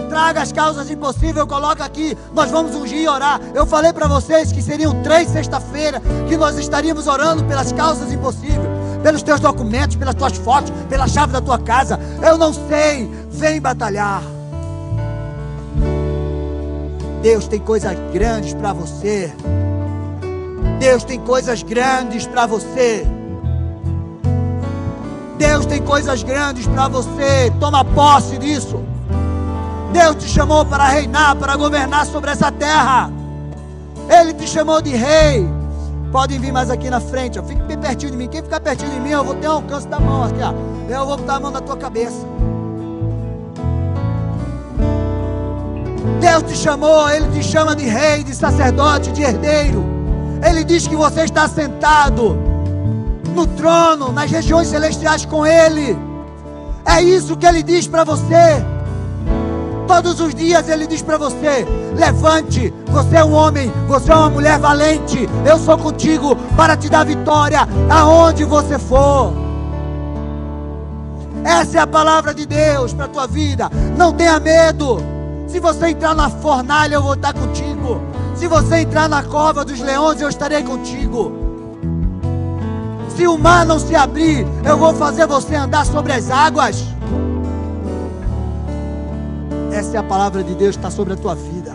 Traga 0.09 0.41
as 0.41 0.51
causas 0.51 0.89
impossíveis, 0.89 1.45
coloca 1.45 1.85
aqui, 1.85 2.17
nós 2.33 2.49
vamos 2.49 2.73
ungir 2.73 2.97
e 2.97 3.07
orar. 3.07 3.39
Eu 3.53 3.65
falei 3.65 3.93
para 3.93 4.07
vocês 4.07 4.51
que 4.51 4.61
seriam 4.61 5.03
três 5.03 5.29
sexta-feira 5.29 6.01
que 6.27 6.35
nós 6.35 6.57
estaríamos 6.57 7.05
orando 7.05 7.43
pelas 7.43 7.71
causas 7.71 8.11
impossíveis, 8.11 8.59
pelos 9.01 9.21
teus 9.21 9.39
documentos, 9.39 9.95
pelas 9.95 10.15
tuas 10.15 10.37
fotos, 10.37 10.71
pela 10.89 11.07
chave 11.07 11.33
da 11.33 11.41
tua 11.41 11.57
casa. 11.57 11.99
Eu 12.21 12.37
não 12.37 12.53
sei, 12.53 13.09
vem 13.31 13.61
batalhar. 13.61 14.21
Deus 17.21 17.47
tem 17.47 17.59
coisas 17.59 17.97
grandes 18.13 18.53
para 18.53 18.73
você. 18.73 19.33
Deus 20.79 21.03
tem 21.03 21.19
coisas 21.19 21.61
grandes 21.63 22.25
para 22.25 22.45
você. 22.45 23.05
Deus 25.37 25.65
tem 25.65 25.81
coisas 25.81 26.23
grandes 26.23 26.67
para 26.67 26.87
você. 26.87 27.51
Toma 27.59 27.83
posse 27.83 28.37
disso. 28.37 28.79
Deus 29.91 30.15
te 30.17 30.27
chamou 30.29 30.65
para 30.65 30.87
reinar, 30.87 31.35
para 31.35 31.55
governar 31.55 32.05
sobre 32.05 32.31
essa 32.31 32.51
terra. 32.51 33.11
Ele 34.09 34.33
te 34.33 34.47
chamou 34.47 34.81
de 34.81 34.95
rei. 34.95 35.58
Podem 36.11 36.39
vir 36.39 36.51
mais 36.51 36.69
aqui 36.69 36.89
na 36.89 36.99
frente. 36.99 37.39
Ó. 37.39 37.43
Fique 37.43 37.61
bem 37.63 37.77
pertinho 37.77 38.11
de 38.11 38.17
mim. 38.17 38.27
Quem 38.27 38.41
ficar 38.41 38.59
pertinho 38.59 38.91
de 38.91 38.99
mim, 38.99 39.09
eu 39.09 39.23
vou 39.23 39.35
ter 39.35 39.47
um 39.47 39.53
alcance 39.53 39.87
da 39.87 39.99
mão 39.99 40.23
aqui. 40.23 40.39
Ó. 40.41 40.53
Eu 40.91 41.05
vou 41.05 41.17
botar 41.17 41.35
a 41.35 41.39
mão 41.39 41.51
na 41.51 41.61
tua 41.61 41.77
cabeça. 41.77 42.25
Deus 46.19 46.43
te 46.43 46.57
chamou, 46.57 47.09
Ele 47.09 47.27
te 47.29 47.43
chama 47.43 47.75
de 47.75 47.85
rei, 47.85 48.23
de 48.23 48.35
sacerdote, 48.35 49.11
de 49.11 49.21
herdeiro. 49.21 49.85
Ele 50.43 50.63
diz 50.63 50.87
que 50.87 50.95
você 50.95 51.21
está 51.21 51.47
sentado 51.47 52.37
no 53.35 53.45
trono, 53.45 54.11
nas 54.11 54.29
regiões 54.31 54.67
celestiais 54.67 55.25
com 55.25 55.45
Ele. 55.45 55.97
É 56.85 57.01
isso 57.01 57.37
que 57.37 57.45
Ele 57.45 57.61
diz 57.61 57.87
para 57.87 58.03
você. 58.03 58.63
Todos 59.89 60.21
os 60.21 60.35
dias 60.35 60.69
Ele 60.69 60.85
diz 60.85 61.01
para 61.01 61.17
você: 61.17 61.65
levante, 61.97 62.71
você 62.91 63.17
é 63.17 63.25
um 63.25 63.33
homem, 63.33 63.73
você 63.87 64.11
é 64.11 64.15
uma 64.15 64.29
mulher 64.29 64.59
valente. 64.59 65.27
Eu 65.43 65.57
sou 65.57 65.75
contigo 65.79 66.35
para 66.55 66.77
te 66.77 66.87
dar 66.87 67.03
vitória 67.03 67.67
aonde 67.89 68.43
você 68.45 68.77
for. 68.77 69.33
Essa 71.43 71.79
é 71.79 71.81
a 71.81 71.87
palavra 71.87 72.35
de 72.35 72.45
Deus 72.45 72.93
para 72.93 73.05
a 73.05 73.07
tua 73.07 73.25
vida. 73.25 73.67
Não 73.97 74.13
tenha 74.13 74.39
medo. 74.39 75.01
Se 75.47 75.59
você 75.59 75.87
entrar 75.87 76.13
na 76.13 76.29
fornalha, 76.29 76.93
eu 76.93 77.01
vou 77.01 77.15
estar 77.15 77.33
contigo. 77.33 77.99
Se 78.35 78.47
você 78.47 78.81
entrar 78.81 79.09
na 79.09 79.23
cova 79.23 79.65
dos 79.65 79.79
leões, 79.79 80.21
eu 80.21 80.29
estarei 80.29 80.61
contigo. 80.61 81.33
Se 83.17 83.25
o 83.25 83.39
mar 83.39 83.65
não 83.65 83.79
se 83.79 83.95
abrir, 83.95 84.45
eu 84.63 84.77
vou 84.77 84.93
fazer 84.93 85.25
você 85.25 85.55
andar 85.55 85.83
sobre 85.83 86.13
as 86.13 86.29
águas. 86.29 86.85
Essa 89.79 89.95
é 89.95 89.99
a 90.01 90.03
palavra 90.03 90.43
de 90.43 90.53
Deus 90.55 90.75
que 90.75 90.79
está 90.79 90.91
sobre 90.91 91.13
a 91.13 91.15
tua 91.15 91.33
vida. 91.33 91.73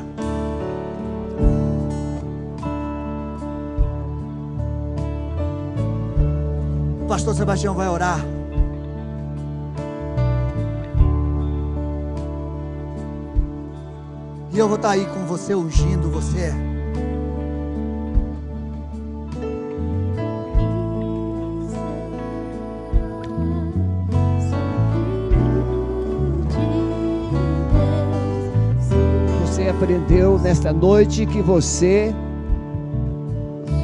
O 7.02 7.06
pastor 7.08 7.34
Sebastião 7.34 7.74
vai 7.74 7.88
orar. 7.88 8.20
E 14.52 14.58
eu 14.58 14.68
vou 14.68 14.76
estar 14.76 14.90
aí 14.90 15.06
com 15.06 15.24
você, 15.24 15.54
ungindo 15.54 16.10
você. 16.10 16.52
Aprendeu 29.84 30.38
nesta 30.38 30.72
noite 30.72 31.26
que 31.26 31.42
você 31.42 32.14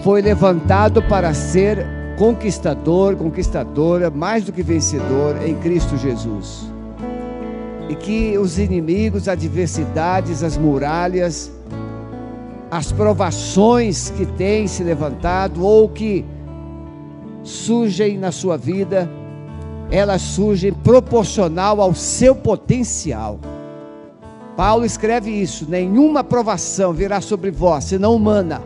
foi 0.03 0.23
levantado 0.23 1.03
para 1.03 1.35
ser 1.35 1.87
conquistador, 2.19 3.17
conquistadora, 3.17 4.09
mais 4.09 4.43
do 4.43 4.51
que 4.51 4.63
vencedor 4.63 5.37
em 5.47 5.55
Cristo 5.57 5.99
Jesus 5.99 6.73
e 7.91 7.95
que 7.95 8.39
os 8.39 8.59
inimigos, 8.59 9.29
adversidades, 9.29 10.43
as 10.43 10.57
muralhas, 10.57 11.53
as 12.71 12.91
provações 12.91 14.09
que 14.09 14.25
têm 14.25 14.67
se 14.67 14.83
levantado 14.83 15.63
ou 15.63 15.87
que 15.87 16.25
surgem 17.43 18.17
na 18.17 18.33
sua 18.33 18.57
vida, 18.57 19.07
elas 19.91 20.23
surgem 20.23 20.73
proporcional 20.73 21.79
ao 21.79 21.95
seu 21.95 22.35
potencial. 22.35 23.39
Paulo 24.57 24.85
escreve 24.85 25.31
isso: 25.31 25.67
nenhuma 25.69 26.23
provação 26.25 26.93
virá 26.93 27.21
sobre 27.21 27.51
vós, 27.51 27.85
senão 27.85 28.15
humana. 28.15 28.63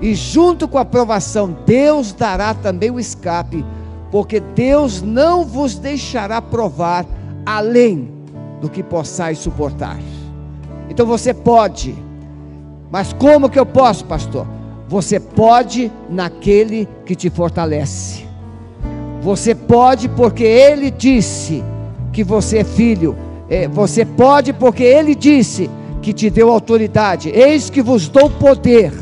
E 0.00 0.14
junto 0.14 0.66
com 0.66 0.78
a 0.78 0.84
provação, 0.84 1.54
Deus 1.66 2.12
dará 2.12 2.54
também 2.54 2.90
o 2.90 2.98
escape, 2.98 3.64
porque 4.10 4.40
Deus 4.40 5.02
não 5.02 5.44
vos 5.44 5.76
deixará 5.76 6.40
provar 6.40 7.04
além 7.44 8.10
do 8.60 8.68
que 8.68 8.82
possais 8.82 9.38
suportar. 9.38 9.98
Então 10.88 11.06
você 11.06 11.32
pode, 11.32 11.94
mas 12.90 13.12
como 13.12 13.48
que 13.48 13.58
eu 13.58 13.66
posso, 13.66 14.04
pastor? 14.04 14.46
Você 14.88 15.20
pode 15.20 15.92
naquele 16.08 16.88
que 17.06 17.14
te 17.14 17.30
fortalece. 17.30 18.26
Você 19.22 19.54
pode 19.54 20.08
porque 20.08 20.42
ele 20.42 20.90
disse 20.90 21.62
que 22.12 22.24
você 22.24 22.58
é 22.58 22.64
filho. 22.64 23.16
É, 23.50 23.66
você 23.66 24.04
pode 24.04 24.52
porque 24.52 24.84
ele 24.84 25.14
disse 25.14 25.68
que 26.00 26.12
te 26.12 26.30
deu 26.30 26.50
autoridade. 26.50 27.28
Eis 27.30 27.68
que 27.68 27.82
vos 27.82 28.08
dou 28.08 28.30
poder, 28.30 28.92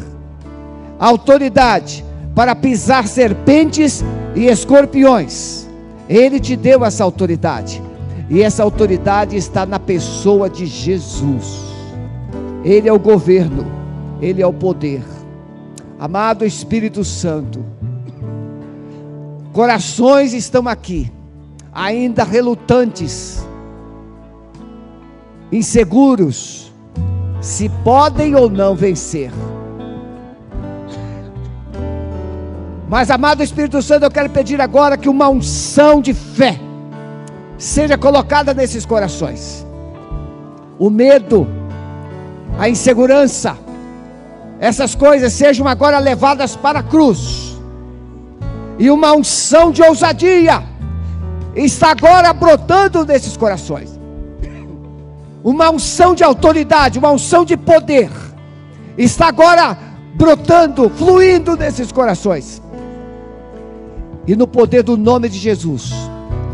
autoridade 0.98 2.02
para 2.34 2.56
pisar 2.56 3.06
serpentes 3.06 4.02
e 4.34 4.46
escorpiões. 4.46 5.68
Ele 6.08 6.40
te 6.40 6.56
deu 6.56 6.84
essa 6.84 7.04
autoridade. 7.04 7.82
E 8.30 8.42
essa 8.42 8.62
autoridade 8.62 9.36
está 9.36 9.66
na 9.66 9.78
pessoa 9.78 10.48
de 10.48 10.64
Jesus. 10.64 11.58
Ele 12.64 12.88
é 12.88 12.92
o 12.92 12.98
governo, 12.98 13.66
ele 14.20 14.42
é 14.42 14.46
o 14.46 14.52
poder. 14.52 15.02
Amado 15.98 16.44
Espírito 16.44 17.04
Santo, 17.04 17.64
corações 19.52 20.32
estão 20.32 20.68
aqui, 20.68 21.10
ainda 21.72 22.22
relutantes, 22.22 23.44
inseguros, 25.50 26.72
se 27.40 27.68
podem 27.82 28.34
ou 28.34 28.50
não 28.50 28.74
vencer. 28.74 29.30
Mas, 32.88 33.10
amado 33.10 33.42
Espírito 33.42 33.82
Santo, 33.82 34.04
eu 34.04 34.10
quero 34.10 34.30
pedir 34.30 34.60
agora 34.60 34.96
que 34.96 35.08
uma 35.08 35.28
unção 35.28 36.00
de 36.00 36.14
fé 36.14 36.58
seja 37.58 37.98
colocada 37.98 38.54
nesses 38.54 38.86
corações. 38.86 39.66
O 40.78 40.88
medo, 40.88 41.46
a 42.58 42.68
insegurança, 42.68 43.58
essas 44.58 44.94
coisas 44.94 45.32
sejam 45.32 45.68
agora 45.68 45.98
levadas 45.98 46.56
para 46.56 46.78
a 46.78 46.82
cruz. 46.82 47.58
E 48.78 48.90
uma 48.90 49.12
unção 49.12 49.70
de 49.70 49.82
ousadia 49.82 50.62
está 51.54 51.90
agora 51.90 52.32
brotando 52.32 53.04
nesses 53.04 53.36
corações. 53.36 53.97
Uma 55.42 55.70
unção 55.70 56.14
de 56.14 56.24
autoridade, 56.24 56.98
uma 56.98 57.10
unção 57.10 57.44
de 57.44 57.56
poder 57.56 58.10
está 58.96 59.28
agora 59.28 59.78
brotando, 60.14 60.90
fluindo 60.90 61.56
nesses 61.56 61.92
corações. 61.92 62.60
E 64.26 64.34
no 64.34 64.46
poder 64.46 64.82
do 64.82 64.96
nome 64.96 65.28
de 65.28 65.38
Jesus, 65.38 65.92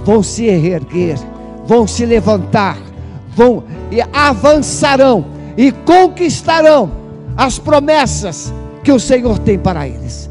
vão 0.04 0.22
se 0.22 0.44
erguer, 0.44 1.18
vão 1.66 1.86
se 1.86 2.04
levantar, 2.06 2.78
vão 3.34 3.64
e 3.90 4.00
avançarão 4.12 5.24
e 5.56 5.72
conquistarão 5.72 6.90
as 7.36 7.58
promessas 7.58 8.52
que 8.82 8.92
o 8.92 9.00
Senhor 9.00 9.38
tem 9.38 9.58
para 9.58 9.88
eles. 9.88 10.30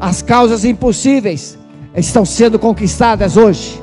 As 0.00 0.20
causas 0.20 0.64
impossíveis 0.64 1.56
estão 1.96 2.24
sendo 2.24 2.58
conquistadas 2.58 3.36
hoje. 3.36 3.81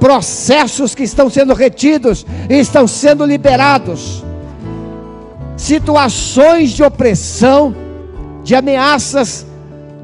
Processos 0.00 0.94
que 0.94 1.02
estão 1.02 1.30
sendo 1.30 1.54
retidos 1.54 2.26
estão 2.48 2.86
sendo 2.86 3.24
liberados. 3.24 4.22
Situações 5.56 6.70
de 6.70 6.82
opressão, 6.82 7.74
de 8.44 8.54
ameaças, 8.54 9.46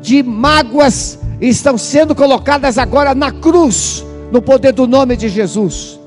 de 0.01 0.23
mágoas 0.23 1.19
estão 1.41 1.77
sendo 1.77 2.15
colocadas 2.15 2.79
agora 2.79 3.15
na 3.15 3.31
cruz, 3.31 4.05
no 4.31 4.41
poder 4.41 4.73
do 4.73 4.87
nome 4.87 5.17
de 5.17 5.29
Jesus. 5.29 6.01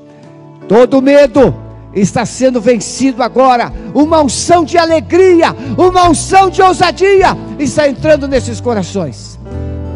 Todo 0.68 1.00
medo 1.00 1.54
está 1.94 2.26
sendo 2.26 2.60
vencido 2.60 3.22
agora. 3.22 3.72
Uma 3.94 4.20
unção 4.20 4.64
de 4.64 4.76
alegria, 4.76 5.54
uma 5.78 6.08
unção 6.08 6.50
de 6.50 6.60
ousadia 6.60 7.36
está 7.58 7.88
entrando 7.88 8.26
nesses 8.26 8.60
corações. 8.60 9.38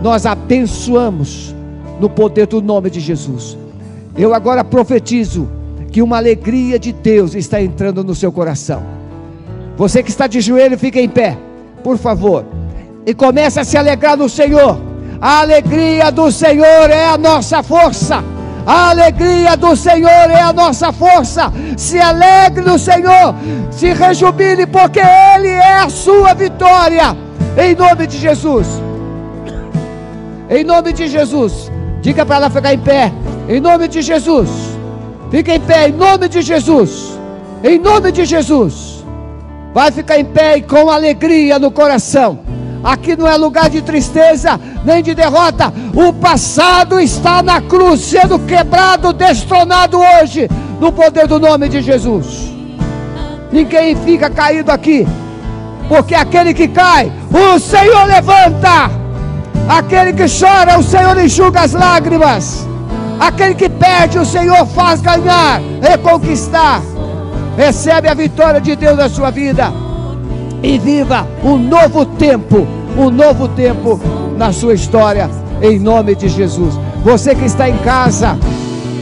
Nós 0.02 0.24
abençoamos 0.24 1.54
no 2.00 2.08
poder 2.08 2.46
do 2.46 2.62
nome 2.62 2.88
de 2.88 3.00
Jesus. 3.00 3.58
Eu 4.16 4.34
agora 4.34 4.64
profetizo 4.64 5.48
que 5.90 6.02
uma 6.02 6.16
alegria 6.16 6.78
de 6.78 6.92
Deus 6.92 7.34
está 7.34 7.60
entrando 7.60 8.04
no 8.04 8.14
seu 8.14 8.30
coração. 8.30 8.82
Você 9.76 10.02
que 10.02 10.10
está 10.10 10.26
de 10.26 10.40
joelho, 10.40 10.78
fique 10.78 11.00
em 11.00 11.08
pé, 11.08 11.36
por 11.82 11.96
favor, 11.96 12.44
e 13.06 13.14
comece 13.14 13.58
a 13.58 13.64
se 13.64 13.76
alegrar 13.76 14.16
no 14.16 14.28
Senhor. 14.28 14.78
A 15.20 15.40
alegria 15.40 16.10
do 16.10 16.30
Senhor 16.30 16.90
é 16.90 17.06
a 17.06 17.18
nossa 17.18 17.62
força. 17.62 18.22
A 18.66 18.90
alegria 18.90 19.56
do 19.56 19.74
Senhor 19.74 20.08
é 20.08 20.40
a 20.40 20.52
nossa 20.52 20.92
força. 20.92 21.52
Se 21.76 21.98
alegre 21.98 22.62
no 22.62 22.78
Senhor, 22.78 23.34
se 23.70 23.92
rejubile, 23.92 24.66
porque 24.66 25.00
Ele 25.00 25.48
é 25.48 25.78
a 25.78 25.88
sua 25.88 26.34
vitória. 26.34 27.16
Em 27.56 27.74
nome 27.74 28.06
de 28.06 28.18
Jesus. 28.18 28.66
Em 30.48 30.62
nome 30.62 30.92
de 30.92 31.08
Jesus. 31.08 31.70
Diga 32.00 32.24
para 32.24 32.36
ela 32.36 32.50
ficar 32.50 32.74
em 32.74 32.78
pé. 32.78 33.12
Em 33.48 33.60
nome 33.60 33.88
de 33.88 34.02
Jesus. 34.02 34.48
Fica 35.30 35.54
em 35.54 35.60
pé, 35.60 35.88
em 35.88 35.92
nome 35.92 36.28
de 36.28 36.42
Jesus. 36.42 37.18
Em 37.62 37.78
nome 37.78 38.10
de 38.10 38.24
Jesus. 38.24 39.04
Vai 39.72 39.90
ficar 39.92 40.18
em 40.18 40.24
pé 40.24 40.58
e 40.58 40.62
com 40.62 40.90
alegria 40.90 41.58
no 41.58 41.70
coração. 41.70 42.40
Aqui 42.82 43.14
não 43.14 43.28
é 43.28 43.36
lugar 43.36 43.68
de 43.68 43.82
tristeza 43.82 44.58
nem 44.84 45.02
de 45.02 45.14
derrota. 45.14 45.72
O 45.94 46.12
passado 46.12 46.98
está 46.98 47.42
na 47.42 47.60
cruz, 47.60 48.00
sendo 48.00 48.38
quebrado, 48.38 49.12
destronado 49.12 49.98
hoje, 49.98 50.48
no 50.80 50.90
poder 50.90 51.26
do 51.26 51.38
nome 51.38 51.68
de 51.68 51.82
Jesus. 51.82 52.50
Ninguém 53.52 53.94
fica 53.96 54.30
caído 54.30 54.72
aqui, 54.72 55.06
porque 55.88 56.14
aquele 56.14 56.54
que 56.54 56.68
cai, 56.68 57.12
o 57.30 57.58
Senhor 57.58 58.06
levanta. 58.06 58.90
Aquele 59.68 60.12
que 60.12 60.24
chora, 60.26 60.78
o 60.78 60.82
Senhor 60.82 61.16
enxuga 61.18 61.60
as 61.60 61.72
lágrimas. 61.72 62.66
Aquele 63.20 63.54
que 63.54 63.68
perde, 63.68 64.18
o 64.18 64.24
Senhor 64.24 64.64
faz 64.68 65.02
ganhar, 65.02 65.60
reconquistar. 65.82 66.80
Recebe 67.54 68.08
a 68.08 68.14
vitória 68.14 68.58
de 68.58 68.74
Deus 68.74 68.96
na 68.96 69.10
sua 69.10 69.30
vida 69.30 69.70
e 70.62 70.78
viva 70.78 71.26
um 71.44 71.58
novo 71.58 72.06
tempo, 72.06 72.66
um 72.96 73.10
novo 73.10 73.46
tempo 73.48 74.00
na 74.38 74.54
sua 74.54 74.72
história, 74.72 75.28
em 75.60 75.78
nome 75.78 76.14
de 76.14 76.28
Jesus. 76.30 76.80
Você 77.04 77.34
que 77.34 77.44
está 77.44 77.68
em 77.68 77.76
casa, 77.78 78.38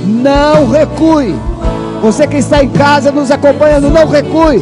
não 0.04 0.68
recue. 0.68 1.36
Você 2.02 2.26
que 2.26 2.38
está 2.38 2.62
em 2.62 2.70
casa 2.70 3.12
nos 3.12 3.30
acompanhando, 3.30 3.88
não 3.88 4.08
recue. 4.08 4.60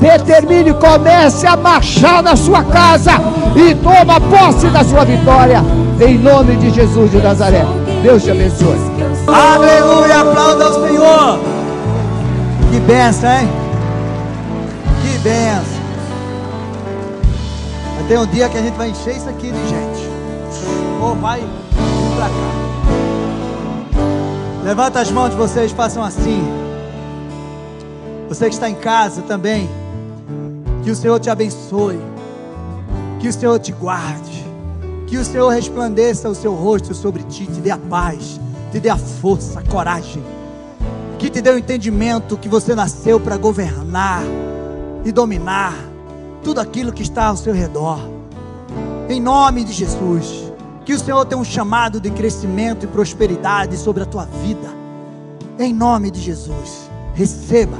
Determine, 0.00 0.72
comece 0.72 1.46
a 1.46 1.54
marchar 1.54 2.22
na 2.22 2.34
sua 2.34 2.64
casa 2.64 3.12
e 3.54 3.74
toma 3.74 4.20
posse 4.20 4.68
da 4.68 4.82
sua 4.84 5.04
vitória, 5.04 5.62
em 6.00 6.16
nome 6.16 6.56
de 6.56 6.70
Jesus 6.70 7.10
de 7.10 7.18
Nazaré. 7.18 7.64
Deus 8.06 8.22
te 8.22 8.30
abençoe. 8.30 8.78
Aleluia, 9.26 10.20
aplauda 10.20 10.66
ao 10.66 10.74
Senhor. 10.74 11.40
Que 12.70 12.78
benção, 12.78 13.28
hein? 13.28 13.48
Que 15.02 15.18
benção. 15.18 15.82
Vai 17.96 18.04
ter 18.06 18.16
um 18.20 18.26
dia 18.26 18.48
que 18.48 18.58
a 18.58 18.62
gente 18.62 18.76
vai 18.76 18.90
encher 18.90 19.16
isso 19.16 19.28
aqui 19.28 19.50
de 19.50 19.68
gente. 19.68 20.08
Ou 21.02 21.16
vai 21.16 21.40
vir 21.40 22.16
pra 22.16 22.28
cá. 22.28 22.52
Levanta 24.62 25.00
as 25.00 25.10
mãos 25.10 25.30
de 25.30 25.36
vocês, 25.36 25.72
façam 25.72 26.04
assim. 26.04 26.46
Você 28.28 28.46
que 28.46 28.54
está 28.54 28.70
em 28.70 28.76
casa 28.76 29.22
também. 29.22 29.68
Que 30.84 30.92
o 30.92 30.94
Senhor 30.94 31.18
te 31.18 31.28
abençoe. 31.28 31.98
Que 33.18 33.26
o 33.26 33.32
Senhor 33.32 33.58
te 33.58 33.72
guarde. 33.72 34.35
Que 35.06 35.16
o 35.16 35.24
Senhor 35.24 35.48
resplandeça 35.50 36.28
o 36.28 36.34
seu 36.34 36.54
rosto 36.54 36.94
sobre 36.94 37.22
ti, 37.22 37.46
te 37.46 37.60
dê 37.60 37.70
a 37.70 37.78
paz, 37.78 38.40
te 38.72 38.80
dê 38.80 38.88
a 38.88 38.96
força, 38.96 39.60
a 39.60 39.62
coragem. 39.62 40.22
Que 41.18 41.30
te 41.30 41.40
dê 41.40 41.50
o 41.50 41.58
entendimento 41.58 42.36
que 42.36 42.48
você 42.48 42.74
nasceu 42.74 43.20
para 43.20 43.36
governar 43.36 44.22
e 45.04 45.12
dominar 45.12 45.74
tudo 46.42 46.60
aquilo 46.60 46.92
que 46.92 47.02
está 47.02 47.26
ao 47.26 47.36
seu 47.36 47.54
redor. 47.54 48.00
Em 49.08 49.20
nome 49.20 49.64
de 49.64 49.72
Jesus. 49.72 50.52
Que 50.84 50.94
o 50.94 50.98
Senhor 50.98 51.24
tenha 51.24 51.40
um 51.40 51.44
chamado 51.44 52.00
de 52.00 52.10
crescimento 52.10 52.84
e 52.84 52.88
prosperidade 52.88 53.76
sobre 53.76 54.02
a 54.02 54.06
tua 54.06 54.24
vida. 54.24 54.68
Em 55.58 55.72
nome 55.72 56.10
de 56.10 56.20
Jesus. 56.20 56.90
Receba 57.14 57.76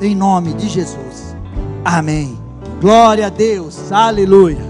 em 0.00 0.14
nome 0.14 0.54
de 0.54 0.68
Jesus. 0.68 1.36
Amém. 1.84 2.38
Glória 2.80 3.26
a 3.26 3.30
Deus. 3.30 3.92
Aleluia. 3.92 4.69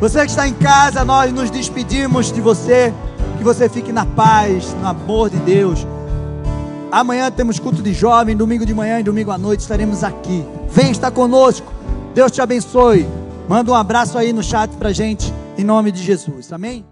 Você 0.00 0.20
que 0.20 0.30
está 0.30 0.48
em 0.48 0.54
casa, 0.54 1.04
nós 1.04 1.30
nos 1.30 1.50
despedimos 1.50 2.32
de 2.32 2.40
você. 2.40 2.92
Que 3.36 3.44
você 3.44 3.68
fique 3.68 3.92
na 3.92 4.06
paz, 4.06 4.74
no 4.80 4.86
amor 4.86 5.28
de 5.28 5.36
Deus. 5.38 5.86
Amanhã 6.90 7.30
temos 7.30 7.58
culto 7.58 7.82
de 7.82 7.92
jovem, 7.92 8.36
domingo 8.36 8.66
de 8.66 8.74
manhã 8.74 8.98
e 8.98 9.02
domingo 9.02 9.30
à 9.30 9.38
noite 9.38 9.60
estaremos 9.60 10.02
aqui. 10.02 10.44
Vem 10.70 10.90
estar 10.90 11.10
conosco. 11.10 11.72
Deus 12.14 12.32
te 12.32 12.40
abençoe. 12.40 13.06
Manda 13.48 13.70
um 13.70 13.74
abraço 13.74 14.16
aí 14.16 14.32
no 14.32 14.42
chat 14.42 14.70
pra 14.76 14.92
gente, 14.92 15.32
em 15.56 15.64
nome 15.64 15.92
de 15.92 16.02
Jesus. 16.02 16.52
Amém? 16.52 16.89